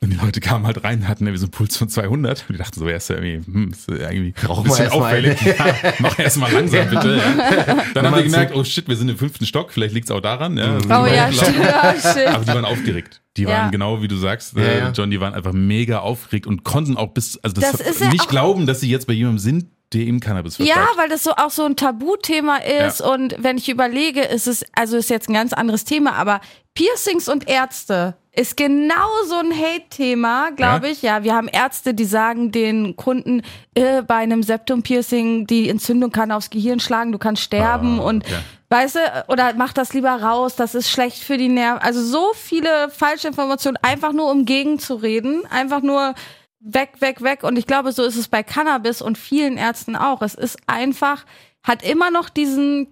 Und 0.00 0.10
die 0.10 0.16
Leute 0.16 0.40
kamen 0.40 0.66
halt 0.66 0.82
rein, 0.82 1.06
hatten 1.06 1.24
irgendwie 1.26 1.38
so 1.38 1.44
einen 1.46 1.52
Puls 1.52 1.76
von 1.76 1.88
200. 1.88 2.40
Und 2.48 2.54
die 2.54 2.58
dachten 2.58 2.80
so, 2.80 2.88
ja, 2.88 2.96
ist 2.96 3.08
ja 3.08 3.16
irgendwie, 3.20 3.46
hm, 3.52 3.70
ist 3.70 3.88
ja 3.88 4.10
irgendwie 4.10 4.34
Rauchen 4.44 4.64
ein 4.68 4.76
bisschen 4.76 4.78
wir 4.78 4.84
erst 4.84 4.98
mal 4.98 5.06
auffällig. 5.06 5.40
Ja, 5.84 5.92
mach 6.00 6.18
erst 6.18 6.36
mal 6.38 6.52
langsam, 6.52 6.90
bitte. 6.90 7.16
Ja. 7.18 7.84
Dann 7.94 8.06
haben 8.06 8.16
wir 8.16 8.22
gemerkt, 8.24 8.52
oh 8.56 8.64
shit, 8.64 8.88
wir 8.88 8.96
sind 8.96 9.08
im 9.10 9.16
fünften 9.16 9.46
Stock, 9.46 9.70
vielleicht 9.72 9.94
liegt's 9.94 10.10
auch 10.10 10.20
daran. 10.20 10.56
Ja, 10.56 10.76
Oh 10.86 11.06
ja, 11.06 11.30
stimmt. 11.30 11.56
Ja, 11.62 11.94
shit. 11.94 12.26
Aber 12.26 12.44
die 12.44 12.48
waren 12.48 12.64
aufgeregt. 12.64 13.22
Die 13.36 13.42
Ja. 13.42 13.50
waren 13.50 13.70
genau 13.70 14.02
wie 14.02 14.08
du 14.08 14.16
sagst, 14.16 14.56
Ja, 14.56 14.62
äh, 14.64 14.78
ja. 14.80 14.90
John, 14.90 15.08
die 15.12 15.20
waren 15.20 15.34
einfach 15.34 15.52
mega 15.52 16.00
aufgeregt 16.00 16.48
und 16.48 16.64
konnten 16.64 16.96
auch 16.96 17.14
bis, 17.14 17.38
also 17.38 17.60
das, 17.60 17.70
Das 17.70 17.80
ist 17.80 18.00
ja 18.00 18.08
nicht 18.08 18.22
auch- 18.22 18.28
glauben, 18.28 18.66
dass 18.66 18.80
sie 18.80 18.90
jetzt 18.90 19.06
bei 19.06 19.12
jemandem 19.12 19.38
sind, 19.38 19.66
der 19.92 20.02
ihm 20.02 20.20
Cannabis 20.20 20.58
Ja, 20.58 20.74
verschreibt. 20.74 20.98
weil 20.98 21.08
das 21.08 21.22
so 21.22 21.32
auch 21.32 21.50
so 21.50 21.64
ein 21.64 21.76
Tabuthema 21.76 22.56
ist 22.56 23.00
Ja. 23.00 23.06
und 23.12 23.34
wenn 23.38 23.58
ich 23.58 23.68
überlege, 23.68 24.22
ist 24.22 24.46
es, 24.46 24.64
also 24.74 24.96
ist 24.96 25.10
jetzt 25.10 25.28
ein 25.28 25.34
ganz 25.34 25.52
anderes 25.52 25.84
Thema, 25.84 26.12
aber 26.14 26.40
Piercings 26.74 27.28
und 27.28 27.48
Ärzte 27.48 28.16
ist 28.34 28.56
genau 28.56 29.08
so 29.26 29.34
ein 29.36 29.52
Hate-Thema, 29.52 30.52
glaube 30.52 30.86
Ja? 30.86 30.92
ich. 30.92 31.02
Ja, 31.02 31.22
wir 31.22 31.34
haben 31.34 31.48
Ärzte, 31.48 31.92
die 31.92 32.06
sagen 32.06 32.50
den 32.50 32.96
Kunden, 32.96 33.42
äh, 33.74 34.00
bei 34.00 34.14
einem 34.16 34.42
Septum-Piercing, 34.42 35.46
die 35.46 35.68
Entzündung 35.68 36.10
kann 36.12 36.32
aufs 36.32 36.48
Gehirn 36.48 36.80
schlagen, 36.80 37.12
du 37.12 37.18
kannst 37.18 37.42
sterben 37.42 38.00
Ah, 38.00 38.04
und 38.04 38.24
okay. 38.24 38.38
Weißt 38.70 38.94
du, 38.96 39.00
oder 39.28 39.52
mach 39.54 39.74
das 39.74 39.92
lieber 39.92 40.12
raus, 40.22 40.56
das 40.56 40.74
ist 40.74 40.88
schlecht 40.90 41.18
für 41.22 41.36
die 41.36 41.50
Nerven. 41.50 41.82
Also 41.82 42.02
so 42.02 42.30
viele 42.34 42.88
falsche 42.88 43.28
Informationen, 43.28 43.76
einfach 43.82 44.14
nur 44.14 44.30
um 44.30 44.46
gegenzureden, 44.46 45.42
einfach 45.50 45.82
nur 45.82 46.14
weg, 46.64 46.94
weg, 47.00 47.22
weg. 47.22 47.42
Und 47.42 47.58
ich 47.58 47.66
glaube, 47.66 47.92
so 47.92 48.02
ist 48.04 48.16
es 48.16 48.28
bei 48.28 48.42
Cannabis 48.42 49.02
und 49.02 49.18
vielen 49.18 49.56
Ärzten 49.56 49.96
auch. 49.96 50.22
Es 50.22 50.34
ist 50.34 50.58
einfach, 50.66 51.24
hat 51.62 51.82
immer 51.82 52.10
noch 52.10 52.28
diesen 52.28 52.90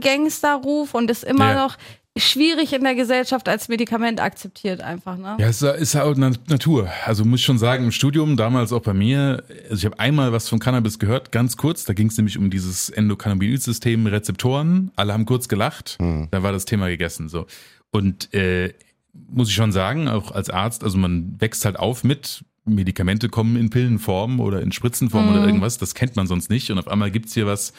Kiffer-Gangster-Ruf 0.00 0.94
und 0.94 1.10
ist 1.10 1.24
immer 1.24 1.52
Ja. 1.52 1.64
noch 1.64 1.76
schwierig 2.18 2.72
in 2.72 2.82
der 2.82 2.94
Gesellschaft 2.94 3.46
als 3.46 3.68
Medikament 3.68 4.20
akzeptiert 4.22 4.80
einfach, 4.80 5.18
ne? 5.18 5.36
Ja, 5.38 5.48
es 5.48 5.60
ist, 5.60 5.94
halt 5.94 6.16
Na- 6.16 6.30
Natur. 6.48 6.88
Also 7.04 7.26
muss 7.26 7.40
ich 7.40 7.46
schon 7.46 7.58
sagen, 7.58 7.84
im 7.84 7.92
Studium, 7.92 8.38
damals 8.38 8.72
auch 8.72 8.80
bei 8.80 8.94
mir, 8.94 9.44
also 9.64 9.74
ich 9.74 9.84
habe 9.84 9.98
einmal 9.98 10.32
was 10.32 10.48
von 10.48 10.58
Cannabis 10.58 10.98
gehört, 10.98 11.30
ganz 11.30 11.58
kurz. 11.58 11.84
Da 11.84 11.92
ging 11.92 12.06
es 12.08 12.16
nämlich 12.16 12.38
um 12.38 12.48
dieses 12.48 12.88
Endokannabinoid-System, 12.88 14.06
Rezeptoren. 14.06 14.92
Alle 14.96 15.12
haben 15.12 15.26
kurz 15.26 15.46
gelacht. 15.48 15.98
Da 16.30 16.42
war 16.42 16.52
das 16.52 16.64
Thema 16.64 16.88
gegessen. 16.88 17.28
So. 17.28 17.46
Und 17.90 18.32
äh, 18.32 18.72
muss 19.12 19.48
ich 19.50 19.54
schon 19.54 19.72
sagen, 19.72 20.08
auch 20.08 20.30
als 20.32 20.48
Arzt, 20.48 20.84
also 20.84 20.96
man 20.96 21.36
wächst 21.38 21.66
halt 21.66 21.78
auf 21.78 22.02
mit, 22.02 22.44
Medikamente 22.66 23.28
kommen 23.28 23.56
in 23.56 23.70
Pillenform 23.70 24.40
oder 24.40 24.60
in 24.60 24.72
Spritzenform 24.72 25.30
oder 25.30 25.46
irgendwas. 25.46 25.78
Das 25.78 25.94
kennt 25.94 26.16
man 26.16 26.26
sonst 26.26 26.50
nicht. 26.50 26.70
Und 26.70 26.78
auf 26.78 26.88
einmal 26.88 27.10
gibt's 27.10 27.34
hier 27.34 27.46
was, 27.46 27.72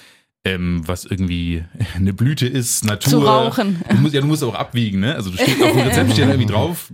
ähm, 0.45 0.82
was 0.86 1.06
irgendwie 1.06 1.63
eine 1.95 2.13
Blüte 2.13 2.47
ist, 2.47 2.86
Natur. 2.86 3.12
Zu 3.12 3.19
rauchen. 3.19 3.84
Du 3.89 3.97
musst, 3.97 4.13
ja, 4.13 4.21
du 4.21 4.28
musst 4.28 4.43
auch 4.43 4.56
abwiegen, 4.56 5.00
ne? 5.00 5.15
Also 5.15 5.30
du 5.30 5.38
steht 5.38 5.62
auf 5.62 5.71
dem 5.71 5.82
Rezept 5.88 6.13
steht 6.13 6.28
irgendwie 6.28 6.45
drauf, 6.45 6.89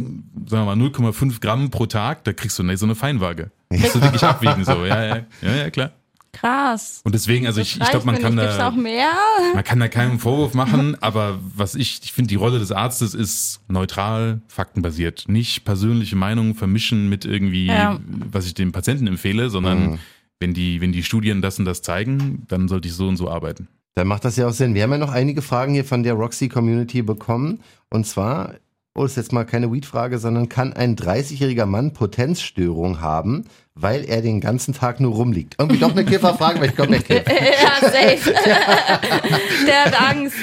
sagen 0.47 0.65
wir 0.65 0.75
mal 0.75 0.77
0,5 0.77 1.39
Gramm 1.39 1.69
pro 1.69 1.85
Tag, 1.85 2.23
da 2.23 2.33
kriegst 2.33 2.57
du 2.59 2.63
ne, 2.63 2.77
so 2.77 2.85
eine 2.85 2.95
Feinwaage. 2.95 3.51
Musst 3.69 3.95
du 3.95 4.01
wirklich 4.01 4.23
abwiegen, 4.23 4.65
so, 4.65 4.85
ja, 4.85 5.05
ja, 5.05 5.25
ja, 5.41 5.55
ja, 5.55 5.69
klar. 5.69 5.91
Krass. 6.33 7.01
Und 7.05 7.15
deswegen, 7.15 7.47
also 7.47 7.61
ich, 7.61 7.79
ich 7.79 7.89
glaube, 7.89 8.05
man 8.05 8.19
kann 8.19 8.35
da, 8.35 8.67
auch 8.67 8.75
mehr? 8.75 9.11
man 9.53 9.63
kann 9.63 9.79
da 9.79 9.87
keinen 9.87 10.19
Vorwurf 10.19 10.53
machen, 10.53 10.97
aber 11.01 11.39
was 11.55 11.75
ich, 11.75 12.01
ich 12.03 12.11
finde, 12.11 12.29
die 12.29 12.35
Rolle 12.35 12.59
des 12.59 12.71
Arztes 12.71 13.13
ist 13.13 13.61
neutral, 13.69 14.41
faktenbasiert. 14.47 15.25
Nicht 15.27 15.63
persönliche 15.63 16.15
Meinungen 16.15 16.55
vermischen 16.55 17.07
mit 17.07 17.23
irgendwie, 17.23 17.67
Ja. 17.67 17.99
was 18.31 18.45
ich 18.45 18.53
dem 18.55 18.71
Patienten 18.71 19.07
empfehle, 19.07 19.49
sondern 19.49 19.99
wenn 20.39 20.53
die, 20.53 20.81
wenn 20.81 20.91
die 20.91 21.03
Studien 21.03 21.41
das 21.41 21.59
und 21.59 21.65
das 21.65 21.81
zeigen, 21.81 22.43
dann 22.49 22.67
sollte 22.67 22.87
ich 22.87 22.93
so 22.95 23.07
und 23.07 23.15
so 23.15 23.29
arbeiten. 23.29 23.67
Dann 23.95 24.07
macht 24.07 24.25
das 24.25 24.35
ja 24.35 24.47
auch 24.47 24.53
Sinn. 24.53 24.73
Wir 24.73 24.83
haben 24.83 24.91
ja 24.91 24.97
noch 24.97 25.11
einige 25.11 25.41
Fragen 25.43 25.73
hier 25.73 25.85
von 25.85 26.01
der 26.01 26.13
Roxy 26.15 26.49
Community 26.49 27.03
bekommen. 27.03 27.59
Und 27.89 28.07
zwar, 28.07 28.55
oh, 28.95 29.05
ist 29.05 29.17
jetzt 29.17 29.33
mal 29.33 29.43
keine 29.43 29.71
Weed-Frage, 29.71 30.19
sondern 30.19 30.49
kann 30.49 30.73
ein 30.73 30.95
30-jähriger 30.95 31.65
Mann 31.65 31.93
Potenzstörung 31.93 33.01
haben, 33.01 33.45
weil 33.73 34.05
er 34.05 34.21
den 34.21 34.39
ganzen 34.39 34.73
Tag 34.73 34.99
nur 34.99 35.13
rumliegt? 35.13 35.55
Irgendwie 35.57 35.79
doch 35.79 35.91
eine 35.91 36.05
Kifferfrage, 36.05 36.59
weil 36.59 36.69
ich 36.69 36.75
komme 36.75 36.91
nicht 36.91 37.07
kiffen. 37.07 37.25
ja, 37.27 37.89
safe. 37.89 38.33
Der 39.67 39.85
hat 39.85 39.99
Angst. 39.99 40.35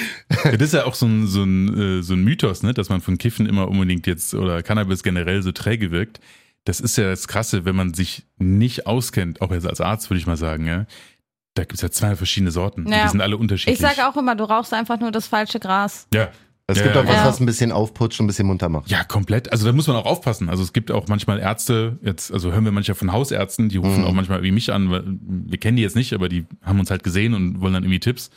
Ja, 0.43 0.51
das 0.51 0.61
ist 0.61 0.73
ja 0.73 0.85
auch 0.85 0.95
so 0.95 1.05
ein, 1.05 1.27
so, 1.27 1.43
ein, 1.43 1.99
äh, 1.99 2.03
so 2.03 2.13
ein 2.13 2.23
Mythos, 2.23 2.63
ne? 2.63 2.73
dass 2.73 2.89
man 2.89 2.99
von 2.99 3.17
Kiffen 3.17 3.45
immer 3.45 3.69
unbedingt 3.69 4.05
jetzt 4.05 4.33
oder 4.33 4.61
Cannabis 4.63 5.01
generell 5.03 5.41
so 5.43 5.53
träge 5.53 5.91
wirkt. 5.91 6.19
Das 6.65 6.79
ist 6.79 6.97
ja 6.97 7.05
das 7.05 7.27
Krasse, 7.27 7.63
wenn 7.65 7.75
man 7.75 7.93
sich 7.93 8.23
nicht 8.37 8.85
auskennt, 8.85 9.41
auch 9.41 9.51
jetzt 9.51 9.65
als 9.65 9.81
Arzt 9.81 10.09
würde 10.09 10.19
ich 10.19 10.27
mal 10.27 10.37
sagen, 10.37 10.67
ja. 10.67 10.85
Da 11.53 11.63
gibt 11.63 11.75
es 11.75 11.81
ja 11.81 11.91
zwei 11.91 12.15
verschiedene 12.15 12.51
Sorten. 12.51 12.87
Ja. 12.87 13.03
Die 13.03 13.09
sind 13.09 13.19
alle 13.19 13.35
unterschiedlich. 13.35 13.81
Ich 13.81 13.81
sage 13.81 14.07
auch 14.07 14.15
immer, 14.15 14.35
du 14.35 14.45
rauchst 14.45 14.73
einfach 14.73 14.99
nur 14.99 15.11
das 15.11 15.27
falsche 15.27 15.59
Gras. 15.59 16.07
Ja. 16.13 16.29
Es 16.71 16.77
Ja, 16.79 16.83
gibt 16.85 16.97
auch 16.97 17.05
was, 17.05 17.15
ja. 17.15 17.25
was 17.25 17.39
ein 17.39 17.45
bisschen 17.45 17.71
aufputscht 17.71 18.19
und 18.19 18.25
ein 18.25 18.27
bisschen 18.27 18.47
munter 18.47 18.69
macht. 18.69 18.89
Ja, 18.89 19.03
komplett. 19.03 19.51
Also 19.51 19.65
da 19.65 19.73
muss 19.73 19.87
man 19.87 19.95
auch 19.95 20.05
aufpassen. 20.05 20.49
Also 20.49 20.63
es 20.63 20.73
gibt 20.73 20.91
auch 20.91 21.07
manchmal 21.07 21.39
Ärzte, 21.39 21.97
jetzt, 22.03 22.31
also 22.31 22.51
hören 22.51 22.65
wir 22.65 22.71
manchmal 22.71 22.95
von 22.95 23.11
Hausärzten, 23.11 23.69
die 23.69 23.77
rufen 23.77 23.99
Mhm. 24.01 24.05
auch 24.05 24.13
manchmal 24.13 24.37
irgendwie 24.39 24.53
mich 24.53 24.71
an, 24.71 24.89
weil 24.91 25.03
wir 25.05 25.57
kennen 25.57 25.77
die 25.77 25.83
jetzt 25.83 25.95
nicht, 25.95 26.13
aber 26.13 26.29
die 26.29 26.45
haben 26.61 26.79
uns 26.79 26.89
halt 26.91 27.03
gesehen 27.03 27.33
und 27.33 27.61
wollen 27.61 27.73
dann 27.73 27.83
irgendwie 27.83 27.99
Tipps. 27.99 28.29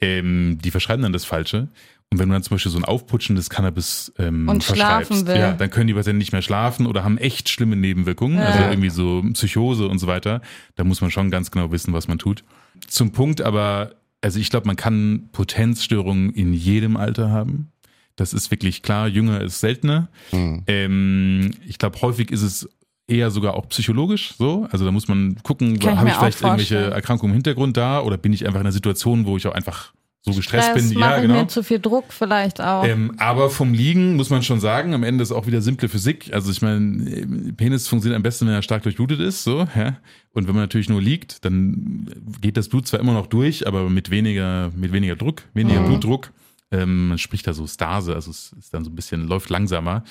Ähm, 0.00 0.58
die 0.62 0.70
verschreiben 0.70 1.02
dann 1.02 1.12
das 1.12 1.24
Falsche. 1.24 1.68
Und 2.10 2.18
wenn 2.18 2.28
du 2.28 2.34
dann 2.34 2.42
zum 2.42 2.56
Beispiel 2.56 2.70
so 2.72 2.76
ein 2.78 2.84
aufputschendes 2.84 3.48
Cannabis 3.48 4.12
ähm, 4.18 4.46
Und 4.48 4.62
schlafen 4.62 5.06
verschreibst, 5.06 5.26
will. 5.28 5.36
ja, 5.40 5.52
dann 5.52 5.70
können 5.70 5.86
die 5.86 5.94
Patienten 5.94 6.18
nicht 6.18 6.32
mehr 6.32 6.42
schlafen 6.42 6.86
oder 6.86 7.04
haben 7.04 7.16
echt 7.16 7.48
schlimme 7.48 7.74
Nebenwirkungen, 7.76 8.36
Ja. 8.38 8.44
also 8.46 8.64
irgendwie 8.64 8.90
so 8.90 9.22
Psychose 9.32 9.88
und 9.88 9.98
so 9.98 10.06
weiter. 10.08 10.42
Da 10.76 10.84
muss 10.84 11.00
man 11.00 11.10
schon 11.10 11.30
ganz 11.30 11.50
genau 11.50 11.70
wissen, 11.72 11.92
was 11.94 12.08
man 12.08 12.18
tut. 12.18 12.44
Zum 12.86 13.12
Punkt 13.12 13.40
aber, 13.40 13.92
also 14.22 14.38
ich 14.38 14.50
glaube, 14.50 14.66
man 14.66 14.76
kann 14.76 15.28
Potenzstörungen 15.32 16.32
in 16.32 16.54
jedem 16.54 16.96
Alter 16.96 17.30
haben. 17.30 17.72
Das 18.16 18.32
ist 18.32 18.50
wirklich 18.50 18.82
klar. 18.82 19.08
Jünger 19.08 19.40
ist 19.40 19.60
seltener. 19.60 20.08
Mhm. 20.32 20.62
Ähm, 20.66 21.50
ich 21.66 21.78
glaube, 21.78 22.00
häufig 22.00 22.30
ist 22.30 22.42
es 22.42 22.68
eher 23.08 23.30
sogar 23.30 23.54
auch 23.54 23.68
psychologisch 23.68 24.34
so. 24.38 24.66
Also 24.70 24.84
da 24.84 24.92
muss 24.92 25.08
man 25.08 25.36
gucken, 25.42 25.76
ich 25.76 25.86
habe 25.86 26.08
ich 26.08 26.14
auch 26.14 26.20
vielleicht 26.20 26.40
irgendwelche. 26.40 26.90
Erkrankungen 26.90 27.32
im 27.32 27.36
Hintergrund 27.36 27.76
da 27.76 28.00
oder 28.00 28.16
bin 28.16 28.32
ich 28.32 28.46
einfach 28.46 28.60
in 28.60 28.66
einer 28.66 28.72
Situation, 28.72 29.26
wo 29.26 29.36
ich 29.36 29.46
auch 29.46 29.54
einfach 29.54 29.92
so 30.24 30.32
gestresst 30.32 30.68
Stress, 30.68 30.90
bin. 30.90 30.98
Ja, 31.00 31.16
ich 31.16 31.22
genau. 31.22 31.34
mir 31.34 31.48
zu 31.48 31.62
viel 31.64 31.80
Druck 31.80 32.12
vielleicht 32.12 32.60
auch. 32.60 32.84
Ähm, 32.84 33.14
aber 33.18 33.50
vom 33.50 33.74
Liegen 33.74 34.14
muss 34.14 34.30
man 34.30 34.42
schon 34.42 34.60
sagen, 34.60 34.94
am 34.94 35.02
Ende 35.02 35.22
ist 35.22 35.32
auch 35.32 35.46
wieder 35.48 35.60
simple 35.60 35.88
Physik. 35.88 36.32
Also 36.32 36.52
ich 36.52 36.62
meine, 36.62 37.52
Penis 37.56 37.88
funktioniert 37.88 38.16
am 38.16 38.22
besten, 38.22 38.46
wenn 38.46 38.54
er 38.54 38.62
stark 38.62 38.84
durchblutet 38.84 39.18
ist, 39.18 39.42
so, 39.42 39.66
ja. 39.74 39.96
Und 40.32 40.46
wenn 40.46 40.54
man 40.54 40.62
natürlich 40.62 40.88
nur 40.88 41.02
liegt, 41.02 41.44
dann 41.44 42.06
geht 42.40 42.56
das 42.56 42.68
Blut 42.68 42.86
zwar 42.86 43.00
immer 43.00 43.12
noch 43.12 43.26
durch, 43.26 43.66
aber 43.66 43.90
mit 43.90 44.10
weniger, 44.10 44.70
mit 44.76 44.92
weniger 44.92 45.16
Druck, 45.16 45.42
weniger 45.54 45.80
Mhm. 45.80 45.86
Blutdruck. 45.86 46.30
Ähm, 46.70 47.08
man 47.08 47.18
spricht 47.18 47.46
da 47.46 47.52
so 47.52 47.66
Stase, 47.66 48.14
also 48.14 48.30
es 48.30 48.52
ist 48.58 48.72
dann 48.72 48.84
so 48.84 48.90
ein 48.90 48.94
bisschen, 48.94 49.26
läuft 49.26 49.50
langsamer. 49.50 50.04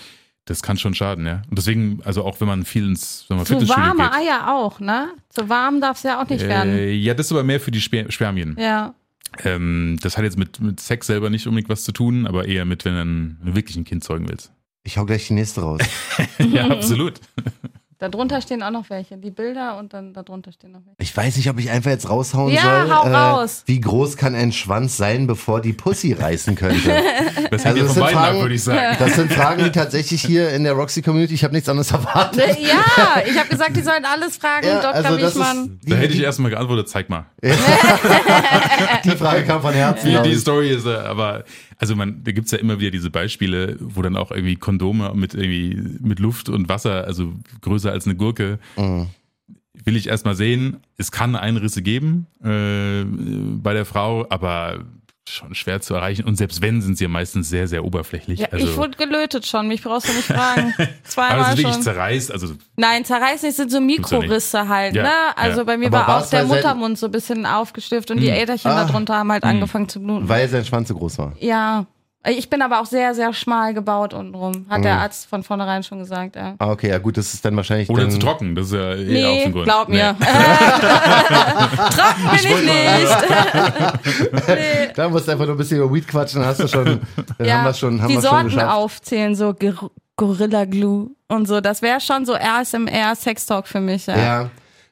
Das 0.46 0.62
kann 0.62 0.78
schon 0.78 0.94
schaden, 0.94 1.26
ja. 1.26 1.44
Und 1.50 1.58
deswegen, 1.58 2.02
also 2.04 2.26
auch 2.26 2.42
wenn 2.42 2.48
man 2.48 2.66
viel 2.66 2.86
ins, 2.86 3.26
wenn 3.30 3.38
man 3.38 3.46
Zu 3.46 3.68
warme 3.70 4.04
geht. 4.04 4.14
Eier 4.14 4.54
auch, 4.56 4.80
ne? 4.80 5.10
Zu 5.30 5.48
warm 5.50 5.80
darf 5.80 5.98
es 5.98 6.04
ja 6.04 6.22
auch 6.22 6.28
nicht 6.28 6.42
werden. 6.42 6.74
Äh, 6.74 6.92
ja, 6.92 7.14
das 7.14 7.28
ist 7.28 7.32
aber 7.32 7.44
mehr 7.44 7.60
für 7.60 7.72
die 7.72 7.80
Sper 7.80 8.12
Spermien. 8.12 8.56
Ja. 8.60 8.94
Ähm, 9.44 9.98
das 10.02 10.18
hat 10.18 10.24
jetzt 10.24 10.38
mit, 10.38 10.60
mit 10.60 10.80
Sex 10.80 11.08
selber 11.08 11.30
nicht 11.30 11.48
unbedingt 11.48 11.70
was 11.70 11.84
zu 11.84 11.92
tun, 11.92 12.28
aber 12.28 12.48
eher 12.48 12.66
mit, 12.66 12.86
wenn 12.86 12.94
du 12.94 13.02
ein, 13.02 13.38
wenn 13.40 13.48
du 13.52 13.56
wirklich 13.56 13.78
ein 13.78 13.86
Kind 13.86 14.04
zeugen 14.04 14.28
willst. 14.28 14.52
Ich 14.84 14.98
hau 14.98 15.06
gleich 15.06 15.28
die 15.28 15.34
nächste 15.34 15.62
raus. 15.62 15.82
ja, 16.52 16.68
absolut. 16.68 17.20
Darunter 18.02 18.42
stehen 18.42 18.64
auch 18.64 18.72
noch 18.72 18.90
welche. 18.90 19.16
Die 19.16 19.30
Bilder 19.30 19.78
und 19.78 19.94
dann 19.94 20.12
darunter 20.12 20.52
stehen 20.52 20.72
noch 20.72 20.80
welche. 20.80 20.96
Ich 20.98 21.16
weiß 21.16 21.38
nicht, 21.38 21.48
ob 21.52 21.60
ich 21.60 21.70
einfach 21.70 21.92
jetzt 21.92 22.10
raushauen 22.10 22.52
Ja, 22.52 22.86
soll. 22.88 22.96
hau 22.96 23.02
raus. 23.38 23.62
Wie 23.68 23.80
groß 23.80 24.18
kann 24.18 24.34
ein 24.34 24.52
Schwanz 24.52 24.98
sein, 24.98 25.28
bevor 25.28 25.62
die 25.62 25.74
Pussy 25.74 26.14
reißen 26.14 26.56
könnte? 26.56 26.92
Das 27.52 27.66
Also 27.66 27.84
das 27.84 27.94
sind 27.96 28.04
ab, 28.04 28.12
Fragen- 28.12 28.40
würde 28.40 28.56
ich 28.56 28.64
sagen. 28.64 28.96
Das 28.98 29.16
sind 29.16 29.32
Fragen, 29.34 29.64
die 29.66 29.72
tatsächlich 29.72 30.22
hier 30.22 30.52
in 30.52 30.64
der 30.64 30.74
Roxy 30.74 31.02
Community, 31.02 31.34
ich 31.34 31.44
habe 31.44 31.54
nichts 31.54 31.68
anderes 31.70 31.92
erwartet. 31.92 32.58
Ja, 32.60 33.22
ich 33.26 33.38
habe 33.38 33.50
gesagt, 33.50 33.76
die 33.76 33.82
sollen 33.82 34.06
alles 34.06 34.38
fragen, 34.38 34.68
Ja, 34.68 34.82
Dr. 34.82 34.94
also 34.96 35.18
das 35.18 35.36
Wichmann. 35.36 35.58
ist, 35.66 35.86
die, 35.86 35.90
Da 35.90 35.96
hätte 35.98 36.14
ich 36.14 36.22
erstmal 36.22 36.50
geantwortet, 36.52 36.88
zeig 36.90 37.10
mal. 37.10 37.26
die 39.04 39.12
Frage 39.18 39.44
kam 39.46 39.62
von 39.62 39.74
Herzen. 39.74 40.08
Die, 40.24 40.30
die. 40.30 40.36
Story 40.36 40.72
ist, 40.72 40.86
äh, 40.86 40.96
aber, 40.96 41.44
also 41.82 41.96
man, 41.96 42.24
da 42.24 42.32
gibt's 42.32 42.52
ja 42.52 42.60
immer 42.60 42.80
wieder 42.80 42.92
diese 42.92 43.10
Beispiele, 43.10 43.76
wo 43.80 44.02
dann 44.04 44.16
auch 44.16 44.30
irgendwie 44.32 44.56
Kondome 44.56 45.12
mit 45.16 45.34
irgendwie, 45.34 45.76
mit 46.00 46.20
Luft 46.20 46.48
und 46.48 46.70
Wasser, 46.70 47.06
also 47.06 47.34
größer 47.62 47.92
als 47.92 48.06
eine 48.06 48.16
Gurke, 48.16 48.60
Mhm. 48.78 49.08
will 49.84 49.96
ich 49.96 50.08
erstmal 50.08 50.36
sehen. 50.36 50.78
Es 50.98 51.12
kann 51.12 51.36
Einrisse 51.36 51.82
geben, 51.82 52.28
äh, 52.44 53.04
bei 53.58 53.74
der 53.74 53.86
Frau, 53.86 54.28
aber 54.30 54.86
schon 55.30 55.56
schwer 55.56 55.80
zu 55.82 55.94
erreichen. 55.94 56.26
Und 56.26 56.36
selbst 56.36 56.62
wenn, 56.62 56.82
sind 56.82 56.98
sie 56.98 57.06
ja 57.06 57.10
meistens 57.10 57.48
sehr, 57.50 57.68
sehr 57.68 57.86
oberflächlich. 57.86 58.40
Ja, 58.40 58.48
also, 58.52 58.68
ich 58.68 58.76
wurde 58.78 58.98
gelötet 58.98 59.46
schon, 59.46 59.68
mich 59.68 59.82
brauchst 59.84 60.10
du 60.10 60.14
nicht 60.14 60.26
fragen. 60.26 60.74
aber 60.78 60.88
Zweimal 61.04 61.40
ist 61.54 61.58
wirklich 61.60 61.74
schon. 61.74 61.84
zerreißt, 61.84 62.32
also 62.32 62.56
Nein, 62.76 63.06
zerreißen 63.06 63.48
nicht, 63.48 63.56
sind 63.56 63.72
so 63.72 63.80
Mikrorisse 63.80 64.68
halt, 64.68 64.96
Ja, 64.96 65.04
ne? 65.04 65.10
Also 65.36 65.60
ja. 65.60 65.64
bei 65.64 65.78
mir 65.78 65.88
Aber 65.88 66.08
war 66.08 66.22
auch 66.24 66.30
der 66.30 66.46
Muttermund 66.46 66.98
so 66.98 67.06
ein 67.06 67.12
bisschen 67.12 67.46
aufgestiftet 67.46 68.12
und 68.16 68.22
die 68.22 68.30
Äderchen 68.30 68.72
Ah. 68.72 68.86
darunter 68.86 69.16
haben 69.16 69.32
halt 69.32 69.44
angefangen 69.44 69.88
zu 69.88 70.00
bluten. 70.02 70.28
Weil 70.28 70.50
sein 70.50 70.66
Schwanz 70.66 70.88
so 70.90 70.96
groß 70.96 71.18
war. 71.20 71.34
ja. 71.40 71.86
Ich 72.28 72.52
bin 72.52 72.62
aber 72.62 72.80
auch 72.82 72.86
sehr, 72.86 73.16
sehr 73.16 73.34
schmal 73.34 73.74
gebaut 73.74 74.14
untenrum. 74.14 74.68
Hat 74.70 74.80
Mhm. 74.80 74.84
der 74.84 75.00
Arzt 75.00 75.26
von 75.28 75.42
vornherein 75.44 75.82
schon 75.82 75.98
gesagt, 75.98 76.36
ja. 76.36 76.54
Ah, 76.60 76.70
okay, 76.70 76.90
ja 76.90 77.00
gut, 77.00 77.18
das 77.18 77.34
ist 77.34 77.44
dann 77.44 77.56
wahrscheinlich. 77.56 77.90
oder 77.90 78.04
dann, 78.04 78.12
zu 78.12 78.20
trocken, 78.20 78.54
das 78.56 78.68
ist 78.68 78.74
ja 78.74 78.94
eher 78.94 78.94
auch 78.94 78.98
so 78.98 79.12
Nee, 79.12 79.44
ein 79.46 79.52
Grund. 79.54 79.64
glaub 79.66 79.90
mir. 79.90 80.16
Nee. 80.20 80.26
Trocken 81.90 82.30
bin 82.32 82.40
ich 82.44 82.64
nicht. 82.64 84.48
nee. 84.48 84.90
Da 84.96 85.10
musst 85.10 85.28
du 85.28 85.32
einfach 85.32 85.46
nur 85.46 85.56
ein 85.56 85.58
bisschen 85.58 85.78
über 85.80 85.92
Weed 85.94 86.08
quatschen, 86.08 86.42
dann 86.42 86.50
hast 86.50 86.60
du 86.60 86.68
schon, 86.68 87.02
dann 87.38 87.50
haben 87.52 87.66
wir 87.66 87.74
schon, 87.74 88.02
haben 88.02 88.08
die 88.10 88.16
wir 88.16 88.22
schon 88.22 88.30
Sorten 88.30 88.46
geschafft. 88.50 88.72
aufzählen, 88.76 89.36
so 89.36 89.54
Gor 89.54 89.92
Gorilla 90.18 90.66
Glue 90.66 91.10
und 91.30 91.48
so. 91.48 91.62
Das 91.62 91.82
wäre 91.82 92.00
schon 92.00 92.26
so 92.28 92.36
ASMR 92.36 93.16
Sextalk 93.16 93.68
für 93.68 93.80
mich. 93.82 94.06
Ja. 94.06 94.18
Ja. 94.18 94.50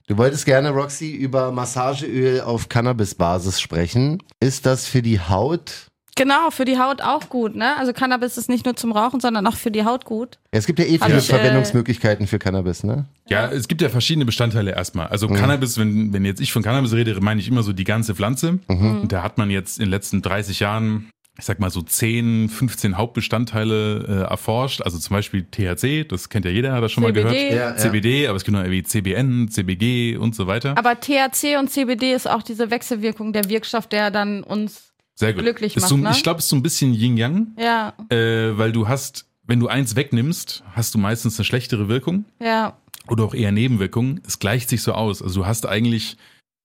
Du 0.08 0.18
wolltest 0.18 0.44
gerne, 0.48 0.72
Roxy, 0.72 1.12
über 1.12 1.52
Massageöl 1.52 2.42
auf 2.42 2.68
Cannabis-Basis 2.68 3.62
sprechen. 3.62 4.24
Ist 4.40 4.66
das 4.66 4.88
für 4.88 5.04
die 5.04 5.20
Haut? 5.20 5.89
Genau, 6.20 6.52
für 6.52 6.66
die 6.66 6.78
Haut 6.78 7.02
auch 7.02 7.30
gut, 7.30 7.56
ne? 7.56 7.78
Also 7.78 7.94
Cannabis 7.94 8.38
ist 8.38 8.50
nicht 8.50 8.66
nur 8.66 8.76
zum 8.76 8.92
Rauchen, 8.92 9.22
sondern 9.22 9.48
auch 9.48 9.56
für 9.56 9.72
die 9.72 9.86
Haut 9.86 10.04
gut. 10.04 10.38
Es 10.52 10.68
gibt 10.68 10.78
ja 10.80 10.84
eh 10.84 11.00
viele 11.00 11.18
ich, 11.18 11.30
äh, 11.30 11.34
Verwendungsmöglichkeiten 11.34 12.28
für 12.28 12.40
Cannabis, 12.40 12.84
ne? 12.84 13.06
Ja, 13.30 13.48
es 13.48 13.70
gibt 13.70 13.82
ja 13.82 13.88
verschiedene 13.88 14.26
Bestandteile 14.26 14.72
erstmal. 14.72 15.08
Also 15.08 15.30
Cannabis, 15.30 15.78
wenn, 15.78 16.12
wenn 16.12 16.26
jetzt 16.26 16.42
ich 16.42 16.52
von 16.52 16.62
Cannabis 16.62 16.92
rede, 16.92 17.18
meine 17.22 17.40
ich 17.40 17.48
immer 17.48 17.64
so 17.64 17.72
die 17.72 17.86
ganze 17.86 18.16
Pflanze. 18.16 18.60
Mhm. 18.68 19.02
Und 19.02 19.12
da 19.14 19.24
hat 19.24 19.38
man 19.38 19.50
jetzt 19.50 19.80
in 19.80 19.86
den 19.86 19.92
letzten 19.92 20.22
30 20.22 20.60
Jahren, 20.60 21.10
ich 21.38 21.46
sag 21.46 21.62
mal 21.62 21.70
so 21.70 21.82
10, 21.82 22.50
15 22.50 22.98
Hauptbestandteile 22.98 24.26
äh, 24.26 24.30
erforscht. 24.30 24.82
Also 24.82 25.00
zum 25.00 25.14
Beispiel 25.14 25.46
THC, 25.50 26.06
das 26.06 26.28
kennt 26.28 26.44
ja 26.44 26.52
jeder, 26.52 26.74
hat 26.74 26.84
das 26.84 26.92
schon 26.92 27.04
mal 27.04 27.14
CBD. 27.14 27.50
gehört. 27.50 27.54
Ja, 27.54 27.70
ja. 27.70 27.78
CBD, 27.78 28.28
aber 28.28 28.36
es 28.36 28.44
gibt 28.44 28.58
noch 28.58 28.64
irgendwie 28.64 28.84
CBN, 28.84 29.48
CBG 29.50 30.18
und 30.18 30.36
so 30.36 30.48
weiter. 30.48 30.78
Aber 30.78 31.00
THC 31.00 31.58
und 31.58 31.70
CBD 31.70 32.12
ist 32.14 32.30
auch 32.30 32.44
diese 32.44 32.72
Wechselwirkung, 32.72 33.32
der 33.32 33.48
Wirkstoff, 33.48 33.88
der 33.88 34.12
dann 34.12 34.44
uns, 34.44 34.92
Sehr 35.20 35.34
gut. 35.34 35.44
glücklich 35.44 35.76
ist 35.76 35.88
so, 35.88 35.98
macht, 35.98 36.12
ne? 36.12 36.18
Ich 36.18 36.24
glaube, 36.24 36.40
es 36.40 36.46
ist 36.46 36.50
so 36.50 36.56
ein 36.56 36.64
bisschen 36.64 36.94
Yin-Yang, 36.94 37.48
ja, 37.58 37.94
äh, 38.10 38.58
weil 38.58 38.72
du 38.72 38.88
hast, 38.88 39.26
wenn 39.46 39.60
du 39.60 39.68
eins 39.68 39.96
wegnimmst, 39.96 40.64
hast 40.74 40.94
du 40.94 40.98
meistens 40.98 41.38
eine 41.40 41.46
schlechtere 41.46 41.88
Wirkung. 41.90 42.26
ja, 42.42 42.78
oder 43.08 43.24
auch 43.24 43.34
eher 43.34 43.52
Nebenwirkungen. 43.52 44.22
Es 44.28 44.38
gleicht 44.38 44.70
sich 44.70 44.84
so 44.84 44.94
aus. 44.94 45.24
Also 45.24 45.42
du 45.42 45.46
hast 45.48 45.66
eigentlich, 45.68 46.16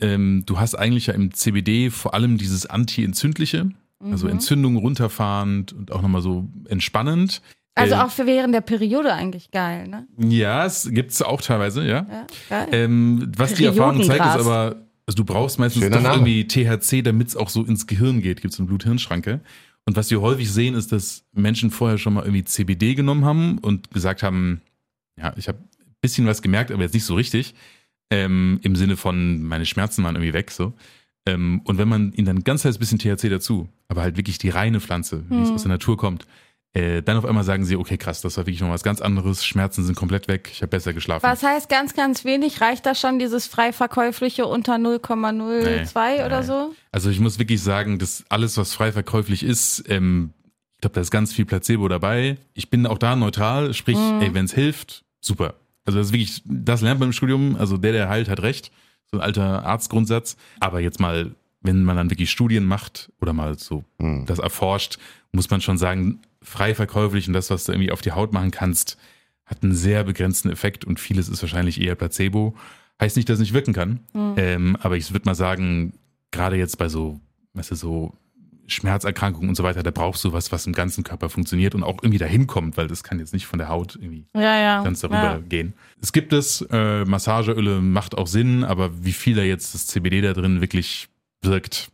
ähm, 0.01 0.43
du 0.45 0.59
hast 0.61 0.75
eigentlich 0.75 1.07
ja 1.07 1.15
im 1.15 1.33
CBD 1.33 1.89
vor 1.91 2.13
allem 2.13 2.37
dieses 2.37 2.67
Anti-entzündliche, 2.67 3.71
also 4.11 4.27
Mhm. 4.27 4.33
Entzündung 4.33 4.77
runterfahrend 4.77 5.73
und 5.73 5.91
auch 5.91 6.03
nochmal 6.03 6.21
so 6.21 6.47
entspannend. 6.69 7.41
Also 7.75 7.95
Äh, 7.95 7.99
auch 7.99 8.11
für 8.11 8.27
während 8.27 8.55
der 8.55 8.61
Periode 8.61 9.15
eigentlich 9.15 9.51
geil, 9.53 9.89
ne? 9.89 10.07
Ja, 10.19 10.67
es 10.67 10.87
gibt's 10.93 11.23
auch 11.23 11.41
teilweise, 11.41 11.83
ja. 11.87 12.07
Ja, 12.11 12.27
geil. 12.51 12.69
Ähm, 12.73 13.33
was 13.37 13.55
die 13.55 13.65
Erfahrung 13.65 14.03
zeigt, 14.03 14.21
ist 14.25 14.47
aber, 14.47 14.77
also 15.07 15.17
du 15.17 15.25
brauchst 15.25 15.59
meistens 15.59 15.83
Schöner 15.83 15.97
doch 15.97 16.03
Name. 16.03 16.29
irgendwie 16.29 16.47
THC, 16.47 17.03
damit 17.03 17.29
es 17.29 17.37
auch 17.37 17.49
so 17.49 17.65
ins 17.65 17.87
Gehirn 17.87 18.21
geht. 18.23 18.41
Gibt 18.41 18.55
es 18.55 18.61
eine 18.61 18.67
Blut-Hirn-Schranke. 18.69 19.41
Und 19.87 19.97
was 19.97 20.11
wir 20.11 20.21
häufig 20.23 20.51
sehen, 20.51 20.75
ist, 20.75 20.93
dass 20.93 21.25
Menschen 21.33 21.71
vorher 21.71 21.99
schon 21.99 22.15
mal 22.15 22.23
irgendwie 22.23 22.45
CBD 22.45 22.95
genommen 22.95 23.25
haben 23.25 23.59
und 23.59 23.91
gesagt 23.91 24.23
haben, 24.23 24.63
ja, 25.21 25.35
ich 25.37 25.47
habe 25.49 25.59
ein 25.59 25.95
bisschen 26.01 26.27
was 26.27 26.41
gemerkt, 26.41 26.71
aber 26.71 26.83
jetzt 26.83 26.95
nicht 26.95 27.05
so 27.05 27.15
richtig. 27.15 27.55
Ähm, 28.11 28.61
Im 28.63 28.77
Sinne 28.77 28.97
von, 28.97 29.43
meine 29.43 29.67
Schmerzen 29.67 30.03
waren 30.05 30.15
irgendwie 30.17 30.33
weg, 30.33 30.51
so. 30.51 30.73
Ähm, 31.27 31.61
und 31.65 31.79
wenn 31.79 31.89
man 31.89 32.13
ihnen 32.13 32.27
dann 32.27 32.37
ein 32.39 32.45
ganz 32.45 32.63
kleines 32.63 32.79
bisschen 32.79 32.99
THC 32.99 33.29
dazu, 33.29 33.69
aber 33.89 34.03
halt 34.03 34.17
wirklich 34.17 34.39
die 34.39 34.51
reine 34.51 34.81
Pflanze, 34.81 35.25
wie 35.29 35.41
es 35.41 35.49
Hm. 35.49 35.55
aus 35.55 35.63
der 35.63 35.71
Natur 35.71 35.97
kommt, 35.97 36.27
äh, 36.75 37.03
dann 37.03 37.17
auf 37.17 37.25
einmal 37.25 37.45
sagen 37.45 37.65
sie, 37.65 37.77
okay, 37.77 37.97
krass, 37.97 38.21
das 38.21 38.37
war 38.37 38.47
wirklich 38.47 38.61
noch 38.61 38.71
was 38.71 38.83
ganz 38.83 39.01
anderes, 39.01 39.45
Schmerzen 39.45 39.85
sind 39.85 39.95
komplett 39.97 40.27
weg, 40.29 40.51
ich 40.53 40.61
habe 40.61 40.71
besser 40.71 40.93
geschlafen. 40.93 41.23
Was 41.23 41.43
heißt 41.43 41.69
ganz, 41.69 41.95
ganz 41.95 42.25
wenig? 42.25 42.61
Reicht 42.61 42.85
da 42.85 42.95
schon 42.95 43.19
dieses 43.19 43.47
frei 43.47 43.73
verkäufliche 43.73 44.47
unter 44.47 44.75
0,02 44.75 46.17
Nee, 46.19 46.25
oder 46.25 46.41
nee. 46.41 46.47
so? 46.47 46.75
Also 46.93 47.11
ich 47.11 47.21
muss 47.21 47.39
wirklich 47.39 47.63
sagen, 47.63 47.99
dass 47.99 48.25
alles, 48.29 48.57
was 48.57 48.75
frei 48.75 48.93
verkäuflich 48.93 49.43
ist, 49.43 49.85
ähm, 49.89 50.33
ich 50.77 50.81
glaube, 50.81 50.95
da 50.95 51.01
ist 51.01 51.11
ganz 51.11 51.33
viel 51.33 51.45
Placebo 51.47 51.89
dabei. 51.89 52.37
Ich 52.53 52.69
bin 52.71 52.87
auch 52.87 52.99
da 52.99 53.17
neutral, 53.17 53.73
sprich, 53.73 53.97
Mhm. 53.97 54.21
ey, 54.21 54.35
wenn 54.35 54.45
es 54.45 54.53
hilft, 54.53 55.05
super. 55.21 55.55
Also 55.87 55.99
das 55.99 56.09
ist 56.09 56.13
wirklich, 56.13 56.43
das 56.45 56.81
lernt 56.83 57.01
man 57.01 57.11
im 57.11 57.13
Studium, 57.13 57.57
also 57.57 57.77
der, 57.79 57.93
der 57.93 58.09
heilt, 58.09 58.29
hat 58.29 58.43
recht. 58.43 58.71
So 59.11 59.19
ein 59.19 59.23
alter 59.23 59.65
Arztgrundsatz. 59.65 60.37
Aber 60.61 60.81
jetzt 60.81 60.99
mal 61.01 61.35
wenn 61.67 61.83
man 61.83 61.97
dann 61.97 62.11
wirklich 62.11 62.31
Studien 62.31 62.67
macht 62.67 63.11
oder 63.23 63.33
mal 63.33 63.59
so 63.59 63.85
Hm. 63.99 64.27
das 64.27 64.39
erforscht, 64.39 64.99
muss 65.33 65.49
man 65.49 65.63
schon 65.63 65.79
sagen, 65.79 66.21
frei 66.45 66.75
verkäuflich 66.75 67.27
und 67.27 67.35
das, 67.35 67.51
was 67.51 67.65
du 67.65 67.73
irgendwie 67.73 67.91
auf 67.91 68.03
die 68.03 68.13
Haut 68.13 68.33
machen 68.33 68.51
kannst, 68.51 68.97
hat 69.47 69.63
einen 69.63 69.75
sehr 69.75 70.05
begrenzten 70.05 70.51
Effekt 70.51 70.85
und 70.85 71.01
vieles 71.01 71.29
ist 71.29 71.43
wahrscheinlich 71.43 71.81
eher 71.81 71.97
Placebo. 71.97 72.55
Heißt 73.01 73.17
nicht, 73.17 73.29
dass 73.29 73.35
es 73.35 73.41
nicht 73.41 73.55
wirken 73.55 73.73
kann, 73.75 74.01
ähm, 74.37 74.77
aber 74.81 74.97
ich 74.97 75.13
würde 75.13 75.27
mal 75.27 75.35
sagen, 75.35 75.95
gerade 76.31 76.57
jetzt 76.57 76.79
bei 76.79 76.89
so, 76.89 77.21
weißt 77.55 77.73
du, 77.73 77.75
so 77.75 78.15
Schmerzerkrankungen 78.67 79.51
und 79.51 79.55
so 79.57 79.63
weiter, 79.63 79.83
da 79.83 79.91
brauchst 79.91 80.25
du 80.25 80.33
was, 80.33 80.51
was 80.53 80.67
im 80.67 80.73
ganzen 80.73 81.05
Körper 81.05 81.29
funktioniert 81.29 81.75
und 81.75 81.83
auch 81.83 81.99
irgendwie 82.03 82.19
dahin 82.19 82.47
kommt, 82.47 82.77
weil 82.77 82.89
das 82.89 83.03
kann 83.03 83.19
jetzt 83.19 83.33
nicht 83.33 83.47
von 83.47 83.59
der 83.59 83.69
Haut 83.69 83.97
irgendwie 83.97 84.27
Ja, 84.35 84.59
ja. 84.59 84.83
ganz 84.83 85.01
darüber 85.01 85.23
ja. 85.23 85.39
gehen. 85.39 85.75
Es 86.01 86.13
gibt 86.13 86.33
es, 86.33 86.67
äh, 86.71 87.05
Massageöle 87.05 87.81
macht 87.81 88.17
auch 88.17 88.27
Sinn, 88.27 88.65
aber 88.65 89.05
wie 89.05 89.13
viel 89.13 89.35
da 89.35 89.43
jetzt 89.43 89.75
das 89.75 89.87
CBD 89.87 90.23
da 90.23 90.33
drin 90.33 90.61
wirklich 90.61 91.09
wirkt, 91.43 91.91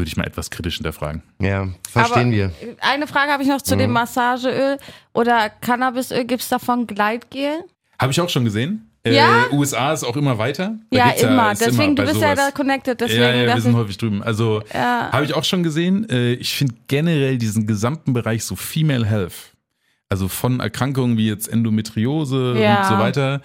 würde 0.00 0.08
ich 0.08 0.16
mal 0.16 0.26
etwas 0.26 0.50
kritisch 0.50 0.76
hinterfragen. 0.76 1.22
Ja, 1.40 1.68
verstehen 1.90 2.28
Aber 2.28 2.32
wir. 2.32 2.50
Eine 2.80 3.06
Frage 3.06 3.30
habe 3.32 3.42
ich 3.42 3.48
noch 3.48 3.62
zu 3.62 3.76
dem 3.76 3.90
Mhm. 3.90 3.94
Massageöl 3.94 4.78
oder 5.12 5.50
Cannabisöl. 5.60 6.24
Gibt 6.24 6.42
es 6.42 6.48
davon 6.48 6.86
Gleitgel? 6.86 7.50
Habe 7.98 8.12
ich 8.12 8.20
auch 8.20 8.28
schon 8.28 8.44
gesehen. 8.44 8.86
Ja? 9.06 9.46
Äh, 9.50 9.54
USA 9.54 9.92
ist 9.94 10.04
auch 10.04 10.16
immer 10.16 10.36
weiter. 10.38 10.74
Da 10.90 10.96
Ja, 10.96 11.10
immer. 11.10 11.52
ist 11.52 11.60
Deswegen, 11.64 11.94
bei 11.94 12.02
du 12.04 12.08
bist 12.10 12.20
ja 12.20 12.32
sowas. 12.36 12.46
da 12.46 12.50
connected. 12.50 13.00
Deswegen 13.00 13.22
ja, 13.22 13.34
ja, 13.34 13.54
wir 13.54 13.60
sind 13.62 13.74
häufig 13.74 13.96
drüben. 13.96 14.22
Also 14.22 14.62
ja. 14.74 15.08
habe 15.12 15.24
ich 15.24 15.32
auch 15.34 15.44
schon 15.44 15.62
gesehen. 15.62 16.06
Äh, 16.10 16.32
ich 16.34 16.52
finde 16.54 16.74
generell 16.88 17.38
diesen 17.38 17.66
gesamten 17.66 18.12
Bereich 18.12 18.44
so 18.44 18.56
Female 18.56 19.06
Health, 19.06 19.32
also 20.10 20.28
von 20.28 20.60
Erkrankungen 20.60 21.16
wie 21.16 21.28
jetzt 21.28 21.48
Endometriose 21.48 22.56
Ja. 22.58 22.80
und 22.82 22.88
so 22.88 22.98
weiter, 23.02 23.40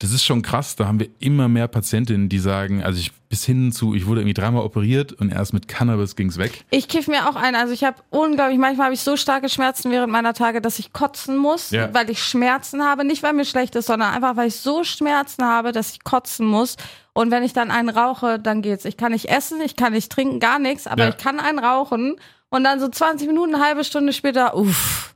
das 0.00 0.12
ist 0.12 0.24
schon 0.24 0.42
krass. 0.42 0.74
Da 0.76 0.86
haben 0.86 0.98
wir 0.98 1.08
immer 1.20 1.46
mehr 1.46 1.68
Patientinnen, 1.68 2.28
die 2.28 2.38
sagen, 2.40 2.82
also 2.82 2.98
ich 2.98 3.12
bis 3.28 3.44
hin 3.44 3.70
zu, 3.70 3.94
ich 3.94 4.06
wurde 4.06 4.22
irgendwie 4.22 4.34
dreimal 4.34 4.64
operiert 4.64 5.12
und 5.12 5.30
erst 5.30 5.52
mit 5.52 5.68
Cannabis 5.68 6.16
ging's 6.16 6.36
weg. 6.36 6.64
Ich 6.70 6.88
kiff 6.88 7.06
mir 7.06 7.28
auch 7.28 7.36
ein. 7.36 7.54
Also 7.54 7.72
ich 7.72 7.84
habe 7.84 7.98
unglaublich, 8.10 8.58
manchmal 8.58 8.86
habe 8.86 8.94
ich 8.94 9.02
so 9.02 9.16
starke 9.16 9.48
Schmerzen 9.48 9.92
während 9.92 10.10
meiner 10.12 10.34
Tage, 10.34 10.60
dass 10.60 10.78
ich 10.80 10.92
kotzen 10.92 11.36
muss, 11.36 11.70
Ja. 11.70 11.94
weil 11.94 12.10
ich 12.10 12.20
Schmerzen 12.22 12.82
habe. 12.82 13.04
Nicht, 13.04 13.22
weil 13.22 13.34
mir 13.34 13.44
schlecht 13.44 13.76
ist, 13.76 13.86
sondern 13.86 14.12
einfach, 14.12 14.36
weil 14.36 14.48
ich 14.48 14.56
so 14.56 14.82
Schmerzen 14.82 15.44
habe, 15.44 15.70
dass 15.70 15.92
ich 15.92 16.02
kotzen 16.02 16.44
muss. 16.46 16.76
Und 17.12 17.30
wenn 17.30 17.42
ich 17.44 17.52
dann 17.52 17.70
einen 17.70 17.88
rauche, 17.90 18.38
dann 18.40 18.62
geht's. 18.62 18.84
Ich 18.84 18.96
kann 18.96 19.12
nicht 19.12 19.26
essen, 19.28 19.60
ich 19.60 19.76
kann 19.76 19.92
nicht 19.92 20.10
trinken, 20.10 20.40
gar 20.40 20.58
nichts, 20.58 20.86
aber 20.88 21.04
Ja. 21.04 21.08
ich 21.10 21.18
kann 21.18 21.38
einen 21.38 21.58
rauchen. 21.60 22.16
Und 22.48 22.64
dann 22.64 22.80
so 22.80 22.88
20 22.88 23.28
Minuten, 23.28 23.54
eine 23.54 23.64
halbe 23.64 23.84
Stunde 23.84 24.12
später, 24.12 24.56
uff. 24.56 25.14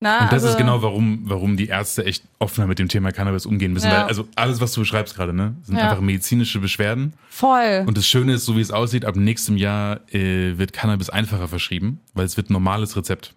Na, 0.00 0.20
Und 0.22 0.26
das 0.26 0.44
also, 0.44 0.48
ist 0.50 0.58
genau, 0.58 0.80
warum, 0.82 1.22
warum 1.24 1.56
die 1.56 1.66
Ärzte 1.66 2.04
echt 2.04 2.22
offener 2.38 2.68
mit 2.68 2.78
dem 2.78 2.86
Thema 2.88 3.10
Cannabis 3.10 3.46
umgehen 3.46 3.72
müssen. 3.72 3.88
Ja. 3.88 4.02
Weil, 4.02 4.04
also 4.04 4.28
alles, 4.36 4.60
was 4.60 4.72
du 4.72 4.80
beschreibst 4.80 5.16
gerade, 5.16 5.32
ne, 5.32 5.56
sind 5.62 5.76
Ja. 5.76 5.88
einfach 5.90 6.00
medizinische 6.00 6.60
Beschwerden. 6.60 7.14
Voll. 7.30 7.82
Und 7.86 7.96
das 7.98 8.06
Schöne 8.06 8.34
ist, 8.34 8.44
so 8.44 8.56
wie 8.56 8.60
es 8.60 8.70
aussieht, 8.70 9.04
ab 9.04 9.16
nächstem 9.16 9.56
Jahr 9.56 10.00
äh, 10.14 10.56
wird 10.56 10.72
Cannabis 10.72 11.10
einfacher 11.10 11.48
verschrieben, 11.48 12.00
weil 12.14 12.26
es 12.26 12.36
wird 12.36 12.48
ein 12.48 12.52
normales 12.52 12.96
Rezept. 12.96 13.34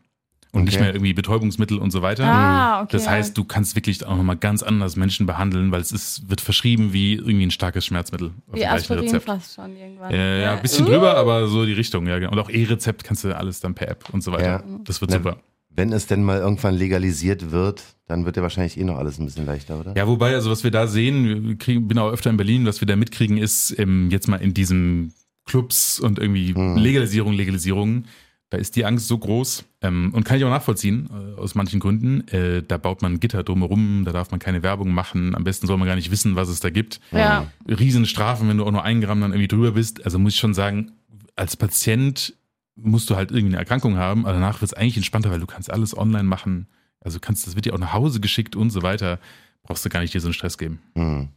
Und 0.54 0.66
nicht 0.66 0.74
Okay. 0.76 0.84
mehr 0.84 0.94
irgendwie 0.94 1.14
Betäubungsmittel 1.14 1.78
und 1.80 1.92
so 1.92 2.02
weiter. 2.02 2.26
ah, 2.26 2.82
okay. 2.82 2.90
Das 2.92 3.08
heißt, 3.08 3.38
du 3.38 3.46
kannst 3.46 3.74
wirklich 3.78 4.06
auch 4.06 4.18
nochmal 4.18 4.36
ganz 4.36 4.62
anders 4.64 4.98
Menschen 4.98 5.26
behandeln, 5.26 5.72
weil 5.72 5.80
es 5.80 5.94
ist, 5.94 6.30
wird 6.30 6.42
verschrieben 6.42 6.92
wie 6.92 7.14
irgendwie 7.14 7.46
ein 7.46 7.52
starkes 7.52 7.86
Schmerzmittel 7.86 8.28
auf 8.28 8.34
wie 8.48 8.58
dem 8.60 8.60
gleichen 8.60 8.76
Aspirin 8.76 9.04
Rezept. 9.06 9.26
fast 9.26 9.56
schon 9.56 9.78
irgendwann. 9.78 10.12
Äh, 10.12 10.42
ja, 10.42 10.56
ein 10.56 10.62
bisschen 10.62 10.86
drüber, 10.86 11.16
aber 11.16 11.48
so 11.48 11.66
die 11.66 11.72
Richtung, 11.72 12.06
ja. 12.06 12.20
genau. 12.20 12.34
Und 12.34 12.40
auch 12.40 12.50
E-Rezept 12.50 13.06
kannst 13.06 13.24
du 13.24 13.34
alles 13.36 13.62
dann 13.62 13.74
per 13.76 13.88
App 13.88 14.10
und 14.12 14.24
so 14.26 14.34
weiter. 14.34 14.46
Ja. 14.46 14.64
Das 14.84 15.00
wird 15.00 15.12
Na, 15.12 15.18
super. 15.20 15.38
Wenn 15.74 15.94
es 15.94 16.06
denn 16.08 16.24
mal 16.24 16.40
irgendwann 16.40 16.76
legalisiert 16.76 17.52
wird, 17.52 17.84
dann 18.08 18.26
wird 18.26 18.36
ja 18.36 18.44
wahrscheinlich 18.44 18.78
eh 18.78 18.84
noch 18.84 18.98
alles 18.98 19.20
ein 19.20 19.26
bisschen 19.26 19.46
leichter, 19.46 19.80
oder? 19.80 19.96
Ja, 19.96 20.08
wobei, 20.08 20.34
also 20.34 20.52
was 20.52 20.64
wir 20.64 20.72
da 20.72 20.88
sehen, 20.88 21.48
wir 21.48 21.58
kriegen, 21.58 21.88
bin 21.88 21.98
auch 21.98 22.12
öfter 22.12 22.30
in 22.30 22.38
Berlin, 22.38 22.66
was 22.66 22.82
wir 22.82 22.88
da 22.88 22.96
mitkriegen, 22.96 23.38
ist 23.38 23.78
ähm, 23.80 24.10
jetzt 24.12 24.28
mal 24.28 24.38
in 24.38 24.54
diesen 24.54 25.14
Clubs 25.46 26.00
und 26.00 26.20
irgendwie 26.20 26.54
Hm. 26.54 26.76
Legalisierung, 26.76 27.34
Legalisierung, 27.34 28.04
da 28.50 28.58
ist 28.58 28.76
die 28.76 28.84
Angst 28.84 29.08
so 29.08 29.18
groß 29.18 29.64
ähm, 29.82 30.12
und 30.14 30.26
kann 30.26 30.38
ich 30.38 30.44
auch 30.44 30.50
nachvollziehen, 30.50 31.10
äh, 31.10 31.40
aus 31.40 31.56
manchen 31.56 31.80
Gründen. 31.80 32.28
Äh, 32.28 32.64
da 32.68 32.76
baut 32.78 33.02
man 33.02 33.22
Gitter 33.22 33.44
drumherum, 33.44 34.04
da 34.04 34.12
darf 34.12 34.30
man 34.32 34.42
keine 34.42 34.62
Werbung 34.62 34.92
machen, 34.92 35.36
am 35.36 35.46
besten 35.46 35.68
soll 35.68 35.78
man 35.78 35.88
gar 35.88 35.96
nicht 35.96 36.12
wissen, 36.12 36.36
was 36.36 36.50
es 36.50 36.60
da 36.60 36.70
gibt. 36.70 37.00
Ja. 37.12 37.48
Riesenstrafen, 37.68 38.50
wenn 38.50 38.58
du 38.58 38.66
auch 38.66 38.72
nur 38.72 38.84
ein 38.84 39.00
Gramm 39.00 39.22
dann 39.22 39.32
irgendwie 39.32 39.48
drüber 39.48 39.72
bist. 39.72 40.04
Also 40.04 40.20
muss 40.20 40.34
ich 40.34 40.40
schon 40.40 40.54
sagen, 40.54 40.92
als 41.38 41.56
Patient 41.56 42.34
musst 42.76 43.10
du 43.10 43.16
halt 43.16 43.32
irgendwie 43.32 43.50
eine 43.54 43.58
Erkrankung 43.58 43.98
haben, 43.98 44.26
aber 44.26 44.34
danach 44.34 44.62
wird 44.62 44.72
es 44.72 44.74
eigentlich 44.78 44.98
entspannter, 44.98 45.32
weil 45.32 45.40
du 45.40 45.46
kannst 45.48 45.72
alles 45.72 45.98
online 45.98 46.24
machen. 46.24 46.68
Also 47.00 47.20
kannst, 47.20 47.48
das 47.48 47.56
wird 47.56 47.66
dir 47.66 47.74
auch 47.74 47.80
nach 47.80 47.94
Hause 47.94 48.20
geschickt 48.20 48.56
und 48.56 48.70
so 48.70 48.84
weiter. 48.84 49.20
Brauchst 49.64 49.84
du 49.86 49.90
gar 49.90 50.00
nicht 50.02 50.14
dir 50.14 50.22
so 50.22 50.28
einen 50.28 50.34
Stress 50.34 50.58
geben. 50.58 50.80
Hm. 50.96 51.30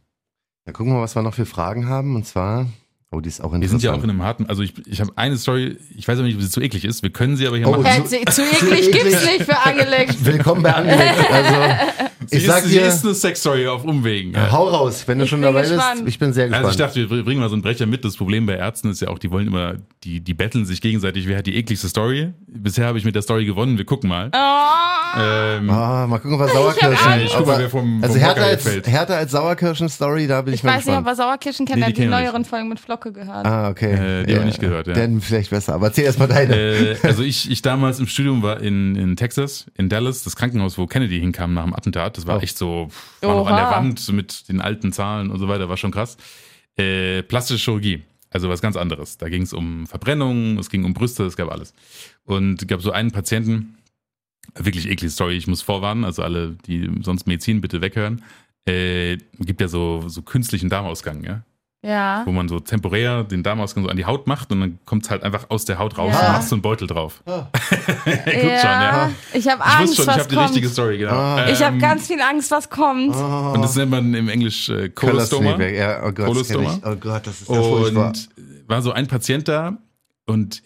Ja, 0.65 0.73
gucken 0.73 0.91
wir 0.91 0.97
mal, 0.97 1.03
was 1.03 1.15
wir 1.15 1.21
noch 1.21 1.33
für 1.33 1.45
Fragen 1.45 1.87
haben. 1.87 2.15
Und 2.15 2.25
zwar, 2.25 2.67
oh, 3.11 3.19
die 3.19 3.29
ist 3.29 3.41
auch 3.41 3.51
Wir 3.51 3.55
interessant. 3.57 3.81
sind 3.81 3.89
ja 3.91 3.95
auch 3.97 4.03
in 4.03 4.09
einem 4.09 4.21
harten, 4.23 4.45
also 4.47 4.63
ich, 4.63 4.73
ich 4.87 5.01
habe 5.01 5.11
eine 5.15 5.37
Story, 5.37 5.77
ich 5.95 6.07
weiß 6.07 6.17
aber 6.17 6.27
nicht, 6.27 6.35
ob 6.35 6.41
sie 6.41 6.49
zu 6.49 6.61
eklig 6.61 6.85
ist, 6.85 7.03
wir 7.03 7.11
können 7.11 7.35
sie 7.37 7.45
aber 7.47 7.57
hier 7.57 7.67
Oh, 7.67 7.77
machen. 7.81 7.85
Äh, 7.85 8.25
zu, 8.25 8.25
zu 8.31 8.41
eklig 8.43 8.91
gibt's 8.91 9.25
nicht 9.25 9.43
für 9.43 9.57
angelegt. 9.59 10.23
Willkommen 10.25 10.63
bei 10.63 10.73
Angelegt. 10.73 11.31
Also, 11.31 12.09
Sie 12.29 12.37
ich 12.37 12.45
sag 12.45 12.63
ist, 12.63 12.69
sie 12.69 12.79
dir, 12.79 12.85
ist 12.87 13.03
eine 13.05 13.13
Sexstory 13.13 13.67
auf 13.67 13.83
Umwegen. 13.83 14.33
Ja. 14.33 14.51
hau 14.51 14.67
raus, 14.69 15.03
wenn 15.07 15.17
du 15.19 15.23
Ich 15.25 15.29
schon 15.29 15.41
dabei 15.41 15.61
gespannt. 15.61 15.99
bist. 16.05 16.07
Ich 16.07 16.19
bin 16.19 16.33
sehr 16.33 16.47
gespannt. 16.47 16.65
Also 16.65 16.71
ich 16.79 16.85
dachte, 16.85 17.09
wir 17.09 17.23
bringen 17.23 17.39
mal 17.41 17.49
so 17.49 17.55
einen 17.55 17.61
Brecher 17.61 17.85
mit. 17.85 18.03
Das 18.05 18.17
Problem 18.17 18.45
bei 18.45 18.55
Ärzten 18.55 18.89
ist 18.89 19.01
ja 19.01 19.07
auch, 19.09 19.19
die 19.19 19.31
wollen 19.31 19.47
immer, 19.47 19.75
die, 20.03 20.19
die 20.21 20.33
betteln 20.33 20.65
sich 20.65 20.81
gegenseitig, 20.81 21.27
wer 21.27 21.37
hat 21.37 21.47
die 21.47 21.55
ekligste 21.55 21.87
Story. 21.89 22.33
Bisher 22.47 22.85
habe 22.87 22.97
ich 22.97 23.05
mit 23.05 23.15
der 23.15 23.21
Story 23.21 23.45
gewonnen, 23.45 23.77
wir 23.77 23.85
gucken 23.85 24.09
mal. 24.09 24.29
Oh. 24.33 25.19
Ähm, 25.19 25.69
Ah, 25.69 26.05
mal 26.07 26.19
gucken, 26.19 26.37
was 26.39 26.51
Sauerkirschen. 26.51 27.07
Angst. 27.07 27.25
ich 27.27 27.33
guck 27.33 27.47
mal, 27.47 27.59
wer 27.59 27.69
vom, 27.69 28.03
also 28.03 28.13
vom 28.15 28.21
härter 28.21 28.41
Hocker 28.41 28.49
als, 28.51 28.63
fällt. 28.63 28.87
härter 28.87 29.15
als 29.17 29.31
Sauerkirschen-Story, 29.31 30.27
da 30.27 30.41
bin 30.41 30.53
ich, 30.53 30.59
Ich 30.59 30.63
mal 30.63 30.75
weiß 30.77 30.85
nicht, 30.87 30.97
ob 30.97 31.05
er 31.07 31.15
Sauerkirschen 31.15 31.65
kennt, 31.65 31.77
Nee, 31.79 31.85
er 31.85 31.91
die 31.93 32.01
hat 32.01 32.05
die 32.07 32.11
neueren 32.11 32.41
nicht. 32.41 32.49
Folgen 32.49 32.67
mit 32.69 32.79
Flocke 32.79 33.11
gehört. 33.13 33.45
Ah, 33.45 33.69
okay. 33.69 33.93
Äh, 34.21 34.25
die 34.25 34.33
hab 34.33 34.39
ich 34.41 34.45
nicht 34.47 34.59
gehört, 34.59 34.87
ja. 34.87 34.93
Dann 34.93 35.21
vielleicht 35.21 35.51
besser. 35.51 35.73
Aber 35.75 35.87
erzähl 35.87 36.03
erst 36.05 36.19
mal 36.19 36.27
deine. 36.27 36.55
äh, 36.55 36.95
also 37.03 37.23
ich, 37.23 37.49
ich 37.49 37.61
damals 37.61 37.99
im 37.99 38.07
Studium 38.07 38.43
war 38.43 38.59
in, 38.61 38.95
in 38.95 39.15
Texas, 39.15 39.65
in 39.77 39.87
Dallas, 39.89 40.23
das 40.23 40.35
Krankenhaus, 40.35 40.77
wo 40.77 40.85
Kennedy 40.85 41.19
hinkam 41.19 41.53
nach 41.53 41.63
dem 41.63 41.73
Attentat. 41.73 42.14
Das 42.15 42.25
war 42.27 42.37
Oh. 42.37 42.41
echt 42.41 42.57
so, 42.57 42.89
war 43.21 43.35
noch 43.35 43.47
an 43.47 43.55
der 43.55 43.65
Oha. 43.67 43.75
Wand 43.77 44.11
mit 44.13 44.47
den 44.49 44.61
alten 44.61 44.91
Zahlen 44.91 45.29
und 45.31 45.39
so 45.39 45.47
weiter, 45.47 45.69
war 45.69 45.77
schon 45.77 45.91
krass. 45.91 46.17
Äh, 46.77 47.23
plastische 47.23 47.63
Chirurgie, 47.63 48.03
also 48.29 48.49
was 48.49 48.61
ganz 48.61 48.75
anderes. 48.77 49.17
Da 49.17 49.29
ging 49.29 49.41
es 49.43 49.53
um 49.53 49.85
Verbrennung, 49.87 50.57
es 50.57 50.69
ging 50.69 50.83
um 50.85 50.93
Brüste, 50.93 51.23
es 51.25 51.35
gab 51.37 51.51
alles. 51.51 51.73
Und 52.23 52.61
es 52.61 52.67
gab 52.67 52.81
so 52.81 52.91
einen 52.91 53.11
Patienten, 53.11 53.77
wirklich 54.55 54.87
eklige 54.89 55.11
Story, 55.11 55.35
ich 55.35 55.47
muss 55.47 55.61
vorwarnen, 55.61 56.03
also 56.05 56.21
alle, 56.23 56.55
die 56.67 56.89
sonst 57.01 57.27
Medizin 57.27 57.61
bitte 57.61 57.81
weghören. 57.81 58.23
Äh, 58.67 59.17
gibt 59.39 59.61
ja 59.61 59.67
so, 59.67 60.03
so 60.07 60.21
künstlichen 60.21 60.69
Darmausgang, 60.69 61.23
ja 61.23 61.43
Ja. 61.85 62.23
wo 62.25 62.31
man 62.31 62.47
so 62.49 62.59
temporär 62.59 63.23
den 63.23 63.43
Darmausgang 63.43 63.83
so 63.83 63.89
an 63.91 63.97
die 63.97 64.05
Haut 64.05 64.25
macht 64.25 64.51
und 64.51 64.59
dann 64.59 64.79
kommt 64.85 65.03
es 65.05 65.11
halt 65.11 65.21
einfach 65.23 65.49
aus 65.49 65.65
der 65.65 65.77
Haut 65.77 65.97
raus 65.97 66.13
Ja. 66.13 66.25
und 66.27 66.33
machst 66.33 66.49
so 66.49 66.55
einen 66.55 66.61
Beutel 66.63 66.87
drauf. 66.87 67.21
Ah. 67.27 67.47
Guckt 68.05 68.25
ja. 68.25 68.59
schon, 68.59 68.69
ja. 68.69 69.11
Ich 69.33 69.47
habe 69.47 69.61
Ich 69.63 69.75
Angst, 69.77 69.89
wusste 69.89 69.95
schon, 69.95 70.03
ich 70.03 70.07
was 70.07 70.17
habe 70.17 70.29
die 70.29 70.35
kommt. 70.35 70.47
richtige 70.49 70.69
Story, 70.69 70.97
genau. 70.97 71.11
Ah. 71.13 71.47
ich 71.49 71.61
habe 71.63 71.75
Ähm, 71.75 71.81
ganz 71.81 72.07
viel 72.07 72.21
Angst, 72.21 72.49
was 72.51 72.69
kommt. 72.69 73.15
Oh. 73.15 73.51
Und 73.53 73.61
das 73.61 73.75
nennt 73.75 73.91
man 73.91 74.13
im 74.13 74.29
Englisch 74.29 74.69
äh, 74.69 74.89
Kolostoma. 74.89 75.59
Ja, 75.61 75.99
oh 76.03 76.11
Gott, 76.11 76.25
Kolostoma. 76.27 76.73
ich. 76.75 76.85
Oh 76.85 76.95
Gott, 76.95 77.27
das 77.27 77.41
ist 77.41 77.49
ja 77.49 77.61
furchtbar. 77.61 78.07
Und 78.07 78.29
war 78.67 78.81
so 78.81 78.91
ein 78.91 79.07
Patient 79.07 79.47
da 79.47 79.77
und 80.25 80.63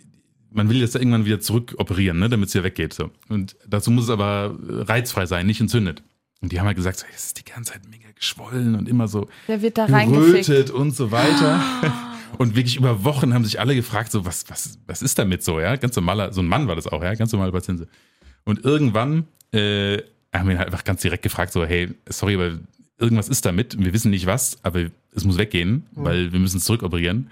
man 0.52 0.70
will 0.70 0.80
das 0.82 0.92
da 0.92 1.00
irgendwann 1.00 1.26
wieder 1.26 1.40
zurück 1.40 1.76
operieren, 1.78 2.18
ne, 2.20 2.30
damit 2.30 2.48
es 2.50 2.56
wieder 2.56 2.64
weggeht. 2.64 2.94
So. 2.94 3.12
Und 3.28 3.56
dazu 3.68 3.92
muss 3.92 4.06
es 4.06 4.10
aber 4.10 4.56
reizfrei 4.68 5.26
sein, 5.26 5.46
nicht 5.46 5.60
entzündet. 5.62 6.02
Und 6.42 6.52
die 6.54 6.60
haben 6.60 6.66
halt 6.68 6.78
gesagt, 6.78 6.98
so, 7.00 7.06
es 7.14 7.26
ist 7.28 7.38
die 7.40 7.44
ganze 7.46 7.74
Zeit 7.74 7.82
mega 7.90 8.09
geschwollen 8.20 8.76
und 8.76 8.88
immer 8.88 9.08
so 9.08 9.28
Der 9.48 9.62
wird 9.62 9.78
da 9.78 9.88
gerötet 9.88 10.70
und 10.70 10.92
so 10.92 11.12
weiter. 11.12 11.62
Und 12.38 12.56
wirklich 12.56 12.78
über 12.78 13.04
Wochen 13.04 13.34
haben 13.34 13.44
sich 13.44 13.60
alle 13.60 13.74
gefragt, 13.74 14.12
so, 14.12 14.24
was, 14.24 14.48
was, 14.50 14.78
was 14.86 15.02
ist 15.02 15.18
damit 15.18 15.44
so, 15.44 15.60
ja? 15.60 15.76
Ganz 15.78 15.96
normaler, 15.96 16.32
so 16.32 16.42
ein 16.42 16.48
Mann 16.48 16.68
war 16.68 16.76
das 16.76 16.86
auch, 16.86 17.04
ja? 17.04 17.16
Ganz 17.16 17.32
normaler 17.32 17.52
Patient. 17.52 17.88
Und 18.46 18.64
irgendwann 18.64 19.26
äh, 19.52 19.98
haben 20.32 20.48
wir 20.48 20.54
ihn 20.54 20.60
halt 20.60 20.68
einfach 20.68 20.84
ganz 20.84 21.02
direkt 21.02 21.24
gefragt, 21.24 21.52
so, 21.52 21.66
hey, 21.66 21.90
sorry, 22.08 22.36
aber 22.36 22.60
irgendwas 23.00 23.30
ist 23.30 23.46
damit 23.46 23.78
wir 23.80 23.94
wissen 23.94 24.12
nicht 24.12 24.26
was, 24.26 24.58
aber 24.64 24.86
es 25.16 25.24
muss 25.24 25.38
weggehen, 25.38 25.88
weil 25.94 26.32
wir 26.32 26.40
müssen 26.40 26.58
es 26.58 26.66
zurückoperieren. 26.66 27.32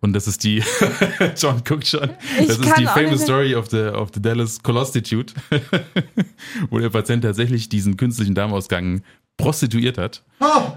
Und 0.00 0.12
das 0.12 0.28
ist 0.28 0.44
die, 0.44 0.62
John 1.36 1.62
guckt 1.64 1.86
schon, 1.86 2.10
Ich 2.38 2.46
das 2.46 2.58
ist 2.58 2.78
die 2.78 2.86
famous 2.86 3.22
story 3.22 3.54
of 3.54 3.68
the, 3.68 3.88
of 3.88 4.10
the 4.14 4.22
Dallas 4.22 4.62
Colostitute, 4.62 5.34
wo 6.70 6.78
der 6.78 6.90
Patient 6.90 7.24
tatsächlich 7.24 7.68
diesen 7.68 7.96
künstlichen 7.96 8.34
Darmausgang 8.34 9.02
prostituiert 9.36 9.98
hat 9.98 10.22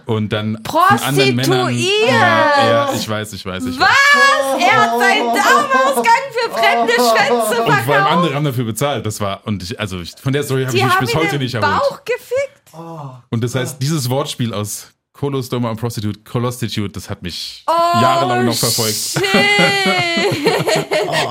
und 0.06 0.30
dann 0.34 0.58
anderen 0.66 1.36
Männern, 1.36 1.68
Prostituiert? 1.68 2.10
ja, 2.10 2.70
ja, 2.70 2.94
ich 2.94 3.08
weiß, 3.08 3.34
ich 3.34 3.46
weiß, 3.46 3.66
ich 3.66 3.80
weiß. 3.80 3.88
Was? 3.88 4.62
Er 4.62 4.76
hat 4.84 5.00
seinen 5.00 5.34
Darmausgang 5.34 6.24
für 6.32 6.52
fremde 6.52 6.94
Schwänze 6.94 7.62
Und 7.64 7.66
vor 7.66 7.74
allem 7.74 7.84
verkauft. 7.86 8.12
andere 8.12 8.36
haben 8.36 8.44
dafür 8.46 8.66
bezahlt. 8.66 9.06
Das 9.06 9.22
war 9.22 9.42
und 9.46 9.64
ich, 9.64 9.80
also 9.80 10.00
ich, 10.02 10.12
von 10.22 10.34
der 10.34 10.44
Story 10.44 10.66
habe 10.66 10.76
ich 10.76 10.84
mich 10.84 10.96
bis 11.00 11.16
heute 11.16 11.38
nicht 11.40 11.54
erholt. 11.56 11.72
Bauch 11.80 12.02
gefickt. 12.04 13.24
Und 13.30 13.44
das 13.44 13.56
heißt, 13.56 13.82
dieses 13.82 14.10
Wortspiel 14.10 14.54
aus 14.54 14.88
Kolostoma 15.14 15.70
und 15.70 15.80
Prostitute, 15.80 16.20
Colostitute, 16.22 16.92
das 16.94 17.10
hat 17.10 17.22
mich 17.22 17.64
Oh, 17.68 17.72
jahrelang 18.02 18.46
noch 18.46 18.56
verfolgt. 18.56 19.22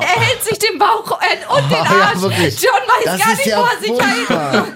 Er 0.01 0.20
hält 0.20 0.43
sich 0.45 0.59
den 0.59 0.79
Bauch 0.79 1.17
äh, 1.31 1.47
und 1.62 1.70
den 1.70 1.76
Ah, 1.79 1.85
ja, 1.99 2.05
Arsch. 2.07 2.20
wirklich. 2.20 2.61
John 2.62 2.72
weiß 2.72 3.05
Das 3.05 3.20
gar 3.20 3.33
ist 3.33 3.37
nicht, 3.39 3.47
ja 3.47 3.59
wo 3.59 3.64
er 3.64 3.81
sich 3.81 3.89
furchtbar. 3.89 4.66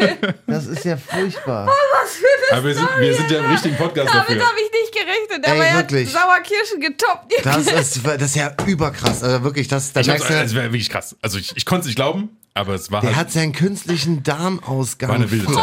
Das 0.46 0.66
ist 0.66 0.84
ja 0.84 0.96
furchtbar. 0.96 1.66
Was 1.66 2.10
für 2.12 2.26
eine 2.50 2.58
Aber 2.58 2.68
wir 2.68 2.74
sind, 2.74 2.88
wir 2.98 3.14
sind 3.14 3.30
ja 3.30 3.38
im 3.38 3.50
richtigen 3.50 3.76
Podcast 3.76 4.08
Damit 4.14 4.28
dafür. 4.28 4.46
habe 4.46 4.56
ich 4.60 4.70
nicht 4.72 4.92
gerechnet. 4.92 5.44
der 5.46 5.52
Ey, 5.54 5.58
war 5.60 5.66
ja 5.66 5.76
wirklich. 5.76 6.10
Sauerkirsche 6.12 6.78
getoppt. 6.80 7.32
Das 7.44 7.66
ist, 7.66 8.06
das 8.06 8.22
ist 8.22 8.36
ja 8.36 8.52
überkrass. 8.66 9.22
Also 9.22 9.42
wirklich, 9.44 9.68
das, 9.68 9.92
da 9.92 10.00
Ich 10.00 10.08
hab's, 10.08 10.20
merkst 10.20 10.30
du, 10.40 10.44
es 10.46 10.54
wäre 10.54 10.64
wirklich 10.66 10.90
krass. 10.90 11.16
Also 11.22 11.38
ich, 11.38 11.56
ich 11.56 11.64
konnte 11.66 11.82
es 11.82 11.86
nicht 11.86 11.96
glauben, 11.96 12.36
aber 12.54 12.74
es 12.74 12.90
war 12.90 13.00
der 13.00 13.10
halt. 13.10 13.18
hat 13.18 13.32
seinen 13.32 13.52
künstlichen 13.52 14.22
Darmausgang 14.22 15.08
War 15.08 15.16
eine 15.16 15.30
wilde 15.30 15.46
Zeit. 15.46 15.54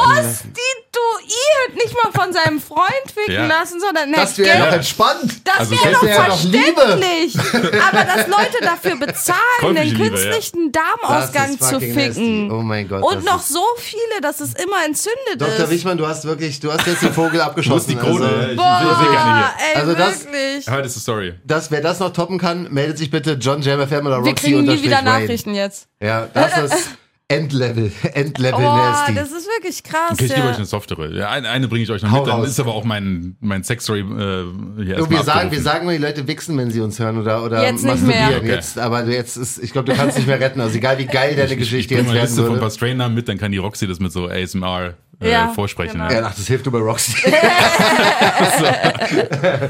Prostituiert, 1.30 1.76
nicht 1.84 1.96
mal 2.04 2.12
von 2.24 2.34
seinem 2.34 2.60
Freund 2.62 2.90
ficken 3.14 3.34
Ja. 3.34 3.46
lassen, 3.48 3.80
sondern 3.80 4.12
Das 4.14 4.38
wäre 4.38 4.58
ja 4.58 4.66
noch 4.66 4.74
entspannt. 4.74 5.42
Das 5.44 5.60
Also 5.60 5.72
wäre 5.72 5.84
wär 6.02 6.16
doch 6.18 6.26
verständlich. 6.26 7.38
Aber 7.38 8.04
dass 8.04 8.28
Leute 8.28 8.58
dafür 8.62 8.96
bezahlen, 8.98 9.76
den 9.76 9.84
Liebe, 9.84 10.04
ja. 10.04 10.10
künstlichen 10.10 10.72
Darmausgang 10.72 11.60
zu 11.60 11.80
ficken. 11.80 12.48
nasty. 12.48 12.50
Oh 12.52 12.62
mein 12.62 12.88
Gott, 12.88 13.04
Und 13.04 13.24
noch 13.26 13.42
so 13.42 13.64
viele, 13.78 14.22
dass 14.22 14.40
es 14.42 14.54
immer 14.56 14.86
entzündet 14.86 15.40
Dr. 15.40 15.66
ist. 15.66 15.70
Wichmann, 15.70 15.98
du 15.98 16.08
hast 16.08 16.26
wirklich, 16.26 16.60
du 16.60 16.72
hast 16.72 16.86
jetzt 16.88 17.02
den 17.04 17.14
Vogel 17.14 17.30
Du 17.32 17.38
bist 17.38 17.46
abgeschossen. 17.48 17.90
die 17.92 17.96
Krone. 17.98 18.26
Also, 18.58 18.92
ich 19.04 19.10
hier. 19.10 19.50
ey, 19.74 19.76
Also 19.82 19.94
das- 19.94 20.26
wirklich. 20.26 20.70
Heute 20.70 20.88
ist 20.88 20.96
die 20.96 21.00
Story. 21.00 21.34
das, 21.46 21.72
wer 21.72 21.82
das 21.82 22.00
noch 22.00 22.12
toppen 22.14 22.38
kann, 22.40 22.68
meldet 22.72 22.98
sich 22.98 23.10
bitte 23.12 23.34
John 23.34 23.62
Jam 23.62 23.80
FM 23.80 24.06
oder 24.08 24.24
Wir 24.24 24.32
Roxy 24.32 24.48
kriegen 24.48 24.64
nie 24.66 24.82
wieder 24.84 24.98
Wayne. 24.98 25.10
Nachrichten 25.10 25.54
jetzt. 25.54 25.88
Ja, 26.02 26.28
das 26.34 26.58
ist 26.74 26.90
Endlevel, 27.32 27.92
Endlevel 28.14 28.60
Boah, 28.60 28.76
nasty. 28.76 29.14
das 29.14 29.32
ist 29.32 29.48
wirklich 29.48 29.84
krass. 29.84 30.14
Okay, 30.14 30.26
ich 30.26 30.34
gebe 30.34 30.48
ja. 30.48 30.50
euch 30.50 30.56
eine 30.58 30.66
softere. 30.66 31.16
Ja, 31.16 31.30
eine, 31.30 31.48
eine 31.48 31.68
bringe 31.68 31.84
ich 31.84 31.92
euch 31.92 32.02
noch 32.02 32.10
Hau 32.10 32.22
mit, 32.22 32.28
dann 32.28 32.40
raus. 32.40 32.50
ist 32.50 32.60
aber 32.60 32.74
auch 32.74 32.84
mein, 32.84 33.36
mein 33.40 33.64
Sex-Story 33.64 34.00
äh, 34.00 34.04
hier 34.04 34.16
So, 34.16 34.82
erstmal 34.82 35.10
wir 35.12 35.24
sagen, 35.24 35.52
wir 35.52 35.62
sagen 35.62 35.86
mal, 35.86 35.96
die 35.96 36.02
Leute 36.02 36.28
wichsen, 36.28 36.58
wenn 36.58 36.72
sie 36.72 36.82
uns 36.82 36.98
hören 36.98 37.20
oder, 37.20 37.44
oder 37.44 37.62
Jetzt 37.62 37.84
nicht 37.84 37.86
masturbieren. 37.86 38.30
mehr. 38.30 38.38
Okay. 38.40 38.48
Jetzt, 38.50 38.80
aber 38.80 39.06
jetzt 39.06 39.38
ist, 39.38 39.60
ich 39.62 39.72
glaube, 39.72 39.92
du 39.92 39.96
kannst 39.96 40.18
nicht 40.18 40.26
mehr 40.28 40.40
retten. 40.40 40.60
Also 40.60 40.76
egal 40.76 40.98
wie 40.98 41.06
geil 41.06 41.36
deine 41.36 41.46
Ich, 41.46 41.52
ich 41.52 41.58
Geschichte 41.60 41.94
bringe 41.94 42.00
jetzt 42.00 42.08
mal 42.08 42.12
eine 42.14 42.20
werden 42.22 42.30
Liste 42.30 42.44
von 42.46 42.54
ein 42.56 42.60
paar 42.62 42.72
Strain-Namen 42.72 43.14
mit, 43.14 43.28
dann 43.30 43.38
kann 43.38 43.52
die 43.52 43.60
Roxy 43.60 43.86
das 43.86 44.00
mit 44.00 44.12
so 44.12 44.28
ASMR 44.28 44.96
äh, 45.22 45.32
Ja, 45.32 45.50
vorsprechen. 45.50 46.00
genau. 46.00 46.12
Ja. 46.12 46.24
Ach, 46.26 46.36
das 46.36 46.48
hilft 46.48 46.66
über 46.66 46.80
Roxy. 46.80 47.14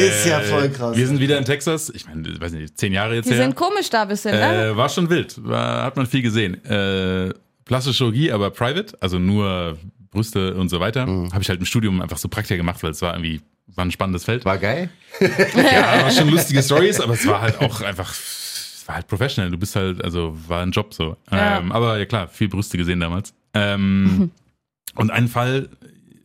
ist 0.00 0.26
ja 0.26 0.40
voll 0.40 0.68
krass. 0.70 0.94
Äh, 0.94 0.98
Wir 1.00 1.06
sind 1.06 1.20
wieder 1.20 1.38
in 1.38 1.44
Texas. 1.44 1.90
Ich 1.94 2.06
meine, 2.06 2.40
weiß 2.40 2.52
nicht, 2.52 2.78
zehn 2.78 2.92
Jahre 2.92 3.14
jetzt 3.16 3.26
Die 3.28 3.34
her. 3.34 3.42
sind 3.42 3.54
komisch 3.54 3.90
da 3.90 4.02
ein 4.02 4.08
bisschen, 4.08 4.32
ne? 4.34 4.68
Äh, 4.68 4.76
war 4.76 4.88
schon 4.88 5.08
wild. 5.10 5.36
War, 5.44 5.84
hat 5.84 5.96
man 5.96 6.06
viel 6.06 6.22
gesehen. 6.22 6.64
Äh, 6.64 7.32
plastische 7.64 7.98
Chirurgie, 7.98 8.32
aber 8.32 8.50
private, 8.50 8.96
also 9.00 9.18
nur 9.18 9.78
Brüste 10.10 10.54
und 10.54 10.68
so 10.68 10.80
weiter. 10.80 11.06
Mhm. 11.06 11.32
Habe 11.32 11.42
ich 11.42 11.48
halt 11.48 11.60
im 11.60 11.66
Studium 11.66 12.00
einfach 12.00 12.18
so 12.18 12.28
Praktika 12.28 12.56
gemacht, 12.56 12.82
weil 12.82 12.90
es 12.90 13.02
war 13.02 13.14
irgendwie 13.14 13.40
war 13.74 13.84
ein 13.84 13.90
spannendes 13.90 14.24
Feld. 14.24 14.44
War 14.44 14.58
geil. 14.58 14.88
Ja, 15.20 16.02
war 16.02 16.10
schon 16.10 16.28
lustige 16.28 16.62
Stories, 16.62 17.00
aber 17.00 17.14
es 17.14 17.26
war 17.26 17.40
halt 17.40 17.60
auch 17.60 17.80
einfach, 17.80 18.10
es 18.10 18.82
war 18.86 18.96
halt 18.96 19.06
professional. 19.06 19.50
Du 19.50 19.58
bist 19.58 19.76
halt, 19.76 20.02
also 20.04 20.36
war 20.48 20.62
ein 20.62 20.70
Job 20.72 20.92
so. 20.92 21.16
Ja. 21.30 21.58
Ähm, 21.58 21.72
aber 21.72 21.98
ja 21.98 22.04
klar, 22.06 22.28
viel 22.28 22.48
Brüste 22.48 22.76
gesehen 22.76 23.00
damals. 23.00 23.32
Ähm, 23.54 24.30
und 24.94 25.10
einen 25.10 25.28
Fall 25.28 25.68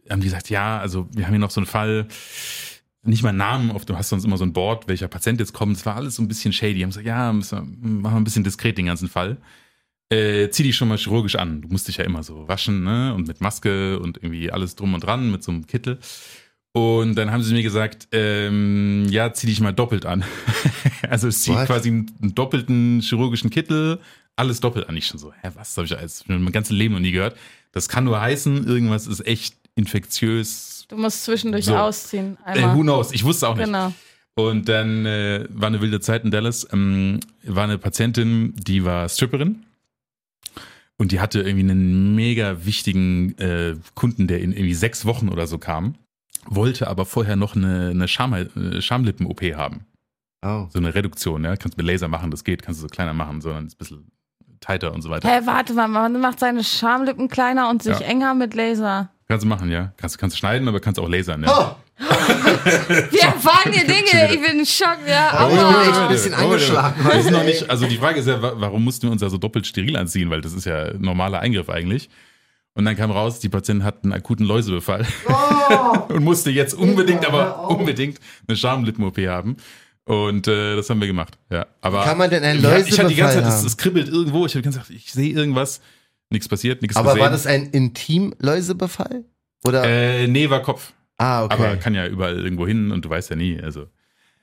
haben 0.10 0.22
die 0.22 0.26
gesagt, 0.28 0.50
ja, 0.50 0.80
also 0.80 1.08
wir 1.14 1.26
haben 1.26 1.34
hier 1.34 1.40
noch 1.40 1.52
so 1.52 1.60
einen 1.62 1.68
Fall, 1.68 2.08
nicht 3.08 3.24
mal 3.24 3.30
einen 3.30 3.38
Namen, 3.38 3.72
oft, 3.72 3.90
du 3.90 3.98
hast 3.98 4.10
sonst 4.10 4.26
immer 4.26 4.38
so 4.38 4.44
ein 4.44 4.54
Board, 4.54 4.88
welcher 4.88 5.08
Patient 5.08 5.40
jetzt 5.40 5.54
kommt. 5.54 5.78
Es 5.78 5.86
war 5.86 5.96
alles 5.96 6.16
so 6.16 6.22
ein 6.22 6.28
bisschen 6.28 6.54
shady. 6.54 6.76
Die 6.76 6.84
haben 6.84 6.90
gesagt, 6.90 7.08
ja, 7.08 7.32
müssen 7.32 7.58
wir, 7.58 7.90
machen 7.90 8.16
wir 8.16 8.22
ein 8.22 8.24
bisschen 8.24 8.44
diskret 8.44 8.78
den 8.78 8.88
ganzen 8.88 9.10
Fall. 9.10 9.38
Äh, 10.10 10.50
zieh 10.50 10.64
dich 10.64 10.76
schon 10.76 10.88
mal 10.88 10.98
chirurgisch 10.98 11.36
an. 11.36 11.62
Du 11.62 11.68
musst 11.70 11.88
dich 11.88 11.98
ja 11.98 12.06
immer 12.06 12.24
so 12.24 12.48
waschen, 12.48 12.84
ne? 12.84 13.14
Und 13.14 13.28
mit 13.28 13.42
Maske 13.42 14.00
und 14.00 14.18
irgendwie 14.18 14.52
alles 14.52 14.76
drum 14.76 14.94
und 14.94 15.02
dran, 15.02 15.32
mit 15.32 15.44
so 15.44 15.52
einem 15.52 15.68
Kittel. 15.68 16.00
Und 16.72 17.16
dann 17.16 17.32
haben 17.32 17.42
sie 17.42 17.54
mir 17.54 17.64
gesagt, 17.64 18.08
ähm, 18.12 19.08
ja, 19.10 19.34
zieh 19.34 19.48
dich 19.48 19.60
mal 19.62 19.74
doppelt 19.74 20.06
an. 20.06 20.24
also 21.10 21.28
es 21.28 21.42
zieht 21.42 21.56
What? 21.56 21.66
quasi 21.66 21.90
einen, 21.90 22.12
einen 22.22 22.36
doppelten 22.36 23.02
chirurgischen 23.02 23.50
Kittel, 23.50 24.00
alles 24.36 24.60
doppelt 24.60 24.88
an. 24.88 24.96
Ich 24.96 25.08
schon 25.08 25.20
so, 25.20 25.34
hä, 25.34 25.50
was 25.56 25.76
habe 25.76 25.88
ich 25.88 25.98
alles 25.98 26.24
mein 26.28 26.52
ganzes 26.52 26.78
Leben 26.78 26.94
noch 26.94 27.02
nie 27.02 27.12
gehört. 27.12 27.36
Das 27.72 27.90
kann 27.90 28.04
nur 28.04 28.22
heißen, 28.22 28.68
irgendwas 28.68 29.08
ist 29.08 29.26
echt 29.26 29.56
infektiös. 29.74 30.77
Du 30.88 30.96
musst 30.98 31.26
zwischendurch 31.26 31.66
So. 31.66 31.76
ausziehen. 31.76 32.38
Äh, 32.46 32.52
Einmal. 32.52 32.76
who 32.78 32.82
knows? 32.82 33.12
Ich 33.12 33.24
wusste 33.24 33.48
auch 33.50 33.56
nicht. 33.56 33.66
genau. 33.66 33.94
Und 34.36 34.70
dann 34.70 35.06
äh, 35.06 35.46
war 35.50 35.68
eine 35.68 35.82
wilde 35.82 36.00
Zeit 36.00 36.24
in 36.24 36.32
Dallas. 36.32 36.68
Ähm, 36.72 37.20
war 37.44 37.64
eine 37.64 37.78
Patientin, 37.78 38.54
die 38.56 38.86
war 38.86 39.10
Stripperin. 39.10 39.64
Und 41.00 41.12
die 41.12 41.20
hatte 41.20 41.42
irgendwie 41.42 41.70
einen 41.70 42.16
mega 42.16 42.66
wichtigen 42.66 43.38
äh, 43.38 43.76
Kunden, 43.96 44.28
der 44.28 44.42
in 44.42 44.52
irgendwie 44.52 44.74
sechs 44.74 45.06
Wochen 45.06 45.30
oder 45.30 45.46
so 45.48 45.58
kam. 45.58 45.96
Wollte 46.46 46.88
aber 46.88 47.06
vorher 47.06 47.36
noch 47.36 47.56
eine, 47.56 47.90
eine 47.90 48.08
Scham, 48.08 48.34
äh, 48.34 48.82
Schamlippen-OP 48.82 49.42
haben. 49.56 49.86
Oh. 50.46 50.68
So 50.72 50.80
eine 50.80 50.94
Reduktion, 50.96 51.44
ja. 51.44 51.56
Kannst 51.58 51.78
mit 51.78 51.86
Laser 51.86 52.08
machen, 52.08 52.32
das 52.32 52.44
geht. 52.44 52.62
Kannst 52.64 52.80
du 52.80 52.84
so 52.84 52.88
kleiner 52.90 53.14
machen, 53.14 53.42
sondern 53.42 53.68
ist 53.68 53.74
ein 53.76 53.78
bisschen 53.80 54.12
tighter 54.60 54.94
und 54.94 55.02
so 55.02 55.10
weiter. 55.10 55.28
Hä, 55.30 55.42
warte 55.46 55.74
mal, 55.74 55.88
man 55.88 56.20
macht 56.22 56.40
seine 56.40 56.64
Schamlippen 56.64 57.28
kleiner 57.28 57.70
und 57.70 57.84
sich 57.84 58.00
Ja. 58.00 58.06
enger 58.06 58.34
mit 58.34 58.54
Laser. 58.54 59.10
Kannst 59.30 59.44
du 59.44 59.48
machen, 59.50 59.70
ja. 59.70 59.92
Kannst, 59.98 60.18
kannst 60.18 60.36
du 60.36 60.40
schneiden, 60.40 60.68
aber 60.68 60.80
kannst 60.80 61.00
auch 61.00 61.10
lasern, 61.10 61.44
ja. 61.44 61.50
Oh, 61.52 61.76
Wir 63.12 63.22
erfahren 63.24 63.72
hier 63.74 63.86
Dinge, 63.86 64.34
ich 64.34 64.42
bin 64.42 64.60
in 64.60 64.66
Schock, 64.66 65.00
ja. 65.08 65.48
Oh, 65.48 65.54
ich 65.54 65.60
bin 65.60 65.90
echt 65.90 66.00
ein 66.00 66.08
bisschen 66.10 66.34
angeschlagen 66.34 67.06
Wir 67.12 67.22
sind 67.24 67.34
noch 67.34 67.44
nicht, 67.44 67.70
also 67.70 67.88
die 67.88 67.98
Frage 67.98 68.20
ist 68.20 68.28
ja, 68.28 68.42
wa- 68.42 68.54
warum 68.56 68.84
mussten 68.84 69.08
wir 69.08 69.12
uns 69.12 69.22
da 69.22 69.30
so 69.30 69.38
doppelt 69.38 69.68
steril 69.68 69.98
anziehen? 69.98 70.30
Weil 70.30 70.42
das 70.42 70.54
ist 70.54 70.66
ja 70.66 70.84
ein 70.92 71.02
normaler 71.02 71.40
Eingriff 71.40 71.70
eigentlich. 71.70 72.10
Und 72.74 72.86
dann 72.86 72.96
kam 72.96 73.10
raus, 73.12 73.40
die 73.40 73.50
Patientin 73.50 73.84
hat 73.84 74.04
einen 74.04 74.14
akuten 74.14 74.46
Läusebefall 74.46 75.06
und 76.10 76.24
musste 76.24 76.52
jetzt 76.52 76.74
unbedingt, 76.76 77.26
aber 77.26 77.70
unbedingt 77.70 78.20
eine 78.48 78.56
Schamlippen-OP 78.56 79.18
haben. 79.28 79.58
Und 80.06 80.48
äh, 80.48 80.76
das 80.78 80.90
haben 80.90 81.02
wir 81.02 81.08
gemacht. 81.08 81.38
Ja, 81.50 81.66
aber 81.82 82.04
Kann 82.06 82.18
man 82.18 82.30
denn 82.30 82.44
einen 82.44 82.62
Ja, 82.64 82.78
ich 82.78 82.98
hatte 82.98 83.10
die 83.10 83.16
ganze 83.16 83.38
Läusebefall 83.40 83.58
Zeit, 83.60 83.66
es 83.66 83.78
kribbelt 83.78 84.08
irgendwo. 84.08 84.46
Ich 84.46 84.54
habe 84.54 84.62
die 84.62 84.66
ganze 84.70 84.80
Zeit, 84.80 84.90
ich 84.92 85.12
sehe 85.12 85.34
irgendwas, 85.34 85.82
nichts 86.30 86.48
passiert, 86.48 86.82
nichts 86.82 86.98
Aber 86.98 87.10
gesehen. 87.12 87.22
war 87.24 87.30
das 87.32 87.46
ein 87.48 87.68
Intim-Läusebefall? 87.68 89.26
Oder? 89.66 89.84
äh, 89.86 90.28
nee, 90.28 90.50
war 90.50 90.62
Kopf. 90.62 90.94
ah, 91.18 91.44
okay. 91.46 91.54
Aber 91.56 91.78
kann 91.78 91.94
ja 91.96 92.08
überall 92.08 92.38
irgendwo 92.44 92.68
hin 92.68 92.92
und 92.92 93.04
du 93.06 93.10
weißt 93.10 93.30
ja 93.30 93.36
nie. 93.36 93.62
Also 93.62 93.88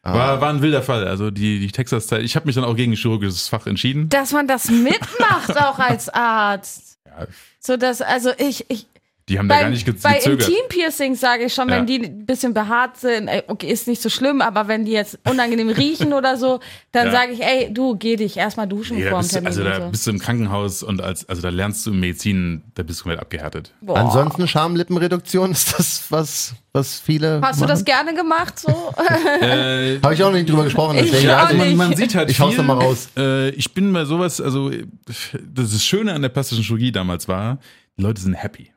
Ah. 0.06 0.12
war, 0.12 0.40
war 0.42 0.50
ein 0.50 0.60
wilder 0.60 0.82
Fall. 0.82 1.08
Also 1.08 1.30
die, 1.30 1.60
die 1.60 1.70
Texas-Zeit. 1.72 2.22
Ich 2.24 2.36
habe 2.36 2.44
mich 2.44 2.54
dann 2.54 2.64
auch 2.64 2.76
gegen 2.76 2.92
chirurgisches 2.92 3.48
Fach 3.48 3.66
entschieden. 3.66 4.10
Dass 4.10 4.32
man 4.32 4.46
das 4.46 4.70
mitmacht 4.70 5.56
auch 5.56 5.78
als 5.78 6.10
Arzt. 6.10 6.98
Ja, 7.06 7.26
So 7.58 7.78
dass, 7.78 8.02
also 8.02 8.28
ich, 8.36 8.66
ich 8.70 8.86
die 9.28 9.38
haben 9.38 9.48
da 9.48 9.54
gar 9.54 9.64
bei, 9.64 9.70
nicht 9.70 9.86
ge 9.86 9.94
bei 10.02 10.14
gezögert. 10.16 10.48
Intim-Piercings 10.48 11.18
sage 11.18 11.44
ich 11.44 11.54
schon, 11.54 11.68
Ja. 11.70 11.76
wenn 11.76 11.86
die 11.86 12.04
ein 12.04 12.26
bisschen 12.26 12.52
behaart 12.52 12.98
sind, 12.98 13.26
ey, 13.28 13.42
okay, 13.48 13.68
ist 13.68 13.88
nicht 13.88 14.02
so 14.02 14.10
schlimm, 14.10 14.42
aber 14.42 14.68
wenn 14.68 14.84
die 14.84 14.92
jetzt 14.92 15.18
unangenehm 15.26 15.68
riechen 15.70 16.12
oder 16.12 16.36
so, 16.36 16.60
dann 16.92 17.06
Ja. 17.06 17.12
sage 17.12 17.32
ich, 17.32 17.42
ey, 17.42 17.72
du, 17.72 17.96
geh 17.96 18.16
dich 18.16 18.36
erstmal 18.36 18.68
duschen 18.68 19.02
da 19.02 19.08
vor 19.08 19.20
dem 19.20 19.28
du, 19.28 19.32
Termin. 19.32 19.46
also 19.46 19.64
da 19.64 19.80
so. 19.80 19.88
bist 19.88 20.06
du 20.06 20.10
im 20.10 20.18
Krankenhaus 20.18 20.82
und 20.82 21.00
als, 21.00 21.26
also 21.28 21.40
da 21.40 21.48
lernst 21.48 21.86
du 21.86 21.92
Medizin, 21.94 22.64
da 22.74 22.82
bist 22.82 23.00
du 23.00 23.04
komplett 23.04 23.20
abgehärtet. 23.22 23.72
Boah. 23.80 23.96
Ansonsten 23.96 24.46
Schamlippenreduktion, 24.46 25.52
ist 25.52 25.78
das 25.78 26.04
was, 26.10 26.54
was 26.72 27.00
viele 27.00 27.40
Hast 27.40 27.60
du 27.60 27.64
machen? 27.64 27.68
das 27.70 27.84
gerne 27.84 28.14
gemacht 28.14 28.58
so? 28.58 28.68
Äh, 29.40 30.00
Habe 30.02 30.14
ich 30.14 30.22
auch 30.22 30.30
noch 30.30 30.36
nicht 30.36 30.48
drüber 30.50 30.64
gesprochen, 30.64 30.98
Ich 30.98 31.10
deswegen. 31.10 31.30
auch 31.30 31.46
also, 31.46 31.56
nicht. 31.56 31.76
man, 31.76 31.88
man 31.88 31.96
sieht 31.96 32.14
halt 32.14 32.30
Ich 32.30 32.38
hau's 32.40 32.50
viel. 32.54 32.58
noch 32.62 32.76
mal 32.76 32.82
raus. 32.84 33.08
Äh, 33.16 33.50
ich 33.50 33.72
bin 33.72 33.92
bei 33.92 34.04
sowas, 34.04 34.40
also 34.40 34.70
das, 35.06 35.70
das 35.72 35.82
Schöne 35.84 36.12
an 36.12 36.20
der 36.22 36.28
plastischen 36.28 36.62
Chirurgie 36.62 36.92
damals 36.92 37.26
war, 37.28 37.58
die 37.96 38.02
Leute 38.02 38.20
sind 38.20 38.34
happy. 38.34 38.70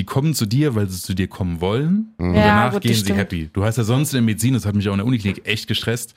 Die 0.00 0.06
kommen 0.06 0.32
zu 0.34 0.46
dir, 0.46 0.74
weil 0.74 0.88
sie 0.88 0.98
zu 1.02 1.12
dir 1.14 1.28
kommen 1.28 1.60
wollen 1.60 2.14
und 2.16 2.34
Ja, 2.34 2.44
danach 2.46 2.72
gut, 2.72 2.80
gehen 2.82 2.94
sie 2.94 3.00
stimmt. 3.00 3.18
happy. 3.18 3.50
Du 3.52 3.64
hast 3.64 3.76
ja 3.76 3.84
sonst 3.84 4.12
in 4.14 4.16
der 4.16 4.22
Medizin, 4.22 4.54
das 4.54 4.64
hat 4.64 4.74
mich 4.74 4.88
auch 4.88 4.92
in 4.94 4.98
der 4.98 5.06
Uniklinik 5.06 5.46
echt 5.46 5.66
gestresst. 5.68 6.14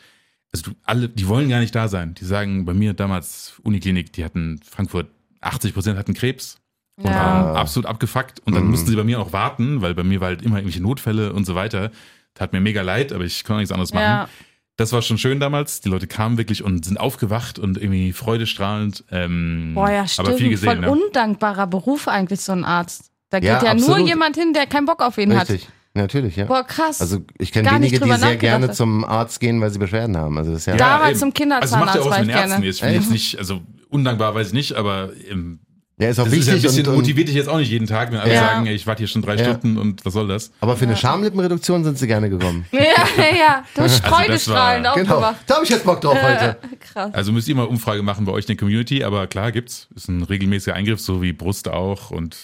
Also 0.54 0.72
du, 0.72 0.78
alle, 0.86 1.10
die 1.10 1.28
wollen 1.28 1.50
gar 1.50 1.60
nicht 1.60 1.76
da 1.76 1.90
sein. 1.90 2.14
Die 2.14 2.24
sagen 2.24 2.64
bei 2.64 2.74
mir 2.74 2.94
damals 2.94 3.60
Uniklinik, 3.64 4.14
die 4.14 4.24
hatten 4.24 4.62
Frankfurt 4.64 5.08
80 5.42 5.74
Prozent 5.74 5.98
hatten 6.00 6.14
Krebs 6.14 6.60
und 6.96 7.08
Ja. 7.08 7.16
waren 7.16 7.58
absolut 7.58 7.86
abgefuckt. 7.90 8.40
Und 8.46 8.56
dann 8.56 8.64
Mhm. 8.64 8.70
mussten 8.72 8.90
sie 8.90 8.96
bei 8.96 9.04
mir 9.04 9.20
auch 9.20 9.34
warten, 9.34 9.82
weil 9.82 9.94
bei 9.96 10.04
mir 10.06 10.22
war 10.22 10.30
halt 10.30 10.44
immer 10.44 10.56
irgendwelche 10.60 10.82
Notfälle 10.82 11.34
und 11.34 11.44
so 11.46 11.54
weiter. 11.56 11.92
Tat 12.36 12.54
mir 12.54 12.62
mega 12.62 12.84
leid, 12.84 13.12
aber 13.12 13.26
ich 13.26 13.44
konnte 13.44 13.60
nichts 13.60 13.74
anderes 13.74 13.94
machen. 13.94 14.04
ja. 14.06 14.30
Das 14.76 14.92
war 14.92 15.04
schon 15.04 15.20
schön 15.20 15.40
damals. 15.40 15.82
Die 15.82 15.90
Leute 15.90 16.08
kamen 16.08 16.38
wirklich 16.40 16.64
und 16.64 16.84
sind 16.86 17.00
aufgewacht 17.00 17.60
und 17.60 17.78
irgendwie 17.78 18.12
freudestrahlend. 18.12 19.04
Ähm, 19.12 19.74
Boah, 19.76 19.90
ja, 19.92 20.00
Aber 20.00 20.08
stimmt. 20.08 20.38
viel 20.38 20.50
gesehen, 20.50 20.66
Voll 20.70 20.80
ne? 20.80 20.90
undankbarer 20.90 21.68
Beruf 21.68 22.08
eigentlich, 22.08 22.40
so 22.42 22.54
ein 22.54 22.64
Arzt. 22.64 23.12
Da 23.34 23.40
geht 23.40 23.50
Ja, 23.50 23.64
ja, 23.64 23.74
nur 23.74 23.98
jemand 23.98 24.36
hin, 24.38 24.54
der 24.54 24.68
keinen 24.68 24.86
Bock 24.86 25.02
auf 25.02 25.18
ihn 25.18 25.32
Richtig, 25.32 25.68
natürlich, 25.96 26.36
ja. 26.36 26.44
hat. 26.44 26.50
Boah, 26.50 26.64
krass. 26.64 27.02
Also 27.02 27.22
ich 27.40 27.52
kenne 27.52 27.68
Gar 27.68 27.80
nicht 27.80 27.92
wenige, 27.94 28.06
die 28.06 28.12
drüber 28.12 28.20
sehr 28.28 28.38
gerne 28.38 28.70
zum 28.72 29.04
Arzt 29.04 29.40
gehen, 29.40 29.60
weil 29.60 29.72
sie 29.72 29.80
Beschwerden 29.80 30.16
haben. 30.18 30.38
Also 30.38 30.52
das 30.52 30.60
ist 30.62 30.66
ja, 30.68 30.76
Da- 30.76 30.98
Damals 30.98 31.10
eben. 31.14 31.20
zum 31.20 31.34
Kinderzahnarzt 31.34 31.74
Also 31.74 31.86
macht 31.86 31.96
ja 31.96 32.02
auch 32.02 32.10
mit 32.12 32.14
ich 32.20 32.26
den 32.28 32.30
Ärzten. 32.30 32.50
gerne. 32.52 32.66
Jetzt, 32.68 32.76
ich 32.76 32.82
bin 32.84 32.94
jetzt 32.94 33.10
nicht, 33.12 33.40
also 33.40 33.62
undankbar 33.90 34.36
weiß 34.36 34.48
ich 34.50 34.54
nicht, 34.54 34.74
aber 34.74 35.10
ähm, 35.32 35.62
ja 35.98 36.10
ist 36.10 36.20
auch 36.20 36.26
das 36.26 36.34
ist 36.34 36.46
ja 36.48 36.54
ein 36.54 36.56
wichtig. 36.58 36.70
bisschen, 36.70 36.86
und, 36.86 36.92
und, 36.94 36.96
motiviert 37.00 37.28
dich 37.28 37.36
jetzt 37.36 37.50
auch 37.50 37.58
nicht 37.58 37.72
jeden 37.72 37.88
Tag, 37.88 38.12
wenn 38.12 38.20
alle 38.20 38.34
Ja. 38.36 38.42
sagen, 38.42 38.68
ey, 38.68 38.76
ich 38.76 38.86
warte 38.86 39.00
hier 39.00 39.08
schon 39.08 39.24
drei 39.24 39.36
Ja. 39.36 39.46
Stunden 39.46 39.80
und 39.80 40.06
was 40.06 40.14
soll 40.14 40.28
das? 40.28 40.52
aber 40.60 40.78
für 40.78 40.86
eine 40.86 40.96
Schamlippenreduktion 40.96 41.84
sind 41.84 41.98
sie 41.98 42.06
gerne 42.06 42.30
gekommen. 42.30 42.66
ja, 42.72 42.80
ja, 42.80 43.36
ja. 43.36 43.64
Du 43.76 43.82
bist 43.82 44.04
war- 44.04 44.20
freudestrahlend 44.20 44.88
genau, 44.94 45.16
aufgewacht. 45.16 45.38
da 45.48 45.56
habe 45.56 45.64
ich 45.64 45.72
jetzt 45.72 45.86
Bock 45.86 46.02
drauf 46.02 46.18
heute. 46.22 46.58
Krass. 46.94 47.12
Also 47.16 47.32
müsst 47.32 47.48
ihr 47.48 47.56
mal 47.56 47.64
Umfrage 47.66 48.04
machen 48.04 48.26
bei 48.26 48.32
euch 48.32 48.44
in 48.46 48.50
der 48.50 48.58
Community, 48.58 49.04
aber 49.04 49.26
klar 49.26 49.52
gibt's. 49.52 49.88
Ist 49.96 50.08
ein 50.08 50.22
regelmäßiger 50.22 50.76
Eingriff, 50.76 51.00
so 51.00 51.24
wie 51.24 51.34
Brust 51.34 51.68
auch 51.68 52.12
und 52.12 52.38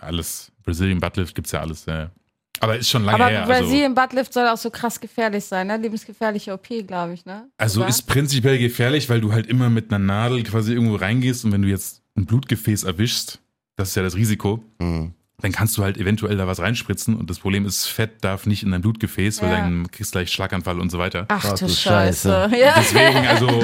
alles. 0.00 0.50
Brazilian 0.62 1.00
Buttlift 1.00 1.34
gibt's 1.34 1.52
ja 1.52 1.60
alles. 1.60 1.86
Ja. 1.86 2.10
Aber 2.60 2.76
ist 2.76 2.88
schon 2.88 3.04
lange 3.04 3.16
Aber 3.22 3.30
her. 3.30 3.46
Also, 3.46 3.52
Brazilian 3.64 3.94
Buttlift 3.94 4.32
soll 4.32 4.46
auch 4.48 4.56
so 4.56 4.70
krass 4.70 5.00
gefährlich 5.00 5.44
sein, 5.44 5.66
ne? 5.66 5.76
Lebensgefährliche 5.76 6.52
OP, 6.54 6.68
glaube 6.86 7.14
ich, 7.14 7.26
ne? 7.26 7.48
also 7.58 7.80
Oder? 7.80 7.88
ist 7.88 8.02
prinzipiell 8.02 8.58
gefährlich, 8.58 9.08
weil 9.10 9.20
du 9.20 9.32
halt 9.32 9.46
immer 9.46 9.68
mit 9.70 9.90
einer 9.92 9.98
Nadel 9.98 10.42
quasi 10.44 10.72
irgendwo 10.72 10.96
reingehst 10.96 11.44
und 11.44 11.52
wenn 11.52 11.62
du 11.62 11.68
jetzt 11.68 12.02
ein 12.16 12.26
Blutgefäß 12.26 12.84
erwischst, 12.84 13.40
das 13.76 13.88
ist 13.90 13.94
ja 13.96 14.02
das 14.02 14.14
Risiko. 14.14 14.62
Hm. 14.80 15.12
dann 15.38 15.52
kannst 15.52 15.76
du 15.76 15.82
halt 15.82 15.98
eventuell 15.98 16.36
da 16.38 16.46
was 16.46 16.60
reinspritzen 16.60 17.16
und 17.16 17.28
das 17.28 17.40
Problem 17.40 17.66
ist, 17.66 17.86
Fett 17.86 18.24
darf 18.24 18.46
nicht 18.46 18.62
in 18.62 18.70
dein 18.70 18.80
Blutgefäß, 18.80 19.42
weil 19.42 19.50
Ja. 19.50 19.56
dann 19.60 19.90
kriegst 19.90 20.14
du 20.14 20.18
gleich 20.18 20.30
Schlaganfall 20.32 20.78
und 20.80 20.90
so 20.90 20.98
weiter. 20.98 21.26
Ach 21.28 21.42
du 21.58 21.68
Scheiße. 21.68 22.28
Scheiße. 22.30 22.50
Ja. 22.56 22.74
Deswegen, 22.78 23.26
also 23.26 23.62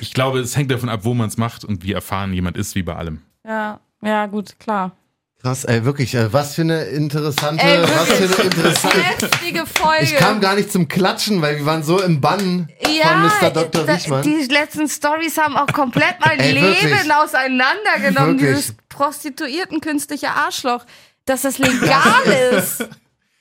ich 0.00 0.14
glaube, 0.14 0.40
es 0.40 0.56
hängt 0.56 0.70
davon 0.70 0.88
ab, 0.88 1.00
wo 1.04 1.12
man 1.14 1.28
es 1.28 1.36
macht 1.36 1.64
und 1.64 1.84
wie 1.84 1.92
erfahren 1.92 2.32
jemand 2.32 2.56
ist, 2.56 2.74
wie 2.74 2.82
bei 2.82 2.96
allem. 2.96 3.20
ja, 3.46 3.78
ja, 4.02 4.26
gut, 4.26 4.58
klar. 4.58 4.96
Krass, 5.42 5.64
ey, 5.64 5.84
wirklich, 5.84 6.14
äh, 6.14 6.32
was 6.32 6.54
für 6.54 6.62
eine 6.62 6.84
interessante, 6.84 7.64
Ey, 7.64 7.82
was 7.82 8.08
für 8.12 8.14
eine 8.40 8.44
interessante. 8.44 8.98
Heftige 9.28 9.66
Folge. 9.66 10.04
Ich 10.04 10.14
kam 10.14 10.40
gar 10.40 10.54
nicht 10.54 10.70
zum 10.70 10.86
Klatschen, 10.86 11.42
weil 11.42 11.56
wir 11.58 11.66
waren 11.66 11.82
so 11.82 12.00
im 12.00 12.20
Bann 12.20 12.68
ja, 12.96 13.08
von 13.08 13.22
Mr. 13.48 13.50
Dr. 13.52 13.84
da- 13.84 13.94
Wichmann. 13.96 14.22
Die 14.22 14.46
letzten 14.52 14.88
Stories 14.88 15.36
haben 15.38 15.56
auch 15.56 15.66
komplett 15.72 16.14
mein 16.24 16.38
Ey, 16.38 16.52
Leben 16.52 16.66
wirklich. 16.68 17.12
auseinandergenommen. 17.12 18.40
Wirklich. 18.40 18.56
Dieses 18.66 18.74
Prostituierten 18.88 19.80
künstliche 19.80 20.30
Arschloch. 20.30 20.84
Dass 21.24 21.42
das 21.42 21.58
legal 21.58 22.22
ist. 22.56 22.84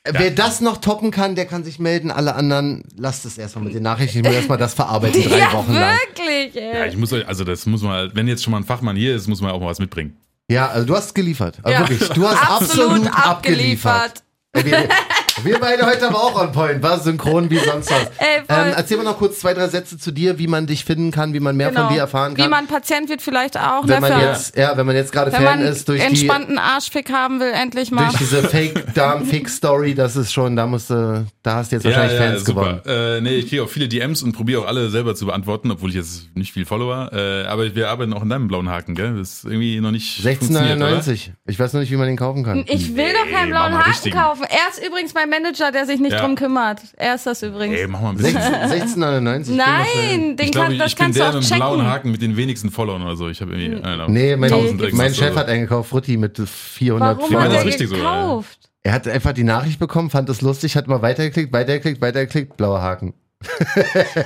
Wer 0.03 0.29
das 0.31 0.61
noch 0.61 0.77
toppen 0.77 1.09
kann, 1.11 1.33
der 1.35 1.45
kann 1.47 1.63
sich 1.63 1.77
melden. 1.79 2.09
Alle 2.11 2.35
anderen, 2.35 2.83
lasst 2.95 3.25
es 3.25 3.37
erstmal 3.39 3.65
mit 3.65 3.73
den 3.75 3.81
Nachrichten. 3.83 4.19
Ich 4.19 4.23
muss 4.23 4.33
erstmal 4.33 4.57
das 4.59 4.73
verarbeiten, 4.75 5.21
drei 5.23 5.37
ja, 5.39 5.53
Wochen 5.53 5.73
lang. 5.73 5.95
wirklich, 6.07 6.55
ey. 6.61 6.77
Ja, 6.79 6.85
ich 6.85 6.95
muss, 6.97 7.11
euch- 7.13 7.27
also 7.27 7.43
das 7.43 7.65
muss 7.67 7.81
man, 7.83 8.09
wenn 8.15 8.27
jetzt 8.27 8.43
schon 8.43 8.51
mal 8.51 8.57
ein 8.57 8.63
Fachmann 8.63 8.95
hier 8.95 9.15
ist, 9.15 9.27
muss 9.27 9.41
man 9.41 9.51
auch 9.51 9.59
mal 9.59 9.67
was 9.67 9.79
mitbringen. 9.79 10.15
Ja, 10.51 10.67
also 10.67 10.85
du 10.85 10.95
hast 10.95 11.15
geliefert. 11.15 11.57
Also 11.63 11.73
Ja. 11.73 11.89
wirklich, 11.89 12.09
du 12.09 12.27
hast 12.27 12.41
absolut, 12.51 13.07
abgeliefert. 13.07 14.23
abgeliefert. 14.53 14.89
Wir, 15.43 15.53
wir 15.53 15.59
beide 15.59 15.85
heute 15.85 16.07
aber 16.07 16.17
auch 16.17 16.41
on 16.41 16.51
point, 16.51 16.81
war 16.83 16.99
synchron 16.99 17.49
wie 17.49 17.57
sonst 17.57 17.91
was. 17.91 18.07
Ey, 18.17 18.41
ähm, 18.47 18.73
erzähl 18.75 18.97
mal 18.97 19.03
noch 19.03 19.17
kurz 19.17 19.39
zwei, 19.39 19.53
drei 19.53 19.67
Sätze 19.67 19.97
zu 19.97 20.11
dir, 20.11 20.39
wie 20.39 20.47
man 20.47 20.67
dich 20.67 20.85
finden 20.85 21.11
kann, 21.11 21.33
wie 21.33 21.39
man 21.39 21.55
mehr 21.55 21.71
von 21.71 21.89
dir 21.89 21.99
erfahren 21.99 22.33
kann. 22.33 22.45
Genau. 22.45 22.47
Wie 22.47 22.49
man 22.49 22.67
Patient 22.67 23.09
wird 23.09 23.21
vielleicht 23.21 23.57
auch. 23.57 23.87
wenn 23.87 24.01
ne, 24.01 24.09
man 24.09 24.21
jetzt, 24.21 24.57
ja, 24.57 24.75
wenn 24.75 24.85
man 24.85 24.95
jetzt 24.95 25.11
gerade 25.11 25.31
Fan 25.31 25.43
man 25.43 25.61
ist 25.61 25.87
durch 25.87 26.01
die, 26.01 26.07
entspannten 26.07 26.57
Arschfick 26.57 27.11
haben 27.11 27.39
will, 27.39 27.51
endlich 27.51 27.91
mal. 27.91 28.05
durch 28.05 28.17
diese 28.17 28.43
Fake-Darm-Fix-Story, 28.43 29.95
das 29.95 30.15
ist 30.15 30.33
schon, 30.33 30.55
da 30.55 30.67
musst 30.67 30.89
du, 30.89 31.25
da 31.43 31.55
hast 31.55 31.71
du 31.71 31.75
jetzt 31.75 31.85
wahrscheinlich 31.85 32.17
Fans 32.17 32.45
gewonnen. 32.45 32.81
Äh, 32.85 33.21
nee, 33.21 33.35
ich 33.35 33.49
kriege 33.49 33.63
auch 33.63 33.69
viele 33.69 33.87
DMs 33.87 34.23
und 34.23 34.33
probiere 34.33 34.61
auch 34.61 34.67
alle 34.67 34.89
selber 34.89 35.15
zu 35.15 35.25
beantworten, 35.25 35.71
obwohl 35.71 35.89
ich 35.89 35.95
jetzt 35.95 36.35
nicht 36.35 36.51
viel 36.51 36.65
Follower. 36.65 37.11
Äh, 37.13 37.43
aber 37.45 37.75
wir 37.75 37.89
arbeiten 37.89 38.13
auch 38.13 38.23
in 38.23 38.29
deinem 38.29 38.47
blauen 38.47 38.69
Haken, 38.69 38.95
gell? 38.95 39.15
Das 39.17 39.43
ist 39.43 39.45
irgendwie 39.45 39.79
noch 39.79 39.91
nicht. 39.91 40.21
funktioniert, 40.21 40.77
oder? 40.77 40.99
16,99. 40.99 41.29
Ich 41.47 41.59
weiß 41.59 41.73
noch 41.73 41.81
nicht, 41.81 41.91
wie 41.91 41.97
man 41.97 42.07
den 42.07 42.17
kaufen 42.17 42.43
kann. 42.43 42.63
Ich 42.67 42.95
will 42.95 43.13
doch 43.13 43.29
keinen 43.31 43.51
Nee, 43.51 43.57
blauen 43.57 43.77
Haken 43.77 43.91
richtigen. 43.91 44.17
kaufen. 44.17 44.43
Er 44.43 44.69
ist 44.69 44.85
übrigens 44.85 45.13
mein 45.13 45.29
Manager, 45.31 45.71
der 45.71 45.87
sich 45.87 45.99
nicht 45.99 46.11
Ja. 46.11 46.19
drum 46.21 46.35
kümmert. 46.35 46.81
Er 46.97 47.15
ist 47.15 47.25
das 47.25 47.41
übrigens. 47.41 47.79
Ey, 47.79 47.87
mach 47.87 48.01
mal 48.01 48.09
ein 48.11 48.17
bisschen. 48.17 48.33
16 48.39 49.01
16,99. 49.03 49.55
Nein, 49.55 50.37
den 50.37 50.45
ich 50.45 50.51
kann, 50.51 50.67
glaube, 50.67 50.77
das 50.77 50.91
ich 50.91 50.95
bin 50.95 51.05
kannst 51.05 51.17
der 51.19 51.31
du 51.31 51.37
auch 51.37 51.41
mit 51.41 51.49
dem 51.49 51.55
blauen 51.57 51.77
checken. 51.79 51.91
Haken 51.91 52.11
mit 52.11 52.21
den 52.21 52.37
wenigsten 52.37 52.69
Followern 52.69 53.01
oder 53.01 53.15
so. 53.15 53.29
Ich 53.29 53.41
habe 53.41 53.55
irgendwie. 53.57 53.81
Know, 53.81 54.07
Nee, 54.07 54.35
mein, 54.35 54.53
1000 54.53 54.93
mein 54.93 55.15
Chef 55.15 55.31
oder 55.31 55.39
hat 55.41 55.47
eingekauft, 55.49 55.89
Frutti 55.89 56.17
mit 56.17 56.37
400. 56.37 57.17
Warum 57.17 57.31
Ich 57.31 57.37
hat 57.37 57.47
das 57.47 57.55
er 57.55 57.65
richtig 57.65 57.89
so, 57.89 57.95
ja. 57.95 58.01
gekauft? 58.01 58.59
Er 58.83 58.93
hat 58.93 59.07
einfach 59.07 59.33
die 59.33 59.43
Nachricht 59.43 59.79
bekommen, 59.79 60.09
fand 60.09 60.29
es 60.29 60.41
lustig, 60.41 60.75
hat 60.75 60.87
mal 60.87 61.01
weitergeklickt, 61.01 61.51
weitergeklickt, 61.53 62.01
weitergeklickt, 62.01 62.57
blauer 62.57 62.81
Haken. 62.81 63.13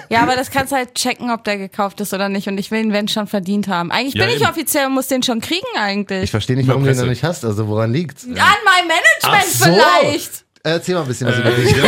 Ja, 0.10 0.22
aber 0.24 0.36
das 0.36 0.51
kannst 0.51 0.72
du 0.72 0.76
halt 0.78 0.93
checken, 0.95 1.32
ob 1.32 1.43
der 1.43 1.58
gekauft 1.58 2.01
ist 2.01 2.14
oder 2.14 2.30
nicht. 2.30 2.47
Und 2.47 2.58
ich 2.58 2.72
will 2.72 2.80
ihn, 2.84 2.91
wenn 2.93 3.08
schon, 3.08 3.28
verdient 3.28 3.68
haben. 3.68 3.91
Eigentlich 3.91 4.14
Ja, 4.16 4.26
bin 4.26 4.36
ich 4.36 4.41
eben. 4.41 4.49
offiziell 4.49 4.86
und 4.88 4.93
muss 4.93 5.08
den 5.08 5.24
schon 5.24 5.41
kriegen 5.41 5.66
Ich 5.74 5.80
eigentlich. 5.80 6.32
verstehe 6.32 6.56
nicht, 6.56 6.66
Über 6.66 6.74
warum 6.74 6.84
du 6.84 6.89
den 6.89 6.97
noch 6.97 7.03
Presse. 7.03 7.10
nicht 7.12 7.24
hast. 7.24 7.45
Also 7.45 7.68
woran 7.68 7.91
liegt's? 7.93 8.26
An 8.26 8.34
mein 8.34 8.88
Management 8.88 9.53
so. 9.53 9.66
vielleicht. 9.66 10.45
Erzähl 10.66 10.95
mal 10.95 11.01
ein 11.01 11.07
bisschen 11.07 11.28
was 11.28 11.38
über 11.38 11.51
Äh, 11.51 11.61
dich. 11.61 11.76
Also, 11.76 11.88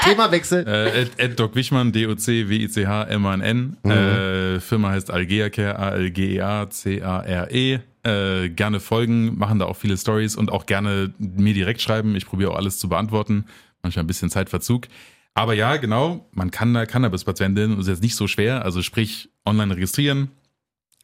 Themawechsel. 0.04 0.68
Äh, 0.68 1.00
Ed, 1.02 1.10
Ed 1.16 1.40
Doc 1.40 1.56
Wichmann, 1.56 1.90
D-O-C-W-I-C-H-M-A-N-N. 1.90 3.76
Mhm. 3.82 3.90
Äh, 3.90 4.60
Firma 4.60 4.90
heißt 4.90 5.10
Algea 5.10 5.50
Care, 5.50 5.76
A-L-G-E-A-C-A-R-E. 5.78 7.78
Äh, 8.04 8.48
gerne 8.50 8.78
folgen, 8.78 9.36
machen 9.36 9.58
da 9.58 9.64
auch 9.64 9.76
viele 9.76 9.96
Stories 9.96 10.36
und 10.36 10.52
auch 10.52 10.66
gerne 10.66 11.12
mir 11.18 11.54
direkt 11.54 11.82
schreiben. 11.82 12.14
Ich 12.14 12.26
probiere 12.26 12.52
auch 12.52 12.56
alles 12.56 12.78
zu 12.78 12.88
beantworten. 12.88 13.46
Manchmal 13.82 14.04
ein 14.04 14.06
bisschen 14.06 14.30
Zeitverzug. 14.30 14.86
Aber 15.34 15.54
ja, 15.54 15.76
genau, 15.76 16.28
man 16.32 16.52
kann 16.52 16.72
da 16.74 16.86
Cannabis-Patientin, 16.86 17.70
das 17.72 17.80
ist 17.80 17.88
jetzt 17.88 18.02
nicht 18.02 18.14
so 18.14 18.28
schwer. 18.28 18.64
Also 18.64 18.82
sprich, 18.82 19.28
online 19.44 19.74
registrieren, 19.74 20.28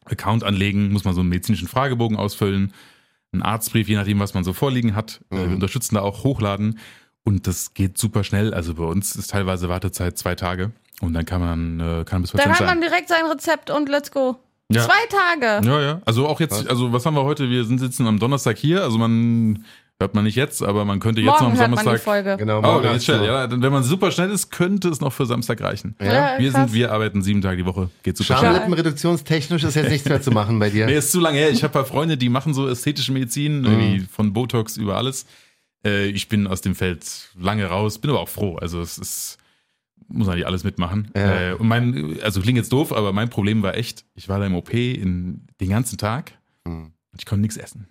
Account 0.04 0.44
anlegen, 0.44 0.92
muss 0.92 1.04
man 1.04 1.14
so 1.14 1.20
einen 1.20 1.30
medizinischen 1.30 1.66
Fragebogen 1.66 2.16
ausfüllen, 2.16 2.72
einen 3.34 3.42
Arztbrief, 3.42 3.88
je 3.88 3.96
nachdem, 3.96 4.18
was 4.20 4.34
man 4.34 4.44
so 4.44 4.52
vorliegen 4.52 4.94
hat. 4.96 5.20
Äh, 5.30 5.36
Wir 5.36 5.54
unterstützen 5.54 5.96
da 5.96 6.02
auch 6.02 6.24
hochladen. 6.24 6.78
Und 7.24 7.46
das 7.46 7.74
geht 7.74 7.98
super 7.98 8.24
schnell. 8.24 8.52
Also 8.54 8.74
bei 8.74 8.84
uns 8.84 9.16
ist 9.16 9.30
teilweise 9.30 9.68
Wartezeit 9.68 10.18
zwei 10.18 10.34
Tage. 10.34 10.72
Und 11.00 11.14
dann 11.14 11.24
kann 11.24 11.40
man 11.40 11.80
äh, 11.80 12.04
Cannabis 12.04 12.32
Dann 12.32 12.52
hat 12.52 12.66
man 12.66 12.80
direkt 12.80 13.08
sein 13.08 13.24
Rezept 13.30 13.70
und 13.70 13.88
let's 13.88 14.10
go. 14.10 14.36
Ja. 14.70 14.82
Zwei 14.82 15.06
Tage. 15.10 15.66
Ja, 15.66 15.80
ja. 15.80 16.02
Also 16.04 16.26
auch 16.26 16.40
jetzt, 16.40 16.68
also 16.68 16.92
was 16.92 17.04
haben 17.04 17.14
wir 17.14 17.24
heute? 17.24 17.50
Wir 17.50 17.64
sind 17.64 17.78
sitzen 17.78 18.06
am 18.06 18.18
Donnerstag 18.18 18.56
hier. 18.56 18.82
Also 18.82 18.98
man 18.98 19.64
hört 20.04 20.14
man 20.14 20.24
nicht 20.24 20.36
jetzt, 20.36 20.62
aber 20.62 20.84
man 20.84 21.00
könnte 21.00 21.20
jetzt 21.20 21.26
noch 21.26 21.40
Morgen 21.40 21.52
am 21.54 21.58
hört 21.58 21.70
man 21.70 21.78
die 21.78 21.84
Samstag. 21.84 22.04
Folge. 22.04 22.36
Genau, 22.38 22.60
Oh, 22.62 22.80
ist 22.80 23.04
schnell. 23.04 23.18
du- 23.18 23.24
Ja, 23.26 23.46
dann, 23.46 23.62
wenn 23.62 23.72
man 23.72 23.82
super 23.82 24.10
schnell 24.12 24.30
ist, 24.30 24.50
könnte 24.50 24.88
es 24.88 25.00
noch 25.00 25.12
für 25.12 25.26
Samstag 25.26 25.60
reichen. 25.60 25.96
Ja. 26.00 26.38
Wir 26.38 26.50
krass. 26.52 26.70
sind, 26.70 26.74
wir 26.74 26.92
arbeiten 26.92 27.22
sieben 27.22 27.40
Tage 27.42 27.56
die 27.58 27.64
Woche. 27.66 27.90
Geht 28.02 28.16
super 28.16 28.38
schnell. 28.38 28.52
Schamlippenreduktionstechnisch 28.54 29.64
ist 29.64 29.74
jetzt 29.74 29.90
nichts 29.90 30.08
mehr 30.08 30.20
zu 30.22 30.30
machen 30.30 30.58
bei 30.58 30.70
dir. 30.70 30.86
Nee, 30.86 30.96
ist 30.96 31.10
zu 31.12 31.20
lange 31.20 31.38
her. 31.38 31.50
Ich 31.50 31.62
habe 31.62 31.72
paar 31.72 31.84
Freunde, 31.84 32.16
die 32.16 32.28
machen 32.28 32.54
so 32.54 32.68
ästhetische 32.68 33.12
Medizin, 33.12 33.64
irgendwie 33.64 34.00
von 34.10 34.32
Botox 34.32 34.76
über 34.76 34.96
alles. 34.96 35.26
Äh, 35.84 36.06
ich 36.06 36.28
bin 36.28 36.46
aus 36.46 36.60
dem 36.60 36.74
Feld 36.74 37.04
lange 37.40 37.66
raus, 37.66 37.98
bin 37.98 38.10
aber 38.10 38.20
auch 38.20 38.28
froh. 38.28 38.56
Also 38.56 38.80
es 38.80 38.98
ist, 38.98 39.38
muss 40.08 40.26
man 40.26 40.36
nicht 40.36 40.46
alles 40.46 40.64
mitmachen. 40.64 41.10
Ja. 41.16 41.50
Äh, 41.50 41.54
und 41.54 41.66
mein, 41.66 42.18
also 42.22 42.40
klingt 42.40 42.58
jetzt 42.58 42.72
doof, 42.72 42.92
aber 42.92 43.12
mein 43.12 43.30
Problem 43.30 43.62
war 43.62 43.74
echt, 43.76 44.04
ich 44.14 44.28
war 44.28 44.38
da 44.38 44.46
im 44.46 44.54
OP 44.54 44.72
in, 44.74 45.46
den 45.60 45.68
ganzen 45.70 45.96
Tag 45.98 46.32
und 46.64 46.92
ich 47.18 47.24
konnte 47.26 47.40
nichts 47.42 47.56
essen. 47.56 47.86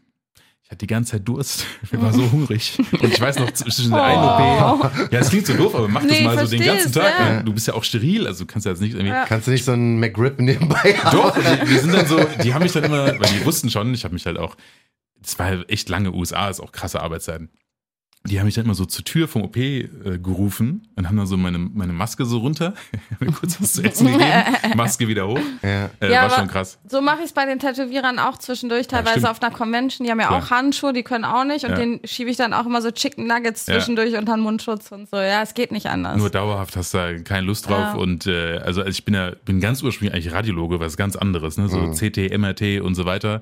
Hatte 0.74 0.80
die 0.80 0.88
ganze 0.88 1.12
Zeit 1.12 1.28
Durst. 1.28 1.68
Ich 1.92 2.02
war 2.02 2.12
so 2.12 2.32
hungrig. 2.32 2.80
Und 3.00 3.14
ich 3.14 3.22
weiß 3.22 3.38
noch, 3.38 3.52
zwischen 3.52 3.92
der 3.92 4.04
einen 4.04 4.80
OP. 4.80 5.12
Ja, 5.12 5.20
es 5.20 5.30
klingt 5.30 5.46
so 5.46 5.54
doof, 5.54 5.76
aber 5.76 5.88
mach 5.88 6.02
das 6.02 6.12
Oh. 6.12 6.16
Nee, 6.16 6.24
mal 6.24 6.48
so 6.48 6.58
den 6.58 6.66
ganzen 6.66 6.88
es, 6.88 6.94
Tag. 6.94 7.20
ja. 7.20 7.44
Du 7.44 7.54
bist 7.54 7.68
ja 7.68 7.76
auch 7.76 7.84
steril, 7.84 8.26
also 8.26 8.44
du 8.44 8.52
kannst 8.52 8.66
ja 8.66 8.72
jetzt 8.72 8.82
nicht 8.82 8.94
irgendwie. 8.94 9.10
Ja. 9.10 9.26
Kannst 9.26 9.46
du 9.46 9.52
nicht 9.52 9.66
so 9.66 9.74
einen 9.74 10.00
McRib 10.00 10.40
nebenbei 10.40 10.96
haben? 10.96 11.16
Doch, 11.16 11.38
die, 11.38 11.66
die 11.68 11.78
sind 11.78 11.94
dann 11.94 12.08
so, 12.08 12.20
die 12.44 12.56
haben 12.56 12.64
mich 12.64 12.72
dann 12.72 12.86
immer, 12.86 13.06
weil 13.08 13.30
die 13.30 13.46
wussten 13.46 13.70
schon, 13.70 13.94
ich 13.94 14.04
habe 14.04 14.16
mich 14.16 14.26
halt 14.26 14.40
auch, 14.40 14.56
das 15.22 15.38
war 15.38 15.46
halt 15.46 15.70
echt 15.70 15.90
lange 15.90 16.12
USA, 16.12 16.50
ist 16.50 16.60
auch 16.60 16.72
krasse 16.72 17.02
Arbeitszeiten. 17.02 17.52
Die 18.26 18.40
haben 18.40 18.46
mich 18.46 18.56
dann 18.56 18.64
immer 18.64 18.74
so 18.74 18.86
zur 18.86 19.04
Tür 19.04 19.28
vom 19.28 19.42
OP 19.42 19.58
äh, 19.58 19.90
gerufen 20.18 20.88
und 20.96 21.10
haben 21.10 21.18
dann 21.18 21.28
so 21.28 21.36
meine, 21.36 21.58
meine 21.58 21.92
Maske 21.92 22.24
so 22.24 22.38
runter, 22.38 22.74
mir 23.20 23.34
kurz 23.34 23.62
was 23.62 23.74
zu 23.74 23.84
essen 23.84 24.08
gegeben, 24.08 24.26
Maske 24.78 25.10
wieder 25.10 25.28
hoch. 25.28 25.40
Ja. 25.62 25.90
Äh, 26.00 26.10
Ja, 26.10 26.12
war 26.12 26.20
aber- 26.28 26.36
schon 26.36 26.48
krass. 26.48 26.80
So 26.88 27.02
mache 27.02 27.18
ich 27.20 27.26
es 27.26 27.34
bei 27.34 27.46
den 27.46 27.60
Tätowierern 27.60 28.20
auch 28.20 28.38
zwischendurch, 28.38 28.88
teilweise 28.88 29.20
stimmt. 29.20 29.28
auf 29.30 29.42
einer 29.44 29.54
Convention. 29.54 30.06
Die 30.06 30.12
haben 30.12 30.22
ja 30.22 30.28
Klar. 30.28 30.42
auch 30.42 30.52
Handschuhe, 30.52 30.94
die 30.94 31.04
können 31.04 31.26
auch 31.26 31.44
nicht. 31.44 31.66
Und 31.66 31.72
Ja. 31.72 31.78
den 31.78 32.00
schiebe 32.06 32.30
ich 32.30 32.38
dann 32.38 32.54
auch 32.54 32.66
immer 32.66 32.82
so 32.82 32.92
Chicken 32.92 33.28
Nuggets 33.28 33.68
Ja. 33.68 33.74
zwischendurch 33.76 34.16
unter 34.16 34.36
den 34.36 34.42
Mundschutz 34.42 34.90
und 34.94 35.10
so. 35.10 35.18
Ja, 35.18 35.42
es 35.42 35.54
geht 35.54 35.74
nicht 35.74 35.88
anders. 35.88 36.16
Nur 36.18 36.30
dauerhaft 36.30 36.78
hast 36.78 36.94
du 36.94 37.00
da 37.00 37.14
keine 37.20 37.46
Lust 37.46 37.68
drauf. 37.68 37.78
Ja. 37.78 37.94
Und 37.96 38.26
äh, 38.28 38.60
also 38.60 38.86
ich 38.86 39.04
bin 39.04 39.16
ja 39.16 39.32
bin 39.44 39.60
ganz 39.60 39.84
ursprünglich 39.84 40.14
eigentlich 40.16 40.34
Radiologe, 40.34 40.80
was 40.80 40.96
ganz 40.96 41.18
anderes, 41.18 41.58
ne? 41.58 41.68
So 41.68 41.78
Mhm. 41.80 41.94
CT, 41.94 42.38
MRT 42.38 42.80
und 42.80 42.96
so 42.96 43.04
weiter. 43.06 43.42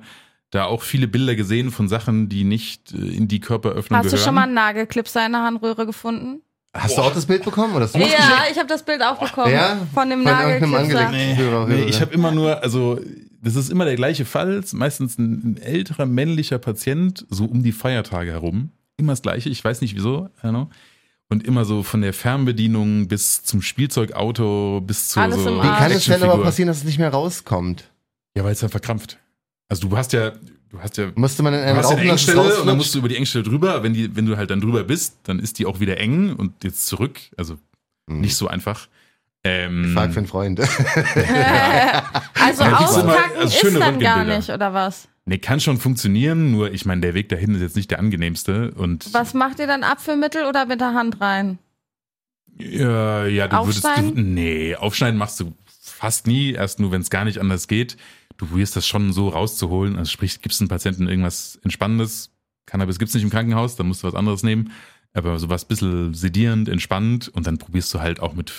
Da 0.52 0.66
auch 0.66 0.82
viele 0.82 1.08
Bilder 1.08 1.34
gesehen 1.34 1.70
von 1.70 1.88
Sachen, 1.88 2.28
die 2.28 2.44
nicht 2.44 2.92
äh, 2.92 2.98
in 2.98 3.26
die 3.26 3.40
Körperöffnung 3.40 3.98
Hast 3.98 4.04
gehören. 4.04 4.18
du 4.18 4.24
schon 4.24 4.34
mal 4.34 4.42
einen 4.42 4.54
Nagelclipser 4.54 5.24
in 5.24 5.32
der 5.32 5.40
Harnröhre 5.40 5.86
gefunden? 5.86 6.42
Hast 6.74 6.96
du 6.96 7.02
auch 7.02 7.12
das 7.12 7.26
Bild 7.26 7.42
bekommen? 7.44 7.74
Oder 7.74 7.86
hast 7.86 7.94
du 7.94 7.98
Ja, 7.98 8.44
ich 8.50 8.58
habe 8.58 8.68
das 8.68 8.82
Bild 8.82 9.02
auch 9.02 9.18
bekommen. 9.18 9.52
Ja? 9.52 9.78
Von 9.94 10.10
dem 10.10 10.22
Nagelclipser. 10.22 11.10
Nee, 11.10 11.36
Hörer. 11.36 11.68
ich 11.70 12.00
habe 12.00 12.12
immer 12.12 12.30
nur, 12.32 12.62
also 12.62 13.00
das 13.42 13.56
ist 13.56 13.70
immer 13.70 13.86
der 13.86 13.96
gleiche 13.96 14.26
Fall, 14.26 14.62
meistens 14.72 15.18
ein, 15.18 15.52
ein 15.52 15.56
älterer 15.56 16.06
männlicher 16.06 16.58
Patient, 16.58 17.26
so 17.30 17.46
um 17.46 17.62
die 17.62 17.72
Feiertage 17.72 18.30
herum. 18.30 18.72
Immer 18.98 19.12
das 19.12 19.22
gleiche, 19.22 19.48
ich 19.48 19.64
weiß 19.64 19.80
nicht 19.80 19.96
wieso. 19.96 20.28
Und 21.28 21.46
immer 21.46 21.64
so 21.64 21.82
von 21.82 22.02
der 22.02 22.12
Fernbedienung 22.12 23.08
bis 23.08 23.42
zum 23.42 23.62
Spielzeugauto 23.62 24.82
bis 24.82 25.08
zu 25.08 25.20
Alles 25.20 25.42
so 25.42 25.48
im 25.48 25.62
Wie 25.62 25.66
kann 25.66 25.90
es 25.90 26.04
denn 26.04 26.22
aber 26.22 26.42
passieren, 26.42 26.68
dass 26.68 26.78
es 26.78 26.84
nicht 26.84 26.98
mehr 26.98 27.08
rauskommt? 27.08 27.90
Ja, 28.36 28.44
weil 28.44 28.52
es 28.52 28.60
dann 28.60 28.70
verkrampft. 28.70 29.18
Also 29.72 29.88
du 29.88 29.96
hast 29.96 30.12
ja, 30.12 30.32
du 30.68 30.80
hast 30.82 30.98
ja, 30.98 31.06
Musste 31.14 31.42
man 31.42 31.54
in 31.54 31.60
du 31.60 31.66
einem 31.66 31.78
hast 31.78 31.90
ja 31.92 31.96
eine 31.96 32.10
Engstelle 32.10 32.60
und 32.60 32.66
dann 32.66 32.76
musst 32.76 32.94
du 32.94 32.98
über 32.98 33.08
die 33.08 33.16
Engstelle 33.16 33.42
drüber. 33.42 33.82
Wenn, 33.82 33.94
die, 33.94 34.14
wenn 34.14 34.26
du 34.26 34.36
halt 34.36 34.50
dann 34.50 34.60
drüber 34.60 34.84
bist, 34.84 35.16
dann 35.22 35.38
ist 35.38 35.58
die 35.58 35.64
auch 35.64 35.80
wieder 35.80 35.96
eng 35.96 36.36
und 36.36 36.62
jetzt 36.62 36.86
zurück. 36.86 37.18
Also 37.38 37.56
nicht 38.06 38.36
so 38.36 38.48
einfach. 38.48 38.88
Ähm, 39.44 39.84
Hm. 39.84 39.92
Frag 39.94 40.12
für 40.12 40.18
einen 40.18 40.26
Freund. 40.26 40.60
Also 42.38 42.64
Ja, 42.64 42.76
also 42.76 43.00
ist 43.46 43.80
dann 43.80 43.98
gar 43.98 44.24
nicht, 44.24 44.50
oder 44.50 44.74
was? 44.74 45.08
Nee, 45.24 45.38
kann 45.38 45.58
schon 45.58 45.78
funktionieren, 45.78 46.50
nur 46.52 46.70
ich 46.70 46.84
meine, 46.84 47.00
der 47.00 47.14
Weg 47.14 47.30
dahin 47.30 47.54
ist 47.54 47.62
jetzt 47.62 47.76
nicht 47.76 47.90
der 47.90 47.98
angenehmste. 47.98 48.72
Und 48.72 49.14
Was 49.14 49.32
macht 49.32 49.58
ihr 49.58 49.66
dann? 49.66 49.84
Apfelmittel 49.84 50.44
oder 50.44 50.66
mit 50.66 50.82
der 50.82 50.92
Hand 50.92 51.22
rein? 51.22 51.58
ja, 52.58 53.24
ja, 53.24 53.48
du 53.48 53.56
würdest. 53.64 53.84
Du, 53.84 54.20
nee, 54.20 54.76
aufschneiden 54.76 55.16
machst 55.16 55.40
du 55.40 55.54
fast 56.02 56.26
nie, 56.26 56.52
erst 56.52 56.80
nur, 56.80 56.90
wenn 56.90 57.00
es 57.00 57.10
gar 57.10 57.24
nicht 57.24 57.38
anders 57.38 57.68
geht. 57.68 57.96
Du 58.36 58.46
probierst 58.46 58.76
das 58.76 58.86
schon 58.86 59.12
so 59.12 59.28
rauszuholen. 59.28 59.96
Also 59.96 60.10
sprich, 60.10 60.40
gibst 60.40 60.60
einem 60.60 60.68
Patienten 60.68 61.08
irgendwas 61.08 61.58
Entspannendes. 61.62 62.30
Cannabis 62.66 62.98
gibt's 62.98 63.14
nicht 63.14 63.24
im 63.24 63.30
Krankenhaus, 63.30 63.76
dann 63.76 63.86
musst 63.88 64.02
du 64.02 64.06
was 64.08 64.14
anderes 64.14 64.42
nehmen. 64.42 64.72
Aber 65.14 65.38
sowas 65.38 65.64
bisschen 65.64 66.14
sedierend, 66.14 66.68
entspannend 66.68 67.28
und 67.28 67.46
dann 67.46 67.58
probierst 67.58 67.92
du 67.92 68.00
halt 68.00 68.20
auch 68.20 68.32
mit, 68.34 68.52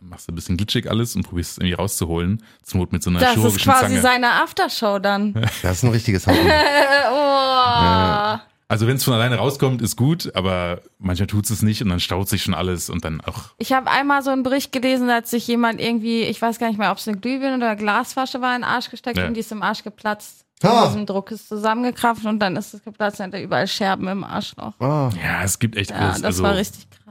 machst 0.00 0.26
du 0.28 0.32
ein 0.32 0.34
bisschen 0.34 0.56
glitschig 0.56 0.88
alles 0.88 1.16
und 1.16 1.24
probierst 1.24 1.52
es 1.52 1.58
irgendwie 1.58 1.74
rauszuholen. 1.74 2.42
Zur 2.62 2.80
Not 2.80 2.92
mit 2.92 3.02
so 3.02 3.10
einer 3.10 3.20
Das 3.20 3.36
ist 3.36 3.58
quasi 3.58 3.86
Zange. 3.86 4.00
seine 4.00 4.32
Aftershow 4.42 4.98
dann. 4.98 5.34
Das 5.62 5.78
ist 5.78 5.82
ein 5.84 5.90
richtiges. 5.90 6.26
Äh, 6.26 6.32
oh. 7.12 8.38
Also 8.72 8.86
wenn 8.86 8.96
es 8.96 9.04
von 9.04 9.12
alleine 9.12 9.36
rauskommt, 9.36 9.82
ist 9.82 9.96
gut, 9.96 10.34
aber 10.34 10.80
manchmal 10.98 11.26
tut 11.26 11.50
es 11.50 11.60
nicht 11.60 11.82
und 11.82 11.90
dann 11.90 12.00
staut 12.00 12.30
sich 12.30 12.42
schon 12.42 12.54
alles 12.54 12.88
und 12.88 13.04
dann 13.04 13.20
auch. 13.20 13.50
Ich 13.58 13.74
habe 13.74 13.90
einmal 13.90 14.22
so 14.22 14.30
einen 14.30 14.42
Bericht 14.44 14.72
gelesen, 14.72 15.08
da 15.08 15.16
hat 15.16 15.26
sich 15.26 15.46
jemand 15.46 15.78
irgendwie, 15.78 16.22
ich 16.22 16.40
weiß 16.40 16.58
gar 16.58 16.68
nicht 16.68 16.78
mehr, 16.78 16.90
ob 16.90 16.96
es 16.96 17.06
eine 17.06 17.18
Glühbirne 17.18 17.56
oder 17.58 17.68
eine 17.72 17.76
Glasflasche 17.76 18.40
war, 18.40 18.54
in 18.56 18.62
den 18.62 18.64
Arsch 18.70 18.88
gesteckt 18.88 19.18
Ja. 19.18 19.26
und 19.26 19.34
die 19.34 19.40
ist 19.40 19.52
im 19.52 19.62
Arsch 19.62 19.84
geplatzt. 19.84 20.46
Ah. 20.62 20.86
Diesem 20.86 21.04
Druck 21.04 21.30
ist 21.32 21.48
zusammengekraft 21.48 22.24
und 22.24 22.38
dann 22.38 22.56
ist 22.56 22.72
es 22.72 22.82
geplatzt 22.82 23.20
und 23.20 23.26
hat 23.26 23.34
er 23.34 23.42
überall 23.42 23.66
Scherben 23.68 24.08
im 24.08 24.24
Arschloch. 24.24 24.72
Oh. 24.80 25.10
Ja, 25.22 25.42
es 25.44 25.58
gibt 25.58 25.76
echt 25.76 25.90
Ja, 25.90 25.96
alles. 25.96 26.16
das 26.22 26.24
also, 26.24 26.42
war 26.44 26.54
richtig 26.56 26.88
krass. 26.88 27.01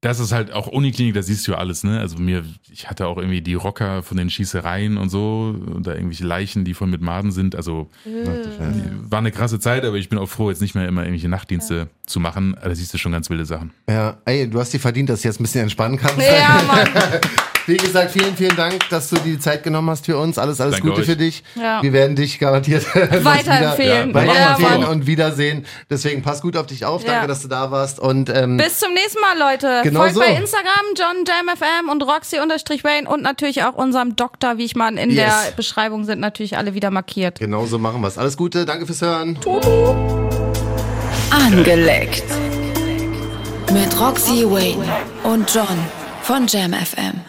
Das 0.00 0.20
ist 0.20 0.30
halt 0.30 0.52
auch 0.52 0.68
Uniklinik, 0.68 1.14
da 1.14 1.22
siehst 1.22 1.46
du 1.46 1.52
ja 1.52 1.58
alles, 1.58 1.82
ne? 1.82 1.98
Also 1.98 2.18
mir, 2.18 2.44
ich 2.70 2.88
hatte 2.88 3.08
auch 3.08 3.16
irgendwie 3.16 3.42
die 3.42 3.54
Rocker 3.54 4.04
von 4.04 4.16
den 4.16 4.30
Schießereien 4.30 4.96
und 4.96 5.08
so, 5.08 5.56
oder 5.74 5.96
irgendwelche 5.96 6.24
Leichen, 6.24 6.64
die 6.64 6.74
voll 6.74 6.86
mit 6.86 7.00
Maden 7.00 7.32
sind. 7.32 7.56
Also 7.56 7.90
war 8.04 9.18
eine 9.18 9.32
krasse 9.32 9.58
Zeit, 9.58 9.84
aber 9.84 9.96
ich 9.96 10.08
bin 10.08 10.18
auch 10.18 10.28
froh, 10.28 10.50
jetzt 10.50 10.62
nicht 10.62 10.76
mehr 10.76 10.86
immer 10.86 11.02
irgendwelche 11.02 11.28
Nachtdienste 11.28 11.88
zu 12.06 12.20
machen. 12.20 12.56
Da 12.62 12.72
siehst 12.74 12.94
du 12.94 12.98
schon 12.98 13.10
ganz 13.10 13.28
wilde 13.28 13.44
Sachen. 13.44 13.72
Ja, 13.88 14.18
ey, 14.24 14.48
du 14.48 14.60
hast 14.60 14.72
dir 14.72 14.78
verdient, 14.80 15.10
dass 15.10 15.22
du 15.22 15.28
jetzt 15.28 15.40
ein 15.40 15.42
bisschen 15.42 15.62
entspannen 15.62 15.98
kannst. 15.98 16.20
Ja, 16.20 16.62
Mann. 16.66 16.88
Wie 17.68 17.76
gesagt, 17.76 18.12
vielen, 18.12 18.34
vielen 18.34 18.56
Dank, 18.56 18.88
dass 18.88 19.10
du 19.10 19.16
dir 19.16 19.32
die 19.34 19.38
Zeit 19.38 19.62
genommen 19.62 19.90
hast 19.90 20.06
für 20.06 20.16
uns. 20.16 20.38
Alles, 20.38 20.58
alles 20.58 20.76
Danke 20.76 20.88
Gute 20.88 21.00
euch. 21.02 21.06
für 21.06 21.16
dich. 21.16 21.42
Ja. 21.54 21.82
Wir 21.82 21.92
werden 21.92 22.16
dich 22.16 22.38
garantiert 22.38 22.86
Weiterempfehlen. 22.94 24.08
wieder- 24.08 24.24
Ja, 24.24 24.28
weiterempfehlen 24.30 24.80
Mann. 24.80 24.90
und 24.90 25.06
wiedersehen. 25.06 25.66
Deswegen 25.90 26.22
pass 26.22 26.40
gut 26.40 26.56
auf 26.56 26.64
dich 26.66 26.86
auf. 26.86 27.04
Danke, 27.04 27.20
Ja. 27.20 27.26
dass 27.26 27.42
du 27.42 27.48
da 27.48 27.70
warst. 27.70 28.00
Und 28.00 28.30
ähm, 28.30 28.56
Bis 28.56 28.78
zum 28.78 28.94
nächsten 28.94 29.20
Mal, 29.20 29.38
Leute. 29.38 29.80
Genau 29.82 30.00
Folgt 30.00 30.14
so. 30.14 30.20
bei 30.20 30.28
Instagram 30.28 30.94
JohnJamFM 30.96 31.90
und 31.90 32.02
Roxy-Wayne 32.02 33.06
und 33.06 33.22
natürlich 33.22 33.62
auch 33.64 33.74
unserem 33.74 34.16
Doktor 34.16 34.56
Wiechmann. 34.56 34.96
In 34.96 35.10
Yes. 35.10 35.26
der 35.26 35.52
Beschreibung 35.54 36.04
sind 36.04 36.20
natürlich 36.20 36.56
alle 36.56 36.72
wieder 36.72 36.90
markiert. 36.90 37.38
genau 37.38 37.66
so 37.66 37.78
machen 37.78 38.00
wir 38.00 38.08
es. 38.08 38.16
Alles 38.16 38.38
Gute, 38.38 38.64
danke 38.64 38.86
fürs 38.86 39.02
Hören. 39.02 39.38
Angeleckt. 41.30 42.22
Mit 43.72 44.00
Roxy 44.00 44.44
Wayne 44.50 44.82
und 45.24 45.52
John 45.54 45.66
von 46.22 46.46
Jam 46.46 46.72
FM. 46.72 47.20